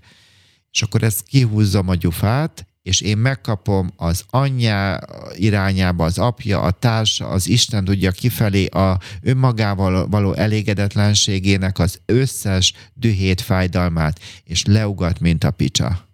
és 0.71 0.81
akkor 0.81 1.03
ezt 1.03 1.23
kihúzzam 1.23 1.87
a 1.87 1.95
gyufát, 1.95 2.67
és 2.81 3.01
én 3.01 3.17
megkapom 3.17 3.91
az 3.95 4.23
anyja 4.29 4.99
irányába, 5.35 6.05
az 6.05 6.17
apja, 6.17 6.61
a 6.61 6.71
társa, 6.71 7.27
az 7.27 7.47
Isten 7.47 7.85
tudja 7.85 8.11
kifelé 8.11 8.65
a 8.65 8.99
önmagával 9.21 10.07
való 10.07 10.33
elégedetlenségének 10.33 11.79
az 11.79 11.99
összes 12.05 12.73
dühét, 12.93 13.41
fájdalmát, 13.41 14.19
és 14.43 14.65
leugat, 14.65 15.19
mint 15.19 15.43
a 15.43 15.51
picsa. 15.51 16.08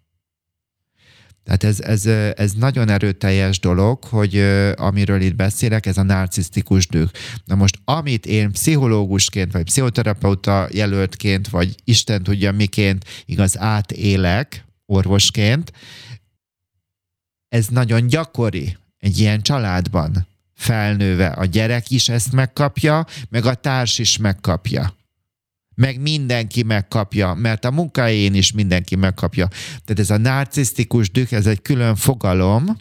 Tehát 1.46 1.64
ez, 1.64 1.80
ez, 1.80 2.06
ez 2.36 2.52
nagyon 2.52 2.90
erőteljes 2.90 3.60
dolog, 3.60 4.04
hogy 4.04 4.38
amiről 4.76 5.22
itt 5.22 5.36
beszélek, 5.36 5.86
ez 5.86 5.98
a 5.98 6.04
narcisztikus 6.04 6.88
düh. 6.88 7.10
Na 7.46 7.56
most, 7.56 7.80
amit 7.84 8.26
én 8.26 8.52
pszichológusként, 8.52 9.52
vagy 9.52 9.64
pszichoterapeuta 9.64 10.68
jelöltként, 10.72 11.48
vagy 11.48 11.76
Isten 11.84 12.24
tudja 12.24 12.52
miként 12.52 13.06
igaz 13.26 13.60
átélek 13.60 14.66
orvosként, 14.86 15.72
ez 17.48 17.68
nagyon 17.68 18.08
gyakori 18.08 18.78
egy 18.98 19.20
ilyen 19.20 19.42
családban 19.42 20.28
felnőve. 20.54 21.28
A 21.28 21.46
gyerek 21.46 21.90
is 21.90 22.10
ezt 22.10 22.32
megkapja, 22.32 23.06
meg 23.30 23.46
a 23.46 23.54
társ 23.54 24.00
is 24.00 24.18
megkapja 24.18 24.94
meg 25.76 26.02
mindenki 26.02 26.64
megkapja, 26.64 27.34
mert 27.34 27.66
a 27.66 27.72
munkahelyén 27.72 28.34
is 28.34 28.52
mindenki 28.52 28.96
megkapja. 28.96 29.48
Tehát 29.86 30.00
ez 30.00 30.10
a 30.10 30.18
narcisztikus 30.18 31.12
düh, 31.12 31.34
ez 31.34 31.48
egy 31.48 31.62
külön 31.62 31.96
fogalom, 31.96 32.78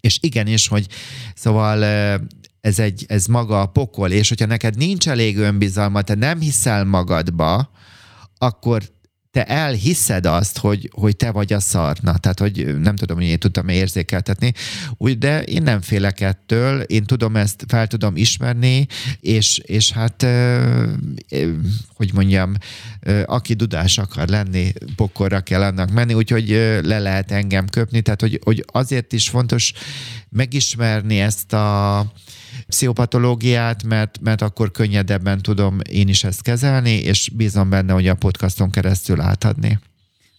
és 0.00 0.18
igenis, 0.20 0.68
hogy 0.68 0.86
szóval 1.34 1.84
ez, 2.60 2.78
egy, 2.78 3.04
ez 3.08 3.26
maga 3.26 3.60
a 3.60 3.66
pokol, 3.66 4.10
és 4.10 4.28
hogyha 4.28 4.46
neked 4.46 4.76
nincs 4.76 5.08
elég 5.08 5.38
önbizalma, 5.38 6.02
te 6.02 6.14
nem 6.14 6.40
hiszel 6.40 6.84
magadba, 6.84 7.70
akkor 8.38 8.82
te 9.38 9.44
elhiszed 9.44 10.26
azt, 10.26 10.58
hogy, 10.58 10.90
hogy 10.92 11.16
te 11.16 11.30
vagy 11.30 11.52
a 11.52 11.60
szarna. 11.60 12.16
Tehát, 12.16 12.38
hogy 12.38 12.78
nem 12.80 12.96
tudom, 12.96 13.16
hogy 13.16 13.26
én 13.26 13.38
tudtam 13.38 13.68
érzékeltetni, 13.68 14.52
úgy, 14.96 15.18
de 15.18 15.42
én 15.42 15.62
nem 15.62 15.80
félek 15.80 16.20
ettől, 16.20 16.80
én 16.80 17.04
tudom 17.04 17.36
ezt, 17.36 17.64
fel 17.68 17.86
tudom 17.86 18.16
ismerni, 18.16 18.86
és, 19.20 19.58
és 19.58 19.92
hát, 19.92 20.26
hogy 21.94 22.14
mondjam, 22.14 22.54
aki 23.24 23.54
dudás 23.54 23.98
akar 23.98 24.28
lenni, 24.28 24.72
pokorra 24.96 25.40
kell 25.40 25.62
annak 25.62 25.90
menni, 25.90 26.14
úgyhogy 26.14 26.48
le 26.82 26.98
lehet 26.98 27.30
engem 27.30 27.66
köpni, 27.66 28.00
tehát, 28.00 28.20
hogy, 28.20 28.40
hogy 28.44 28.64
azért 28.66 29.12
is 29.12 29.28
fontos 29.28 29.72
megismerni 30.28 31.20
ezt 31.20 31.52
a 31.52 32.12
pszichopatológiát, 32.68 33.82
mert, 33.82 34.18
mert 34.20 34.42
akkor 34.42 34.70
könnyedebben 34.70 35.42
tudom 35.42 35.78
én 35.90 36.08
is 36.08 36.24
ezt 36.24 36.42
kezelni, 36.42 36.90
és 36.90 37.30
bízom 37.34 37.70
benne, 37.70 37.92
hogy 37.92 38.08
a 38.08 38.14
podcaston 38.14 38.70
keresztül 38.70 39.20
átadni. 39.20 39.78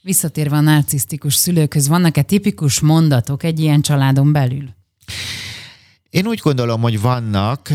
Visszatérve 0.02 0.56
a 0.56 0.62
narcisztikus 0.62 1.36
szülőkhöz, 1.36 1.88
vannak-e 1.88 2.22
tipikus 2.22 2.80
mondatok 2.80 3.44
egy 3.44 3.60
ilyen 3.60 3.82
családon 3.82 4.32
belül? 4.32 4.70
Én 6.10 6.28
úgy 6.28 6.40
gondolom, 6.44 6.82
hogy 6.82 7.02
vannak 7.02 7.70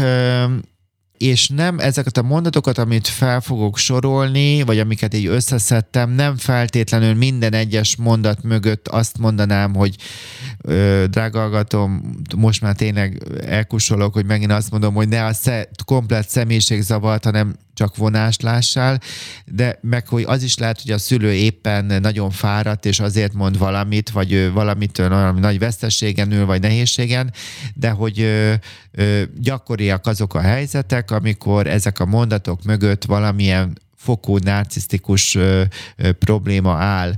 és 1.25 1.49
nem 1.49 1.79
ezeket 1.79 2.17
a 2.17 2.23
mondatokat, 2.23 2.79
amit 2.79 3.09
fel 3.09 3.41
fogok 3.41 3.79
sorolni, 3.79 4.63
vagy 4.63 4.79
amiket 4.79 5.15
így 5.15 5.27
összeszedtem, 5.27 6.11
nem 6.11 6.37
feltétlenül 6.37 7.15
minden 7.15 7.53
egyes 7.53 7.97
mondat 7.97 8.43
mögött 8.43 8.89
azt 8.89 9.19
mondanám, 9.19 9.75
hogy 9.75 9.97
ö, 10.61 11.05
drága 11.11 11.39
hallgatom, 11.39 12.15
most 12.37 12.61
már 12.61 12.75
tényleg 12.75 13.23
elkusolok, 13.47 14.13
hogy 14.13 14.27
megint 14.27 14.53
azt 14.53 14.71
mondom, 14.71 14.95
hogy 14.95 15.09
ne 15.09 15.25
a 15.25 15.33
sze, 15.33 15.69
komplet 15.85 16.29
személyiségzavart, 16.29 17.25
hanem 17.25 17.55
csak 17.75 17.97
vonást 17.97 18.43
lássál, 18.43 19.01
de 19.45 19.79
meg 19.81 20.09
hogy 20.09 20.25
az 20.27 20.43
is 20.43 20.57
lehet, 20.57 20.81
hogy 20.83 20.91
a 20.91 20.99
szülő 20.99 21.33
éppen 21.33 21.85
nagyon 21.85 22.31
fáradt, 22.31 22.85
és 22.85 23.01
azért 23.01 23.33
mond 23.33 23.59
valamit, 23.59 24.11
vagy 24.11 24.33
ő 24.33 24.53
valamitől 24.53 25.09
valami 25.09 25.41
nagy 25.41 25.59
veszteségen 25.59 26.33
ül, 26.33 26.47
vagy 26.47 26.61
nehézségen, 26.61 27.33
de 27.75 27.91
hogy 27.91 28.21
ö, 28.21 28.55
ö, 28.91 29.23
gyakoriak 29.39 30.07
azok 30.07 30.35
a 30.35 30.41
helyzetek, 30.41 31.11
amikor 31.11 31.67
ezek 31.67 31.99
a 31.99 32.07
mondatok 32.07 32.63
mögött 32.63 33.05
valamilyen 33.05 33.79
fokú 33.97 34.37
narcisztikus 34.37 35.35
ö, 35.35 35.63
ö, 35.97 36.13
probléma 36.13 36.75
áll. 36.75 37.13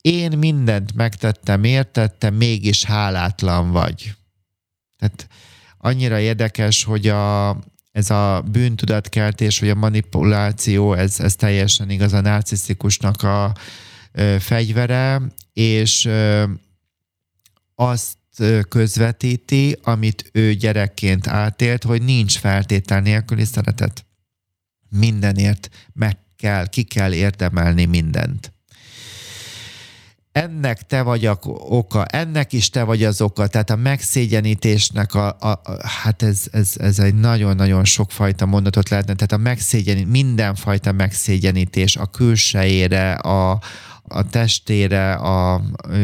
Én 0.00 0.38
mindent 0.38 0.94
megtettem, 0.94 1.64
értettem, 1.64 2.34
mégis 2.34 2.84
hálátlan 2.84 3.70
vagy. 3.70 4.14
Tehát 4.98 5.28
annyira 5.78 6.18
érdekes, 6.18 6.84
hogy 6.84 7.08
a, 7.08 7.48
ez 7.92 8.10
a 8.10 8.44
bűntudatkeltés, 8.50 9.58
vagy 9.58 9.68
a 9.68 9.74
manipuláció, 9.74 10.92
ez, 10.92 11.20
ez 11.20 11.36
teljesen 11.36 11.90
igaz 11.90 12.12
a 12.12 12.20
narcisztikusnak 12.20 13.22
a 13.22 13.54
ö, 14.12 14.36
fegyvere, 14.38 15.22
és 15.52 16.04
ö, 16.04 16.44
azt 17.74 18.18
közvetíti, 18.68 19.78
amit 19.82 20.30
ő 20.32 20.54
gyerekként 20.54 21.26
átélt, 21.26 21.84
hogy 21.84 22.02
nincs 22.02 22.38
feltétel 22.38 23.00
nélküli 23.00 23.44
szeretet. 23.44 24.06
Mindenért 24.88 25.68
meg 25.92 26.18
kell, 26.36 26.68
ki 26.68 26.82
kell 26.82 27.12
érdemelni 27.12 27.84
mindent 27.84 28.52
ennek 30.32 30.82
te 30.86 31.02
vagy 31.02 31.26
a 31.26 31.38
oka, 31.68 32.04
ennek 32.04 32.52
is 32.52 32.70
te 32.70 32.82
vagy 32.84 33.04
az 33.04 33.20
oka, 33.20 33.46
tehát 33.46 33.70
a 33.70 33.76
megszégyenítésnek 33.76 35.14
a, 35.14 35.36
a, 35.40 35.48
a 35.48 35.88
hát 35.88 36.22
ez, 36.22 36.42
ez, 36.52 36.72
ez 36.76 36.98
egy 36.98 37.14
nagyon-nagyon 37.14 37.84
sokfajta 37.84 38.46
mondatot 38.46 38.88
lehetne, 38.88 39.14
tehát 39.14 39.32
a 39.32 39.36
megszégyen, 39.36 40.06
mindenfajta 40.06 40.92
megszégyenítés 40.92 41.96
a 41.96 42.06
külsejére, 42.06 43.12
a, 43.12 43.60
a 44.02 44.28
testére, 44.30 45.12
a 45.12 45.62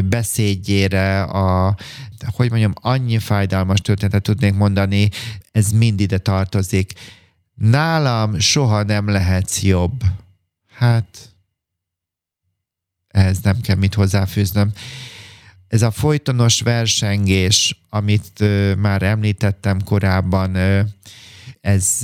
beszédjére, 0.09 1.23
a, 1.23 1.77
hogy 2.27 2.51
mondjam, 2.51 2.73
annyi 2.75 3.19
fájdalmas 3.19 3.81
történetet 3.81 4.23
tudnék 4.23 4.55
mondani, 4.55 5.09
ez 5.53 5.71
mind 5.71 6.01
ide 6.01 6.19
tartozik. 6.19 6.93
Nálam 7.55 8.39
soha 8.39 8.83
nem 8.83 9.09
lehetsz 9.09 9.63
jobb. 9.63 10.03
Hát 10.77 11.36
ehhez 13.17 13.39
nem 13.41 13.61
kell 13.61 13.77
mit 13.77 13.95
hozzáfűznöm. 13.95 14.73
Ez 15.69 15.83
a 15.83 15.91
folytonos 15.91 16.61
versengés, 16.61 17.83
amit 17.89 18.45
már 18.79 19.03
említettem 19.03 19.83
korábban, 19.83 20.57
ez, 21.61 21.99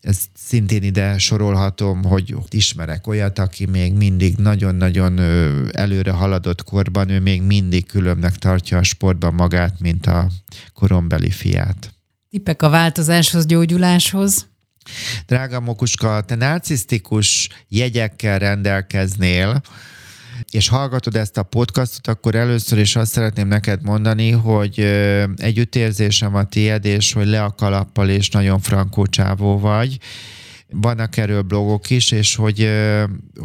ezt 0.00 0.28
szintén 0.34 0.82
ide 0.82 1.18
sorolhatom, 1.18 2.04
hogy 2.04 2.34
ismerek 2.50 3.06
olyat, 3.06 3.38
aki 3.38 3.66
még 3.66 3.92
mindig 3.92 4.36
nagyon-nagyon 4.36 5.18
előre 5.72 6.10
haladott 6.10 6.62
korban, 6.62 7.08
ő 7.08 7.20
még 7.20 7.42
mindig 7.42 7.86
különbnek 7.86 8.36
tartja 8.36 8.78
a 8.78 8.82
sportban 8.82 9.34
magát, 9.34 9.80
mint 9.80 10.06
a 10.06 10.30
korombeli 10.72 11.30
fiát. 11.30 11.94
Tippek 12.30 12.62
a 12.62 12.68
változáshoz, 12.68 13.46
gyógyuláshoz? 13.46 14.46
Drága 15.26 15.60
Mokuska, 15.60 16.20
te 16.20 16.34
narcisztikus 16.34 17.48
jegyekkel 17.68 18.38
rendelkeznél, 18.38 19.62
és 20.54 20.68
hallgatod 20.68 21.16
ezt 21.16 21.36
a 21.36 21.42
podcastot, 21.42 22.06
akkor 22.06 22.34
először 22.34 22.78
is 22.78 22.96
azt 22.96 23.12
szeretném 23.12 23.48
neked 23.48 23.82
mondani, 23.82 24.30
hogy 24.30 24.78
együttérzésem 25.36 26.34
a 26.34 26.44
tied, 26.44 26.84
és 26.84 27.12
hogy 27.12 27.26
le 27.26 27.42
a 27.42 27.50
kalappal, 27.50 28.08
és 28.08 28.30
nagyon 28.30 28.60
frankó 28.60 29.06
csávó 29.06 29.58
vagy. 29.58 29.98
Vannak 30.68 31.16
erről 31.16 31.42
blogok 31.42 31.90
is, 31.90 32.10
és 32.10 32.34
hogy, 32.34 32.70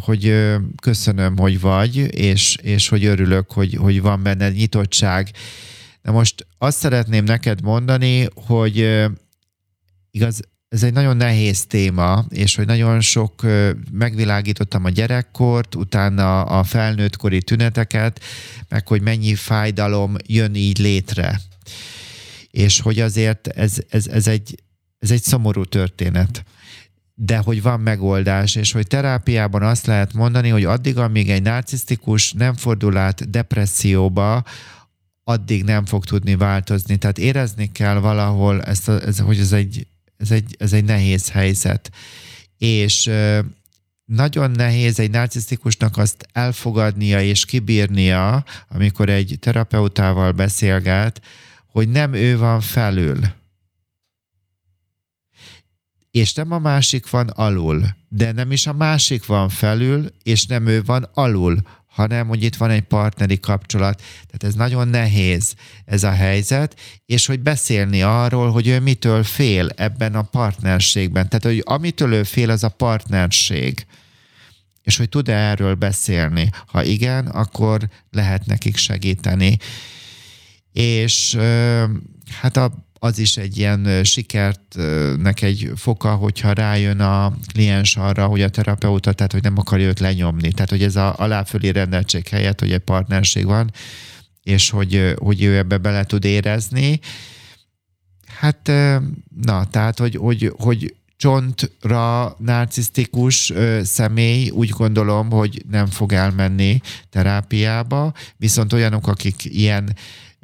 hogy 0.03 0.33
köszönöm, 0.81 1.37
hogy 1.37 1.59
vagy, 1.59 1.95
és, 2.15 2.55
és 2.61 2.87
hogy 2.87 3.05
örülök, 3.05 3.51
hogy, 3.51 3.73
hogy 3.73 4.01
van 4.01 4.23
benne 4.23 4.49
nyitottság. 4.49 5.31
Na 6.01 6.11
most 6.11 6.47
azt 6.57 6.77
szeretném 6.77 7.23
neked 7.23 7.61
mondani, 7.61 8.27
hogy 8.33 9.07
igaz, 10.11 10.39
ez 10.69 10.83
egy 10.83 10.93
nagyon 10.93 11.17
nehéz 11.17 11.65
téma, 11.65 12.25
és 12.29 12.55
hogy 12.55 12.65
nagyon 12.65 13.01
sok 13.01 13.45
megvilágítottam 13.91 14.85
a 14.85 14.89
gyerekkort, 14.89 15.75
utána 15.75 16.43
a 16.43 16.63
felnőttkori 16.63 17.41
tüneteket, 17.41 18.23
meg 18.67 18.87
hogy 18.87 19.01
mennyi 19.01 19.35
fájdalom 19.35 20.15
jön 20.25 20.55
így 20.55 20.77
létre. 20.77 21.41
És 22.51 22.79
hogy 22.79 22.99
azért 22.99 23.47
ez, 23.47 23.77
ez, 23.89 24.07
ez, 24.07 24.27
egy, 24.27 24.63
ez 24.99 25.11
egy 25.11 25.21
szomorú 25.21 25.65
történet 25.65 26.43
de 27.21 27.37
hogy 27.37 27.61
van 27.61 27.79
megoldás, 27.79 28.55
és 28.55 28.71
hogy 28.71 28.87
terápiában 28.87 29.61
azt 29.61 29.85
lehet 29.85 30.13
mondani, 30.13 30.49
hogy 30.49 30.63
addig, 30.63 30.97
amíg 30.97 31.29
egy 31.29 31.41
narcisztikus 31.41 32.33
nem 32.33 32.53
fordul 32.55 32.97
át 32.97 33.29
depresszióba, 33.29 34.43
addig 35.23 35.63
nem 35.63 35.85
fog 35.85 36.05
tudni 36.05 36.35
változni. 36.35 36.97
Tehát 36.97 37.17
érezni 37.17 37.71
kell 37.71 37.99
valahol, 37.99 38.61
ezt 38.61 38.89
ez, 38.89 39.19
hogy 39.19 39.39
ez 39.39 39.51
egy 39.51 39.87
ez 40.19 40.31
egy, 40.31 40.55
ez 40.59 40.73
egy 40.73 40.83
nehéz 40.83 41.29
helyzet. 41.29 41.91
És 42.57 43.11
nagyon 44.05 44.51
nehéz 44.51 44.99
egy 44.99 45.11
narcisztikusnak 45.11 45.97
azt 45.97 46.27
elfogadnia 46.31 47.21
és 47.21 47.45
kibírnia, 47.45 48.43
amikor 48.69 49.09
egy 49.09 49.37
terapeutával 49.39 50.31
beszélget, 50.31 51.21
hogy 51.65 51.89
nem 51.89 52.13
ő 52.13 52.37
van 52.37 52.61
felül. 52.61 53.19
És 56.11 56.33
nem 56.33 56.51
a 56.51 56.59
másik 56.59 57.09
van 57.09 57.27
alul, 57.27 57.85
de 58.07 58.31
nem 58.31 58.51
is 58.51 58.67
a 58.67 58.73
másik 58.73 59.25
van 59.25 59.49
felül, 59.49 60.13
és 60.23 60.45
nem 60.45 60.67
ő 60.67 60.83
van 60.83 61.09
alul, 61.13 61.61
hanem 61.99 62.27
hogy 62.27 62.43
itt 62.43 62.55
van 62.55 62.69
egy 62.69 62.81
partneri 62.81 63.39
kapcsolat. 63.39 63.97
Tehát 63.99 64.43
ez 64.43 64.53
nagyon 64.53 64.87
nehéz 64.87 65.55
ez 65.85 66.03
a 66.03 66.11
helyzet, 66.11 66.79
és 67.05 67.25
hogy 67.25 67.39
beszélni 67.39 68.01
arról, 68.01 68.51
hogy 68.51 68.67
ő 68.67 68.79
mitől 68.79 69.23
fél 69.23 69.69
ebben 69.75 70.15
a 70.15 70.21
partnerségben. 70.21 71.29
Tehát, 71.29 71.45
hogy 71.45 71.61
amitől 71.65 72.13
ő 72.13 72.23
fél, 72.23 72.49
az 72.49 72.63
a 72.63 72.69
partnerség. 72.69 73.85
És 74.83 74.97
hogy 74.97 75.09
tud-e 75.09 75.33
erről 75.33 75.75
beszélni. 75.75 76.49
Ha 76.65 76.83
igen, 76.83 77.27
akkor 77.27 77.89
lehet 78.11 78.45
nekik 78.45 78.77
segíteni. 78.77 79.57
És 80.71 81.37
hát 82.41 82.57
a 82.57 82.71
az 82.99 83.19
is 83.19 83.37
egy 83.37 83.57
ilyen 83.57 84.03
sikertnek 84.03 85.41
egy 85.41 85.71
foka, 85.75 86.15
hogyha 86.15 86.53
rájön 86.53 86.99
a 86.99 87.33
kliens 87.53 87.95
arra, 87.95 88.25
hogy 88.25 88.41
a 88.41 88.49
terapeuta, 88.49 89.13
tehát 89.13 89.31
hogy 89.31 89.43
nem 89.43 89.57
akarja 89.57 89.87
őt 89.87 89.99
lenyomni. 89.99 90.51
Tehát, 90.51 90.69
hogy 90.69 90.83
ez 90.83 90.95
a 90.95 91.13
aláfölé 91.15 91.69
rendeltség 91.69 92.27
helyett, 92.27 92.59
hogy 92.59 92.71
egy 92.71 92.79
partnerség 92.79 93.45
van, 93.45 93.71
és 94.43 94.69
hogy, 94.69 95.13
hogy 95.17 95.43
ő 95.43 95.57
ebbe 95.57 95.77
bele 95.77 96.03
tud 96.03 96.25
érezni. 96.25 96.99
Hát, 98.27 98.71
na, 99.41 99.65
tehát, 99.65 99.99
hogy, 99.99 100.15
hogy, 100.15 100.53
hogy 100.57 100.95
csontra 101.17 102.35
narcisztikus 102.37 103.53
személy 103.83 104.49
úgy 104.49 104.69
gondolom, 104.69 105.29
hogy 105.29 105.63
nem 105.69 105.85
fog 105.85 106.13
elmenni 106.13 106.81
terápiába, 107.09 108.13
viszont 108.37 108.73
olyanok, 108.73 109.07
akik 109.07 109.45
ilyen 109.45 109.95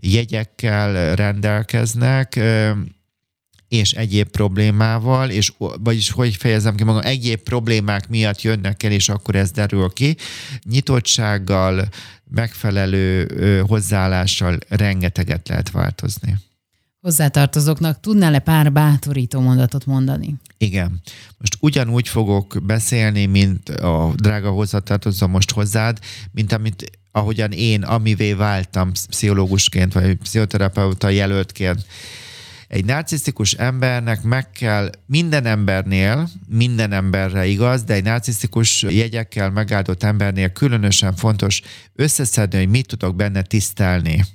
jegyekkel 0.01 1.15
rendelkeznek, 1.15 2.39
és 3.67 3.91
egyéb 3.91 4.27
problémával, 4.27 5.29
és 5.29 5.53
vagyis 5.83 6.11
hogy 6.11 6.35
fejezem 6.35 6.75
ki 6.75 6.83
magam, 6.83 7.01
egyéb 7.05 7.39
problémák 7.39 8.09
miatt 8.09 8.41
jönnek 8.41 8.83
el, 8.83 8.91
és 8.91 9.09
akkor 9.09 9.35
ez 9.35 9.51
derül 9.51 9.89
ki. 9.89 10.17
Nyitottsággal, 10.63 11.89
megfelelő 12.29 13.27
hozzáállással 13.67 14.57
rengeteget 14.67 15.47
lehet 15.47 15.71
változni. 15.71 16.37
Hozzátartozóknak 17.01 17.99
tudnál-e 17.99 18.39
pár 18.39 18.71
bátorító 18.71 19.39
mondatot 19.39 19.85
mondani? 19.85 20.35
Igen. 20.57 21.01
Most 21.37 21.57
ugyanúgy 21.59 22.07
fogok 22.07 22.57
beszélni, 22.63 23.25
mint 23.25 23.69
a 23.69 24.13
drága 24.15 24.49
hozzátartozó 24.49 25.27
most 25.27 25.51
hozzád, 25.51 25.99
mint 26.31 26.51
amit 26.51 26.99
ahogyan 27.15 27.51
én, 27.51 27.83
amivé 27.83 28.33
váltam 28.33 28.91
pszichológusként, 28.91 29.93
vagy 29.93 30.15
pszichoterapeuta 30.15 31.09
jelöltként. 31.09 31.85
Egy 32.67 32.85
narcisztikus 32.85 33.53
embernek 33.53 34.23
meg 34.23 34.51
kell 34.51 34.89
minden 35.05 35.45
embernél, 35.45 36.29
minden 36.47 36.91
emberre 36.91 37.45
igaz, 37.45 37.83
de 37.83 37.93
egy 37.93 38.03
narcisztikus 38.03 38.81
jegyekkel 38.81 39.49
megáldott 39.49 40.03
embernél 40.03 40.49
különösen 40.49 41.15
fontos 41.15 41.61
összeszedni, 41.93 42.57
hogy 42.57 42.69
mit 42.69 42.87
tudok 42.87 43.15
benne 43.15 43.41
tisztelni 43.41 44.25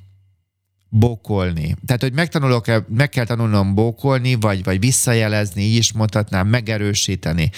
bókolni. 0.89 1.77
Tehát, 1.87 2.03
hogy 2.03 2.13
megtanulok 2.13 2.69
-e, 2.69 2.85
meg 2.89 3.09
kell 3.09 3.25
tanulnom 3.25 3.75
bókolni, 3.75 4.35
vagy, 4.35 4.65
vagy 4.65 4.81
visszajelezni, 4.81 5.63
így 5.63 5.77
is 5.77 5.93
mondhatnám, 5.93 6.49
megerősíteni. 6.49 7.51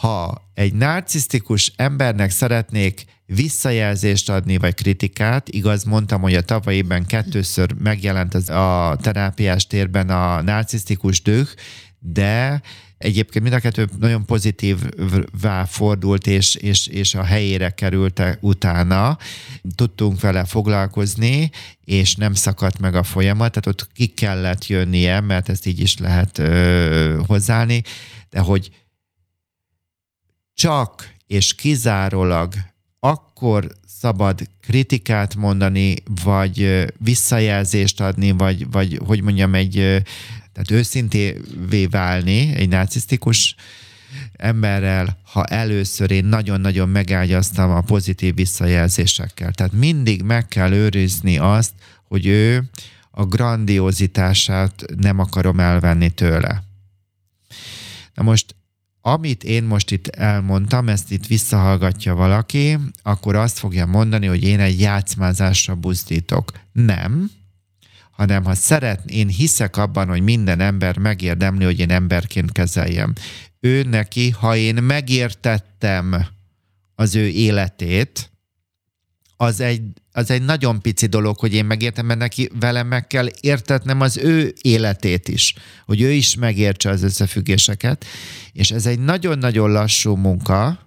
Ha 0.00 0.42
egy 0.54 0.74
narcisztikus 0.74 1.72
embernek 1.76 2.30
szeretnék 2.30 3.04
visszajelzést 3.26 4.30
adni, 4.30 4.56
vagy 4.56 4.74
kritikát. 4.74 5.48
Igaz, 5.48 5.84
mondtam, 5.84 6.20
hogy 6.20 6.34
a 6.34 6.42
tavalyiben 6.42 7.06
kettőször 7.06 7.72
megjelent 7.78 8.34
az 8.34 8.48
a 8.48 8.98
terápiás 9.02 9.66
térben 9.66 10.10
a 10.10 10.42
narcisztikus 10.42 11.22
düh, 11.22 11.48
de 11.98 12.62
egyébként 12.98 13.44
mind 13.44 13.56
a 13.56 13.60
kettő 13.60 13.88
nagyon 13.98 14.24
pozitívvá 14.24 15.64
fordult, 15.64 16.26
és, 16.26 16.54
és, 16.54 16.86
és 16.86 17.14
a 17.14 17.22
helyére 17.22 17.70
került 17.70 18.22
utána. 18.40 19.18
Tudtunk 19.74 20.20
vele 20.20 20.44
foglalkozni, 20.44 21.50
és 21.84 22.14
nem 22.14 22.34
szakadt 22.34 22.78
meg 22.78 22.94
a 22.94 23.02
folyamat, 23.02 23.52
tehát 23.52 23.66
ott 23.66 23.92
ki 23.92 24.06
kellett 24.06 24.66
jönnie, 24.66 25.20
mert 25.20 25.48
ezt 25.48 25.66
így 25.66 25.80
is 25.80 25.98
lehet 25.98 26.38
ö, 26.38 27.20
hozzáállni, 27.26 27.82
de 28.30 28.40
hogy 28.40 28.70
csak 30.54 31.12
és 31.26 31.54
kizárólag 31.54 32.54
akkor 33.04 33.70
szabad 33.86 34.48
kritikát 34.60 35.34
mondani, 35.34 35.94
vagy 36.24 36.84
visszajelzést 36.98 38.00
adni, 38.00 38.30
vagy, 38.30 38.70
vagy 38.70 39.00
hogy 39.06 39.22
mondjam, 39.22 39.54
egy, 39.54 39.72
tehát 40.52 40.70
őszintévé 40.70 41.86
válni 41.86 42.54
egy 42.54 42.68
narcisztikus 42.68 43.54
emberrel, 44.32 45.18
ha 45.22 45.44
először 45.44 46.10
én 46.10 46.24
nagyon-nagyon 46.24 46.88
megágyaztam 46.88 47.70
a 47.70 47.80
pozitív 47.80 48.34
visszajelzésekkel. 48.34 49.52
Tehát 49.52 49.72
mindig 49.72 50.22
meg 50.22 50.48
kell 50.48 50.72
őrizni 50.72 51.38
azt, 51.38 51.72
hogy 52.08 52.26
ő 52.26 52.64
a 53.10 53.24
grandiozitását 53.24 54.84
nem 54.96 55.18
akarom 55.18 55.60
elvenni 55.60 56.10
tőle. 56.10 56.62
Na 58.14 58.22
most 58.22 58.54
amit 59.06 59.44
én 59.44 59.64
most 59.64 59.90
itt 59.90 60.06
elmondtam, 60.08 60.88
ezt 60.88 61.10
itt 61.12 61.26
visszahallgatja 61.26 62.14
valaki, 62.14 62.78
akkor 63.02 63.34
azt 63.34 63.58
fogja 63.58 63.86
mondani, 63.86 64.26
hogy 64.26 64.42
én 64.42 64.60
egy 64.60 64.80
játszmázásra 64.80 65.74
buzdítok. 65.74 66.52
Nem, 66.72 67.30
hanem 68.10 68.44
ha 68.44 68.54
szeret, 68.54 69.10
én 69.10 69.28
hiszek 69.28 69.76
abban, 69.76 70.08
hogy 70.08 70.22
minden 70.22 70.60
ember 70.60 70.98
megérdemli, 70.98 71.64
hogy 71.64 71.78
én 71.78 71.90
emberként 71.90 72.52
kezeljem. 72.52 73.12
Ő 73.60 73.82
neki, 73.82 74.30
ha 74.30 74.56
én 74.56 74.74
megértettem 74.82 76.26
az 76.94 77.14
ő 77.14 77.28
életét, 77.28 78.30
az 79.36 79.60
egy, 79.60 79.82
az 80.16 80.30
egy 80.30 80.42
nagyon 80.42 80.80
pici 80.80 81.06
dolog, 81.06 81.38
hogy 81.38 81.54
én 81.54 81.64
megértem, 81.64 82.06
mert 82.06 82.18
neki 82.18 82.50
velem 82.60 82.86
meg 82.86 83.06
kell 83.06 83.28
értetnem 83.40 84.00
az 84.00 84.16
ő 84.16 84.54
életét 84.62 85.28
is, 85.28 85.54
hogy 85.86 86.00
ő 86.00 86.10
is 86.10 86.34
megértse 86.34 86.90
az 86.90 87.02
összefüggéseket, 87.02 88.04
és 88.52 88.70
ez 88.70 88.86
egy 88.86 88.98
nagyon-nagyon 88.98 89.70
lassú 89.70 90.16
munka, 90.16 90.78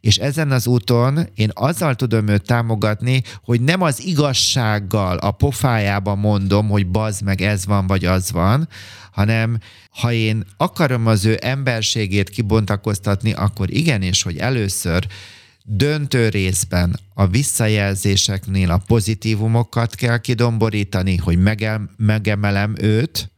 És 0.00 0.16
ezen 0.16 0.50
az 0.50 0.66
úton 0.66 1.28
én 1.34 1.50
azzal 1.52 1.94
tudom 1.94 2.28
őt 2.28 2.46
támogatni, 2.46 3.22
hogy 3.42 3.60
nem 3.60 3.82
az 3.82 4.04
igazsággal 4.04 5.16
a 5.16 5.30
pofájába 5.30 6.14
mondom, 6.14 6.68
hogy 6.68 6.86
bazd 6.86 7.22
meg 7.22 7.40
ez 7.40 7.66
van, 7.66 7.86
vagy 7.86 8.04
az 8.04 8.32
van, 8.32 8.68
hanem 9.12 9.58
ha 9.90 10.12
én 10.12 10.44
akarom 10.56 11.06
az 11.06 11.24
ő 11.24 11.38
emberségét 11.40 12.30
kibontakoztatni, 12.30 13.32
akkor 13.32 13.70
igenis, 13.70 14.22
hogy 14.22 14.38
először 14.38 15.06
döntő 15.66 16.28
részben 16.28 17.00
a 17.14 17.26
visszajelzéseknél 17.26 18.70
a 18.70 18.82
pozitívumokat 18.86 19.94
kell 19.94 20.18
kidomborítani, 20.18 21.16
hogy 21.16 21.38
megemelem 21.96 22.74
őt, 22.80 23.30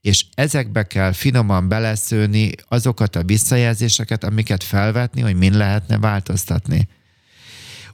és 0.00 0.24
ezekbe 0.34 0.82
kell 0.82 1.12
finoman 1.12 1.68
beleszőni 1.68 2.50
azokat 2.68 3.16
a 3.16 3.22
visszajelzéseket, 3.22 4.24
amiket 4.24 4.62
felvetni, 4.62 5.20
hogy 5.20 5.36
min 5.36 5.56
lehetne 5.56 5.98
változtatni. 5.98 6.88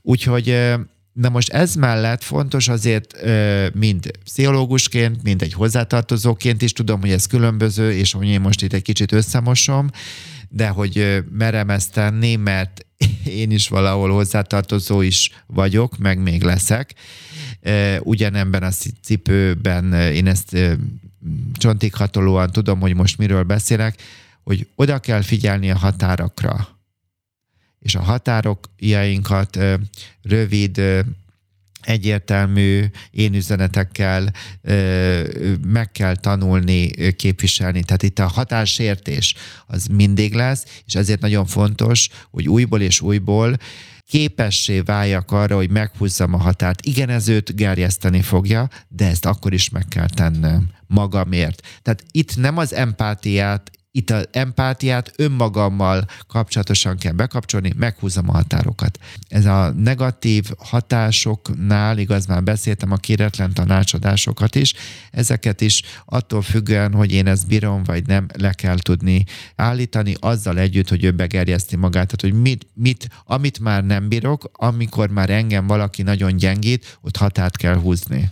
Úgyhogy 0.03 0.75
Na 1.13 1.29
most 1.29 1.53
ez 1.53 1.75
mellett 1.75 2.23
fontos 2.23 2.69
azért, 2.69 3.17
mind 3.75 4.11
pszichológusként, 4.25 5.23
mind 5.23 5.43
egy 5.43 5.53
hozzátartozóként 5.53 6.63
is 6.63 6.73
tudom, 6.73 7.01
hogy 7.01 7.11
ez 7.11 7.27
különböző, 7.27 7.93
és 7.93 8.13
hogy 8.13 8.27
én 8.27 8.41
most 8.41 8.63
itt 8.63 8.73
egy 8.73 8.83
kicsit 8.83 9.13
összemosom, 9.13 9.91
de 10.49 10.69
hogy 10.69 11.25
merem 11.31 11.71
ezt 11.71 11.93
tenni, 11.93 12.37
mert 12.37 12.84
én 13.25 13.51
is 13.51 13.69
valahol 13.69 14.11
hozzátartozó 14.11 15.01
is 15.01 15.31
vagyok, 15.47 15.99
meg 15.99 16.19
még 16.19 16.43
leszek. 16.43 16.95
Ugyanebben 18.01 18.63
a 18.63 18.71
cipőben 19.03 19.93
én 19.93 20.27
ezt 20.27 20.57
csontighatolóan 21.53 22.51
tudom, 22.51 22.81
hogy 22.81 22.95
most 22.95 23.19
miről 23.19 23.43
beszélek, 23.43 24.03
hogy 24.43 24.69
oda 24.75 24.99
kell 24.99 25.23
figyelni 25.23 25.71
a 25.71 25.77
határokra. 25.77 26.69
És 27.79 27.95
a 27.95 28.01
határokjainkat 28.01 29.59
rövid, 30.23 30.83
egyértelmű 31.85 32.85
én 33.11 33.35
üzenetekkel 33.35 34.33
meg 35.67 35.91
kell 35.93 36.17
tanulni 36.17 36.91
képviselni. 37.13 37.83
Tehát 37.83 38.03
itt 38.03 38.19
a 38.19 38.27
határsértés 38.27 39.35
az 39.67 39.87
mindig 39.87 40.35
lesz, 40.35 40.65
és 40.87 40.95
ezért 40.95 41.21
nagyon 41.21 41.47
fontos, 41.47 42.09
hogy 42.31 42.49
újból 42.49 42.81
és 42.81 43.01
újból 43.01 43.57
képessé 44.09 44.81
váljak 44.81 45.33
arra, 45.33 45.57
hogy 45.57 45.71
meghúzzam 45.71 46.35
a 46.35 46.39
határt. 46.39 46.87
Igen, 46.87 47.09
ez 47.09 47.29
őt 47.29 47.57
gerjeszteni 47.57 48.23
fogja, 48.23 48.69
de 48.89 49.07
ezt 49.07 49.25
akkor 49.25 49.53
is 49.53 49.69
meg 49.69 49.85
kell 49.89 50.09
tennem 50.09 50.71
magamért. 50.87 51.63
Tehát 51.83 52.05
itt 52.11 52.37
nem 52.37 52.57
az 52.57 52.75
empátiát 52.75 53.71
itt 53.97 54.11
az 54.11 54.29
empátiát 54.31 55.13
önmagammal 55.17 56.05
kapcsolatosan 56.27 56.97
kell 56.97 57.13
bekapcsolni, 57.13 57.73
meghúzom 57.77 58.29
a 58.29 58.33
határokat. 58.33 58.99
Ez 59.29 59.47
a 59.47 59.71
negatív 59.71 60.51
hatásoknál, 60.59 61.99
igaz 61.99 62.27
már 62.27 62.43
beszéltem 62.43 62.93
a 62.93 62.97
kéretlen 62.97 63.53
tanácsadásokat 63.53 64.55
is, 64.55 64.75
ezeket 65.11 65.61
is 65.61 65.83
attól 66.05 66.43
függően, 66.43 66.93
hogy 66.93 67.13
én 67.13 67.27
ezt 67.27 67.47
bírom 67.47 67.83
vagy 67.83 68.07
nem, 68.07 68.27
le 68.39 68.53
kell 68.53 68.79
tudni 68.79 69.25
állítani, 69.57 70.15
azzal 70.21 70.59
együtt, 70.59 70.89
hogy 70.89 71.05
ő 71.05 71.11
begerjeszti 71.11 71.77
magát. 71.77 72.07
Tehát, 72.07 72.35
hogy 72.35 72.43
mit, 72.43 72.67
mit, 72.75 73.09
amit 73.25 73.59
már 73.59 73.85
nem 73.85 74.09
bírok, 74.09 74.51
amikor 74.53 75.09
már 75.09 75.31
engem 75.31 75.67
valaki 75.67 76.03
nagyon 76.03 76.37
gyengít, 76.37 76.99
ott 77.01 77.17
határt 77.17 77.57
kell 77.57 77.77
húzni. 77.77 78.31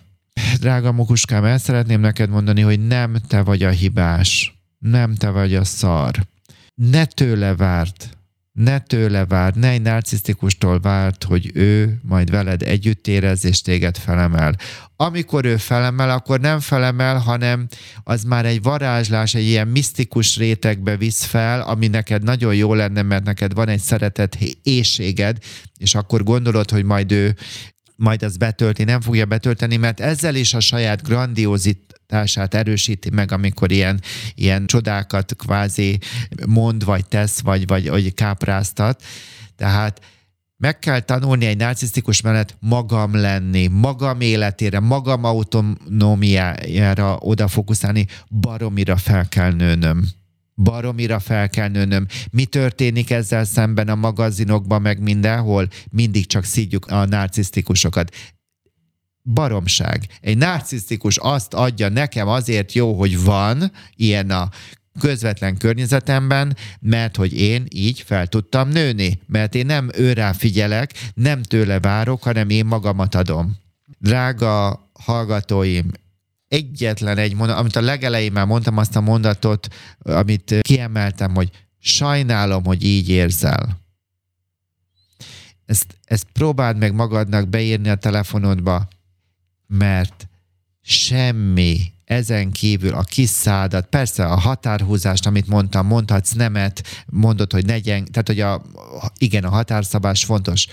Drága 0.61 0.93
Mokuskám, 0.93 1.45
el 1.45 1.59
szeretném 1.59 2.01
neked 2.01 2.31
mondani, 2.31 2.61
hogy 2.61 2.87
nem 2.87 3.17
te 3.29 3.43
vagy 3.43 3.63
a 3.63 3.71
hibás 3.71 4.62
nem 4.83 5.15
te 5.15 5.31
vagy 5.31 5.55
a 5.55 5.65
szar. 5.65 6.27
Ne 6.75 7.05
tőle 7.05 7.55
várt, 7.55 8.17
ne 8.53 8.79
tőle 8.79 9.27
várt, 9.27 9.55
ne 9.55 9.69
egy 9.69 9.83
narcisztikustól 9.83 10.81
várt, 10.81 11.25
hogy 11.25 11.51
ő 11.55 12.01
majd 12.03 12.31
veled 12.31 12.63
együtt 12.63 13.07
érez 13.07 13.45
és 13.45 13.61
téged 13.61 13.97
felemel. 13.97 14.57
Amikor 14.97 15.45
ő 15.45 15.57
felemel, 15.57 16.11
akkor 16.11 16.41
nem 16.41 16.61
felemel, 16.61 17.19
hanem 17.19 17.67
az 18.05 18.25
már 18.25 18.47
egy 18.47 18.63
varázslás, 18.63 19.35
egy 19.35 19.47
ilyen 19.47 19.69
misztikus 19.69 20.37
rétegbe 20.37 20.97
visz 20.97 21.25
fel, 21.25 21.61
ami 21.61 21.87
neked 21.89 22.23
nagyon 22.23 22.55
jó 22.55 22.75
lenne, 22.75 23.03
mert 23.03 23.25
neked 23.25 23.55
van 23.55 23.69
egy 23.69 23.81
szeretet 23.81 24.39
éjséged, 24.63 25.39
és 25.79 25.95
akkor 25.95 26.23
gondolod, 26.23 26.71
hogy 26.71 26.85
majd 26.85 27.13
ő 27.13 27.37
majd 27.97 28.23
az 28.23 28.37
betölti, 28.37 28.85
nem 28.85 29.01
fogja 29.01 29.27
betölteni, 29.27 29.77
mert 29.77 30.01
ezzel 30.01 30.35
is 30.35 30.55
a 30.55 30.61
saját 30.61 31.03
grandiózit 31.03 31.92
társát 32.13 32.55
erősíti 32.55 33.11
meg, 33.11 33.33
amikor 33.33 33.73
ilyen, 33.73 34.01
ilyen 34.35 34.67
csodákat 34.67 35.37
kvázi 35.37 35.99
mond, 36.47 36.85
vagy 36.85 37.07
tesz, 37.07 37.41
vagy, 37.41 37.67
vagy, 37.67 37.89
vagy 37.89 38.15
kápráztat. 38.15 39.03
Tehát 39.57 40.01
meg 40.57 40.79
kell 40.79 41.01
tanulni 41.01 41.47
egy 41.47 41.57
narcisztikus 41.57 42.21
mellett 42.21 42.57
magam 42.61 43.15
lenni, 43.15 43.67
magam 43.67 44.21
életére, 44.21 44.81
magam 44.81 45.25
autonómiájára 45.25 47.17
odafókuszálni, 47.21 48.07
baromira 48.41 48.97
fel 48.97 49.29
kell 49.29 49.53
nőnöm 49.53 50.05
baromira 50.55 51.19
fel 51.19 51.49
kell 51.49 51.69
nőnöm. 51.69 52.07
Mi 52.31 52.45
történik 52.45 53.11
ezzel 53.11 53.45
szemben 53.45 53.89
a 53.89 53.95
magazinokban, 53.95 54.83
meg 54.83 55.01
mindenhol? 55.01 55.69
Mindig 55.91 56.27
csak 56.27 56.45
szídjuk 56.45 56.87
a 56.87 57.05
narcisztikusokat 57.05 58.15
baromság. 59.23 60.07
Egy 60.21 60.37
narcisztikus 60.37 61.17
azt 61.17 61.55
adja 61.55 61.89
nekem 61.89 62.29
azért 62.29 62.73
jó, 62.73 62.95
hogy 62.95 63.23
van 63.25 63.73
ilyen 63.97 64.31
a 64.31 64.49
közvetlen 65.01 65.57
környezetemben, 65.57 66.57
mert 66.81 67.17
hogy 67.17 67.39
én 67.39 67.67
így 67.69 68.01
fel 68.01 68.27
tudtam 68.27 68.69
nőni, 68.69 69.21
mert 69.27 69.55
én 69.55 69.67
nem 69.67 69.91
őrá 69.95 70.33
figyelek, 70.33 70.93
nem 71.15 71.43
tőle 71.43 71.81
várok, 71.81 72.23
hanem 72.23 72.49
én 72.49 72.67
magamat 72.67 73.15
adom. 73.15 73.57
Drága 73.99 74.89
hallgatóim, 74.93 75.91
egyetlen 76.49 77.19
egy 77.19 77.35
mondat, 77.35 77.59
amit 77.59 77.77
a 77.77 77.81
legelején 77.81 78.33
már 78.33 78.47
mondtam 78.47 78.77
azt 78.77 78.97
a 78.97 79.01
mondatot, 79.01 79.69
amit 79.99 80.55
kiemeltem, 80.61 81.35
hogy 81.35 81.51
sajnálom, 81.79 82.65
hogy 82.65 82.85
így 82.85 83.09
érzel. 83.09 83.81
Ezt, 85.67 85.97
ezt 86.05 86.27
próbáld 86.33 86.79
meg 86.79 86.95
magadnak 86.95 87.49
beírni 87.49 87.89
a 87.89 87.95
telefonodba, 87.95 88.89
mert 89.73 90.29
semmi 90.81 91.93
ezen 92.05 92.51
kívül 92.51 92.95
a 92.95 93.03
kis 93.03 93.29
szádat, 93.29 93.87
persze 93.87 94.25
a 94.27 94.39
határhúzást, 94.39 95.27
amit 95.27 95.47
mondtam, 95.47 95.87
mondhatsz 95.87 96.33
nemet, 96.33 97.05
mondod, 97.07 97.53
hogy 97.53 97.67
ne 97.67 97.79
gyeng, 97.79 98.09
tehát 98.09 98.29
hogy 98.29 98.41
a, 98.41 98.63
igen, 99.19 99.45
a 99.45 99.51
határszabás 99.51 100.25
fontos, 100.25 100.67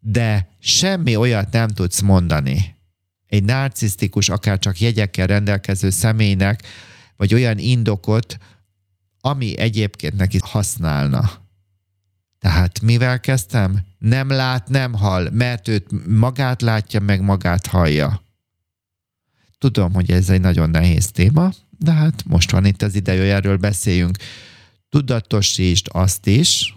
de 0.00 0.48
semmi 0.58 1.16
olyat 1.16 1.52
nem 1.52 1.68
tudsz 1.68 2.00
mondani 2.00 2.74
egy 3.26 3.44
narcisztikus, 3.44 4.28
akár 4.28 4.58
csak 4.58 4.80
jegyekkel 4.80 5.26
rendelkező 5.26 5.90
személynek, 5.90 6.62
vagy 7.16 7.34
olyan 7.34 7.58
indokot, 7.58 8.38
ami 9.20 9.58
egyébként 9.58 10.16
neki 10.16 10.38
használna. 10.42 11.30
Tehát 12.38 12.80
mivel 12.80 13.20
kezdtem? 13.20 13.86
Nem 14.04 14.28
lát, 14.28 14.68
nem 14.68 14.92
hall, 14.92 15.28
mert 15.30 15.68
őt 15.68 15.86
magát 16.06 16.62
látja, 16.62 17.00
meg 17.00 17.20
magát 17.20 17.66
hallja. 17.66 18.22
Tudom, 19.58 19.92
hogy 19.92 20.10
ez 20.10 20.30
egy 20.30 20.40
nagyon 20.40 20.70
nehéz 20.70 21.06
téma, 21.06 21.52
de 21.78 21.92
hát 21.92 22.24
most 22.26 22.50
van 22.50 22.64
itt 22.64 22.82
az 22.82 22.94
ideje, 22.94 23.20
hogy 23.20 23.28
erről 23.28 23.56
beszéljünk. 23.56 24.16
Tudatosítsd 24.88 25.86
azt 25.92 26.26
is, 26.26 26.74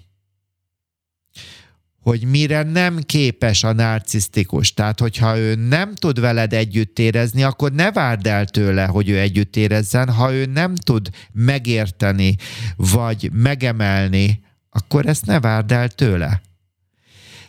hogy 2.01 2.23
mire 2.23 2.63
nem 2.63 2.99
képes 2.99 3.63
a 3.63 3.73
narcisztikus. 3.73 4.73
Tehát, 4.73 4.99
hogyha 4.99 5.38
ő 5.38 5.55
nem 5.55 5.95
tud 5.95 6.19
veled 6.19 6.53
együtt 6.53 6.99
érezni, 6.99 7.43
akkor 7.43 7.71
ne 7.71 7.91
várd 7.91 8.28
el 8.28 8.45
tőle, 8.45 8.86
hogy 8.86 9.09
ő 9.09 9.19
együtt 9.19 9.55
érezzen. 9.55 10.09
Ha 10.09 10.34
ő 10.34 10.45
nem 10.45 10.75
tud 10.75 11.09
megérteni, 11.32 12.36
vagy 12.75 13.30
megemelni, 13.34 14.43
akkor 14.69 15.05
ezt 15.05 15.25
ne 15.25 15.39
várd 15.39 15.71
el 15.71 15.89
tőle. 15.89 16.41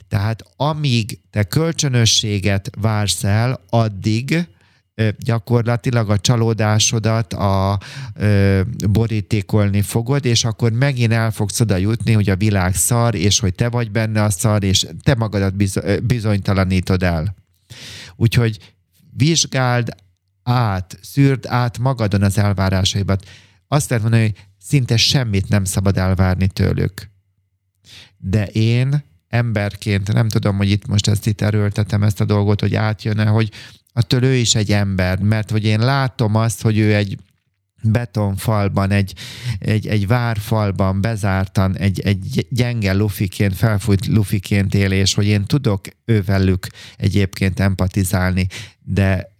Tehát 0.08 0.42
amíg 0.56 1.20
te 1.30 1.42
kölcsönösséget 1.42 2.70
vársz 2.80 3.24
el, 3.24 3.60
addig 3.68 4.48
gyakorlatilag 5.18 6.10
a 6.10 6.18
csalódásodat 6.18 7.32
a 7.32 7.78
ö, 8.14 8.60
borítékolni 8.90 9.82
fogod, 9.82 10.24
és 10.24 10.44
akkor 10.44 10.72
megint 10.72 11.12
el 11.12 11.30
fogsz 11.30 11.60
oda 11.60 11.76
jutni, 11.76 12.12
hogy 12.12 12.30
a 12.30 12.36
világ 12.36 12.74
szar, 12.74 13.14
és 13.14 13.38
hogy 13.38 13.54
te 13.54 13.68
vagy 13.68 13.90
benne 13.90 14.22
a 14.22 14.30
szar, 14.30 14.64
és 14.64 14.86
te 15.02 15.14
magadat 15.14 15.54
bizonytalanítod 16.04 17.02
el. 17.02 17.34
Úgyhogy 18.16 18.74
vizsgáld 19.16 19.88
át, 20.42 20.98
szűrd 21.02 21.46
át 21.46 21.78
magadon 21.78 22.22
az 22.22 22.38
elvárásaibat. 22.38 23.28
Azt 23.68 23.88
lehet 23.88 24.04
mondani, 24.04 24.24
hogy 24.24 24.46
szinte 24.58 24.96
semmit 24.96 25.48
nem 25.48 25.64
szabad 25.64 25.96
elvárni 25.96 26.46
tőlük. 26.46 27.10
De 28.16 28.46
én 28.46 29.04
emberként, 29.28 30.12
nem 30.12 30.28
tudom, 30.28 30.56
hogy 30.56 30.70
itt 30.70 30.86
most 30.86 31.08
ezt 31.08 31.26
itt 31.26 31.40
erőltetem 31.40 32.02
ezt 32.02 32.20
a 32.20 32.24
dolgot, 32.24 32.60
hogy 32.60 32.74
átjön-e, 32.74 33.26
hogy 33.26 33.50
attól 33.92 34.22
ő 34.22 34.34
is 34.34 34.54
egy 34.54 34.72
ember, 34.72 35.18
mert 35.18 35.50
hogy 35.50 35.64
én 35.64 35.78
látom 35.78 36.34
azt, 36.34 36.62
hogy 36.62 36.78
ő 36.78 36.94
egy 36.94 37.18
betonfalban, 37.82 38.90
egy, 38.90 39.12
egy, 39.58 39.86
egy 39.86 40.06
várfalban 40.06 41.00
bezártan, 41.00 41.76
egy, 41.76 42.00
egy 42.00 42.46
gyenge 42.50 42.92
lufiként, 42.92 43.56
felfújt 43.56 44.06
lufiként 44.06 44.74
él, 44.74 44.92
és 44.92 45.14
hogy 45.14 45.26
én 45.26 45.44
tudok 45.44 45.84
ővelük 46.04 46.66
egyébként 46.96 47.60
empatizálni, 47.60 48.46
de 48.82 49.36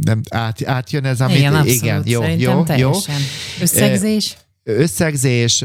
nem, 0.00 0.20
át, 0.30 0.64
átjön 0.64 1.04
ez, 1.04 1.20
amit... 1.20 1.36
Igen, 1.36 1.54
abszolút, 1.54 1.82
igen 1.82 2.02
jó, 2.06 2.24
jó, 2.38 2.64
jó. 2.76 2.92
Összegzés? 3.60 4.36
Összegzés, 4.62 5.64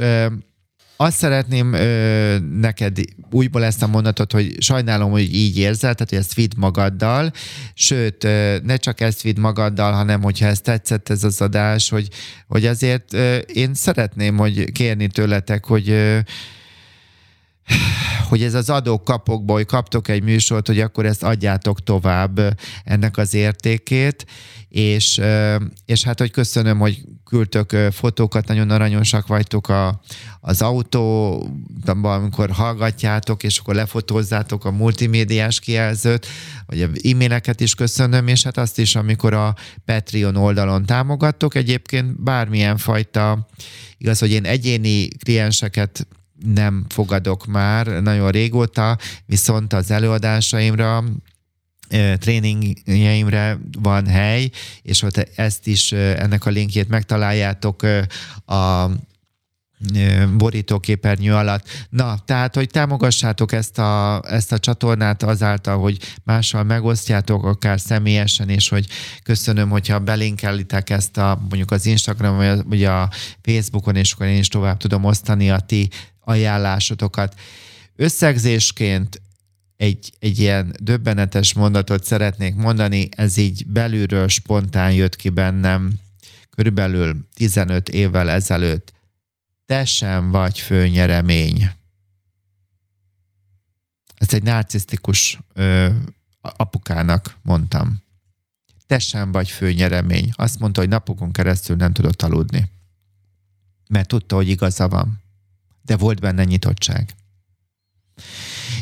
azt 1.02 1.18
szeretném 1.18 1.74
ö, 1.74 2.38
neked 2.40 2.98
újból 3.32 3.64
ezt 3.64 3.84
a 3.84 3.88
mondatot, 3.88 4.32
hogy 4.32 4.62
sajnálom, 4.62 5.12
hogy 5.12 5.36
így 5.36 5.58
érzel, 5.58 5.94
tehát 5.94 6.10
hogy 6.10 6.18
ezt 6.18 6.34
vidd 6.34 6.52
magaddal, 6.58 7.32
sőt, 7.74 8.24
ö, 8.24 8.58
ne 8.64 8.78
csak 8.78 9.02
ezt 9.02 9.22
vidd 9.22 9.40
magaddal, 9.40 9.92
hanem 9.92 10.22
hogyha 10.22 10.46
ezt 10.46 10.64
tetszett 10.64 11.10
ez 11.10 11.24
az 11.24 11.42
adás, 11.42 11.90
hogy, 11.90 12.08
hogy 12.48 12.66
azért 12.66 13.14
ö, 13.14 13.38
én 13.38 13.74
szeretném, 13.74 14.38
hogy 14.38 14.72
kérni 14.72 15.08
tőletek, 15.08 15.66
hogy 15.66 15.90
ö, 15.90 16.20
hogy 18.30 18.44
ez 18.44 18.54
az 18.54 18.70
adók 18.70 19.04
kapokból, 19.04 19.56
hogy 19.56 19.66
kaptok 19.66 20.08
egy 20.08 20.24
műsort, 20.24 20.68
hogy 20.68 20.80
akkor 20.80 21.06
ezt 21.06 21.24
adjátok 21.24 21.84
tovább 21.84 22.58
ennek 22.84 23.18
az 23.18 23.34
értékét, 23.34 24.26
és, 24.70 25.22
és 25.86 26.04
hát, 26.04 26.20
hogy 26.20 26.32
köszönöm, 26.32 26.80
hogy 26.80 27.02
küldtök 27.26 27.76
fotókat, 27.92 28.48
nagyon 28.48 28.70
aranyosak 28.70 29.28
vagytok 29.28 29.70
a, 29.70 30.02
az 30.40 30.62
autóban, 30.62 32.20
amikor 32.20 32.50
hallgatjátok, 32.50 33.44
és 33.44 33.58
akkor 33.58 33.76
lefotózzátok 33.76 34.66
a 34.66 34.72
multimédiás 34.72 35.60
kijelzőt, 35.60 36.28
vagy 36.66 36.82
e-maileket 36.82 37.60
is 37.60 37.76
köszönöm, 37.76 38.28
és 38.28 38.44
hát 38.44 38.58
azt 38.58 38.80
is, 38.80 38.96
amikor 38.96 39.34
a 39.34 39.56
Patreon 39.86 40.36
oldalon 40.36 40.86
támogattok, 40.86 41.56
egyébként 41.56 42.24
bármilyen 42.24 42.78
fajta, 42.78 43.48
igaz, 43.98 44.20
hogy 44.20 44.32
én 44.32 44.46
egyéni 44.46 45.08
klienseket 45.08 46.08
nem 46.46 46.86
fogadok 46.90 47.46
már 47.46 47.88
nagyon 47.88 48.30
régóta, 48.30 48.98
viszont 49.26 49.74
az 49.74 49.92
előadásaimra 49.92 51.04
tréningjeimre 52.18 53.58
van 53.82 54.08
hely, 54.08 54.50
és 54.82 55.02
ott 55.02 55.18
ezt 55.36 55.68
is, 55.68 55.92
ennek 55.92 56.46
a 56.46 56.50
linkjét 56.50 56.90
megtaláljátok 56.90 57.84
a 58.46 58.90
borítóképernyő 60.38 61.34
alatt. 61.34 61.68
Na, 61.90 62.18
tehát, 62.26 62.56
hogy 62.56 62.70
támogassátok 62.70 63.52
ezt 63.52 63.80
a, 63.80 64.22
ezt 64.28 64.52
a 64.52 64.60
csatornát 64.60 65.24
azáltal, 65.24 65.80
hogy 65.80 65.98
mással 66.24 66.64
megosztjátok, 66.64 67.46
akár 67.46 67.80
személyesen, 67.80 68.50
és 68.50 68.70
hogy 68.70 68.88
köszönöm, 69.24 69.70
hogyha 69.70 70.00
belinkelitek 70.00 70.90
ezt 70.90 71.18
a, 71.18 71.38
mondjuk 71.40 71.72
az 71.72 71.86
Instagram, 71.86 72.64
vagy 72.68 72.84
a 72.84 73.10
Facebookon, 73.42 73.96
és 73.96 74.12
akkor 74.12 74.26
én 74.26 74.40
is 74.40 74.48
tovább 74.48 74.78
tudom 74.78 75.04
osztani 75.04 75.52
a 75.52 75.60
ti 75.60 75.90
ajánlásotokat. 76.22 77.40
Összegzésként 77.96 79.22
egy, 79.78 80.12
egy 80.20 80.40
ilyen 80.40 80.76
döbbenetes 80.80 81.54
mondatot 81.54 82.04
szeretnék 82.04 82.56
mondani, 82.56 83.10
ez 83.16 83.38
így 83.38 83.68
belülről 83.68 84.28
spontán 84.28 84.94
jött 84.94 85.16
ki 85.16 85.30
bennem 85.30 86.00
körülbelül 86.50 87.28
15 87.34 87.90
évvel 87.90 88.30
ezelőtt. 88.30 88.94
Te 89.66 89.86
sem 89.86 90.32
vagy 90.32 90.60
főnyeremény. 90.60 91.70
Ezt 94.16 94.34
egy 94.34 94.44
narcisztikus 94.44 95.40
ö, 95.54 95.90
apukának 96.42 97.38
mondtam. 97.42 98.02
Te 98.88 99.00
sem 99.00 99.32
vagy 99.32 99.50
főnyeremény. 99.50 100.32
Azt 100.36 100.60
mondta, 100.60 100.80
hogy 100.80 100.90
napokon 100.90 101.32
keresztül 101.32 101.76
nem 101.76 101.94
tudott 101.94 102.22
aludni. 102.22 102.70
Mert 103.90 104.08
tudta, 104.08 104.36
hogy 104.36 104.50
igaza 104.50 104.88
van. 104.88 105.21
De 105.82 105.98
volt 105.98 106.20
benne 106.20 106.44
nyitottság. 106.44 107.10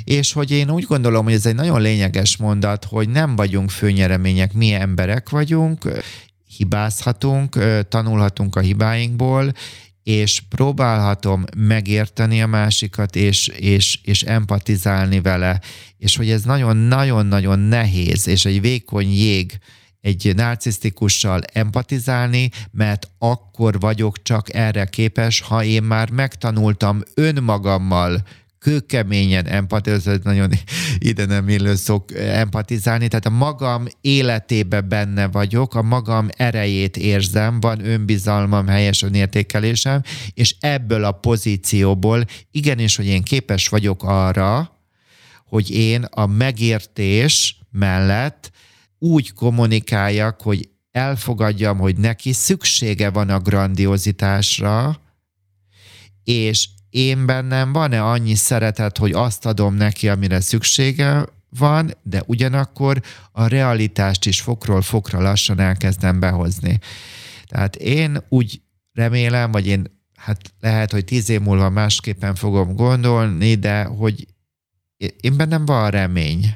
És 0.03 0.31
hogy 0.31 0.51
én 0.51 0.71
úgy 0.71 0.83
gondolom, 0.83 1.23
hogy 1.23 1.33
ez 1.33 1.45
egy 1.45 1.55
nagyon 1.55 1.81
lényeges 1.81 2.37
mondat, 2.37 2.85
hogy 2.85 3.09
nem 3.09 3.35
vagyunk 3.35 3.69
főnyeremények, 3.69 4.53
mi 4.53 4.73
emberek 4.73 5.29
vagyunk, 5.29 5.87
hibázhatunk, 6.57 7.57
tanulhatunk 7.89 8.55
a 8.55 8.59
hibáinkból, 8.59 9.51
és 10.03 10.41
próbálhatom 10.49 11.43
megérteni 11.57 12.41
a 12.41 12.47
másikat, 12.47 13.15
és, 13.15 13.47
és, 13.47 13.99
és 14.03 14.23
empatizálni 14.23 15.21
vele, 15.21 15.61
és 15.97 16.15
hogy 16.15 16.29
ez 16.29 16.43
nagyon-nagyon-nagyon 16.43 17.59
nehéz, 17.59 18.27
és 18.27 18.45
egy 18.45 18.61
vékony 18.61 19.13
jég 19.13 19.59
egy 20.01 20.31
narcisztikussal 20.35 21.41
empatizálni, 21.53 22.49
mert 22.71 23.07
akkor 23.17 23.79
vagyok 23.79 24.21
csak 24.21 24.53
erre 24.53 24.85
képes, 24.85 25.39
ha 25.39 25.63
én 25.63 25.83
már 25.83 26.09
megtanultam 26.09 27.01
önmagammal 27.13 28.23
kőkeményen 28.59 29.45
empatizálni, 29.45 30.19
ez 30.19 30.25
nagyon 30.25 30.51
ide 30.97 31.25
nem 31.25 31.49
illő 31.49 31.75
szok 31.75 32.17
empatizálni, 32.17 33.07
tehát 33.07 33.25
a 33.25 33.29
magam 33.29 33.85
életébe 34.01 34.81
benne 34.81 35.27
vagyok, 35.27 35.75
a 35.75 35.81
magam 35.81 36.27
erejét 36.37 36.97
érzem, 36.97 37.59
van 37.59 37.85
önbizalmam, 37.85 38.67
helyes 38.67 39.01
önértékelésem, 39.01 40.01
és 40.33 40.55
ebből 40.59 41.03
a 41.03 41.11
pozícióból 41.11 42.25
igenis, 42.51 42.95
hogy 42.95 43.05
én 43.05 43.23
képes 43.23 43.67
vagyok 43.67 44.03
arra, 44.03 44.77
hogy 45.45 45.71
én 45.71 46.03
a 46.03 46.25
megértés 46.25 47.57
mellett 47.71 48.51
úgy 48.99 49.33
kommunikáljak, 49.33 50.41
hogy 50.41 50.69
elfogadjam, 50.91 51.77
hogy 51.77 51.97
neki 51.97 52.33
szüksége 52.33 53.09
van 53.09 53.29
a 53.29 53.39
grandiozitásra, 53.39 54.99
és 56.23 56.69
én 56.89 57.25
bennem 57.25 57.71
van-e 57.71 58.03
annyi 58.03 58.35
szeretet, 58.35 58.97
hogy 58.97 59.11
azt 59.11 59.45
adom 59.45 59.75
neki, 59.75 60.09
amire 60.09 60.39
szüksége 60.39 61.25
van, 61.49 61.93
de 62.03 62.23
ugyanakkor 62.25 63.01
a 63.31 63.47
realitást 63.47 64.25
is 64.25 64.41
fokról 64.41 64.81
fokra 64.81 65.21
lassan 65.21 65.59
elkezdem 65.59 66.19
behozni. 66.19 66.79
Tehát 67.45 67.75
én 67.75 68.23
úgy 68.29 68.61
remélem, 68.93 69.51
vagy 69.51 69.67
én 69.67 70.01
hát 70.15 70.53
lehet, 70.59 70.91
hogy 70.91 71.05
tíz 71.05 71.29
év 71.29 71.41
múlva 71.41 71.69
másképpen 71.69 72.35
fogom 72.35 72.75
gondolni, 72.75 73.55
de 73.55 73.83
hogy 73.83 74.27
én 75.21 75.37
bennem 75.37 75.65
van 75.65 75.89
remény. 75.89 76.55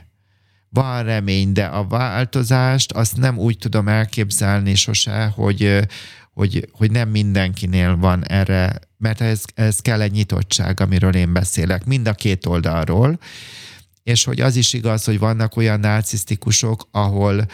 Van 0.74 1.04
remény, 1.04 1.52
de 1.52 1.66
a 1.66 1.88
változást 1.88 2.92
azt 2.92 3.18
nem 3.18 3.38
úgy 3.38 3.58
tudom 3.58 3.88
elképzelni 3.88 4.76
sose, 4.76 5.26
hogy, 5.26 5.80
hogy, 6.34 6.70
hogy 6.72 6.92
nem 6.92 7.10
mindenkinél 7.10 7.98
van 7.98 8.28
erre, 8.28 8.80
mert 8.98 9.22
ez, 9.22 9.42
ez 9.54 9.80
kell 9.80 10.02
egy 10.02 10.12
nyitottság, 10.12 10.80
amiről 10.80 11.16
én 11.16 11.34
beszélek, 11.34 11.86
mind 11.86 12.08
a 12.08 12.14
két 12.14 12.46
oldalról, 12.46 13.20
és 14.04 14.24
hogy 14.24 14.42
az 14.42 14.56
is 14.56 14.74
igaz, 14.74 15.04
hogy 15.04 15.20
vannak 15.20 15.56
olyan 15.56 15.80
narcisztikusok, 15.80 16.88
ahol, 16.92 17.46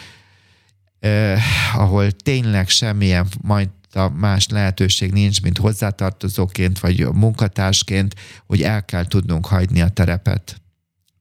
eh, 1.00 1.42
ahol 1.74 2.10
tényleg 2.10 2.68
semmilyen 2.68 3.26
majd 3.40 3.68
a 3.92 4.08
más 4.08 4.48
lehetőség 4.48 5.12
nincs, 5.12 5.42
mint 5.42 5.58
hozzátartozóként 5.58 6.78
vagy 6.78 7.06
munkatársként, 7.12 8.14
hogy 8.46 8.62
el 8.62 8.84
kell 8.84 9.04
tudnunk 9.06 9.46
hagyni 9.46 9.80
a 9.80 9.88
terepet, 9.88 10.60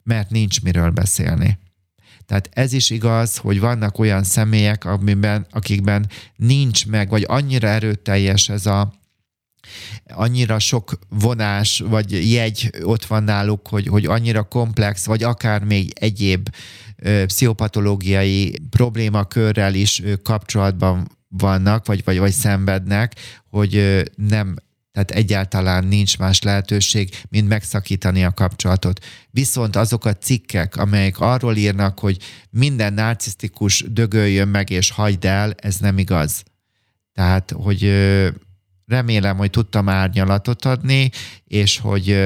mert 0.04 0.30
nincs 0.30 0.62
miről 0.62 0.90
beszélni. 0.90 1.58
Tehát 2.30 2.50
ez 2.54 2.74
is 2.74 2.90
igaz, 2.90 3.38
hogy 3.38 3.60
vannak 3.60 4.00
olyan 4.00 4.24
személyek, 4.24 4.86
amiben, 4.86 5.46
akikben 5.52 6.10
nincs 6.36 6.88
meg, 6.88 7.10
vagy 7.10 7.26
annyira 7.28 7.68
erőteljes 7.68 8.50
ez 8.50 8.66
a 8.66 8.94
annyira 10.08 10.60
sok 10.60 11.00
vonás, 11.10 11.84
vagy 11.86 12.32
jegy 12.32 12.70
ott 12.84 13.06
van 13.06 13.24
náluk, 13.24 13.68
hogy, 13.68 13.88
hogy 13.88 14.06
annyira 14.06 14.44
komplex, 14.44 15.06
vagy 15.06 15.24
akár 15.24 15.64
még 15.64 15.92
egyéb 15.96 16.50
ö, 16.96 17.26
pszichopatológiai 17.26 18.60
problémakörrel 18.70 19.74
is 19.74 20.02
ö, 20.02 20.16
kapcsolatban 20.16 21.08
vannak, 21.28 21.86
vagy, 21.86 22.04
vagy, 22.04 22.18
vagy 22.18 22.32
szenvednek, 22.32 23.16
hogy 23.50 23.76
ö, 23.76 24.02
nem 24.16 24.56
tehát 24.92 25.12
egyáltalán 25.12 25.84
nincs 25.86 26.18
más 26.18 26.42
lehetőség, 26.42 27.22
mint 27.30 27.48
megszakítani 27.48 28.24
a 28.24 28.34
kapcsolatot. 28.34 29.06
Viszont 29.32 29.76
azok 29.76 30.06
a 30.06 30.14
cikkek, 30.14 30.76
amelyek 30.76 31.20
arról 31.20 31.56
írnak, 31.56 32.00
hogy 32.00 32.18
minden 32.50 32.94
narcisztikus 32.94 33.84
dögöljön 33.88 34.48
meg 34.48 34.70
és 34.70 34.92
hagyd 34.92 35.26
el, 35.26 35.54
ez 35.58 35.78
nem 35.78 35.98
igaz. 35.98 36.44
Tehát, 37.14 37.54
hogy 37.56 37.84
remélem, 38.86 39.38
hogy 39.38 39.50
tudtam 39.50 39.90
árnyalatot 39.90 40.66
adni, 40.66 41.12
és 41.46 41.78
hogy 41.78 42.18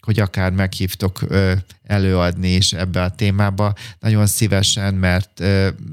hogy 0.00 0.20
akár 0.20 0.52
meghívtok 0.52 1.24
előadni 1.82 2.48
is 2.48 2.72
ebbe 2.72 3.02
a 3.02 3.10
témába. 3.10 3.74
Nagyon 4.00 4.26
szívesen, 4.26 4.94
mert, 4.94 5.42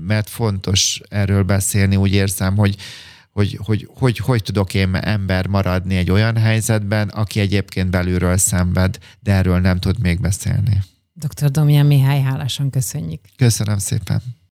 mert 0.06 0.30
fontos 0.30 1.02
erről 1.10 1.44
beszélni. 1.44 1.96
Úgy 1.96 2.14
érzem, 2.14 2.56
hogy 2.56 2.76
hogy 3.32 3.60
hogy, 3.64 3.90
hogy 3.94 4.18
hogy 4.18 4.44
tudok 4.44 4.74
én 4.74 4.96
ember 4.96 5.48
maradni 5.48 5.96
egy 5.96 6.12
olyan 6.12 6.38
helyzetben, 6.38 7.10
aki 7.10 7.40
egyébként 7.40 7.90
belülről 7.90 8.38
szenved, 8.38 8.98
de 9.20 9.34
erről 9.34 9.60
nem 9.60 9.78
tud 9.80 10.00
még 10.00 10.20
beszélni. 10.20 10.84
Dr. 11.14 11.52
Domján 11.52 11.86
Mihály, 11.86 12.22
hálásan 12.22 12.70
köszönjük. 12.70 13.22
Köszönöm 13.36 13.78
szépen. 13.78 14.22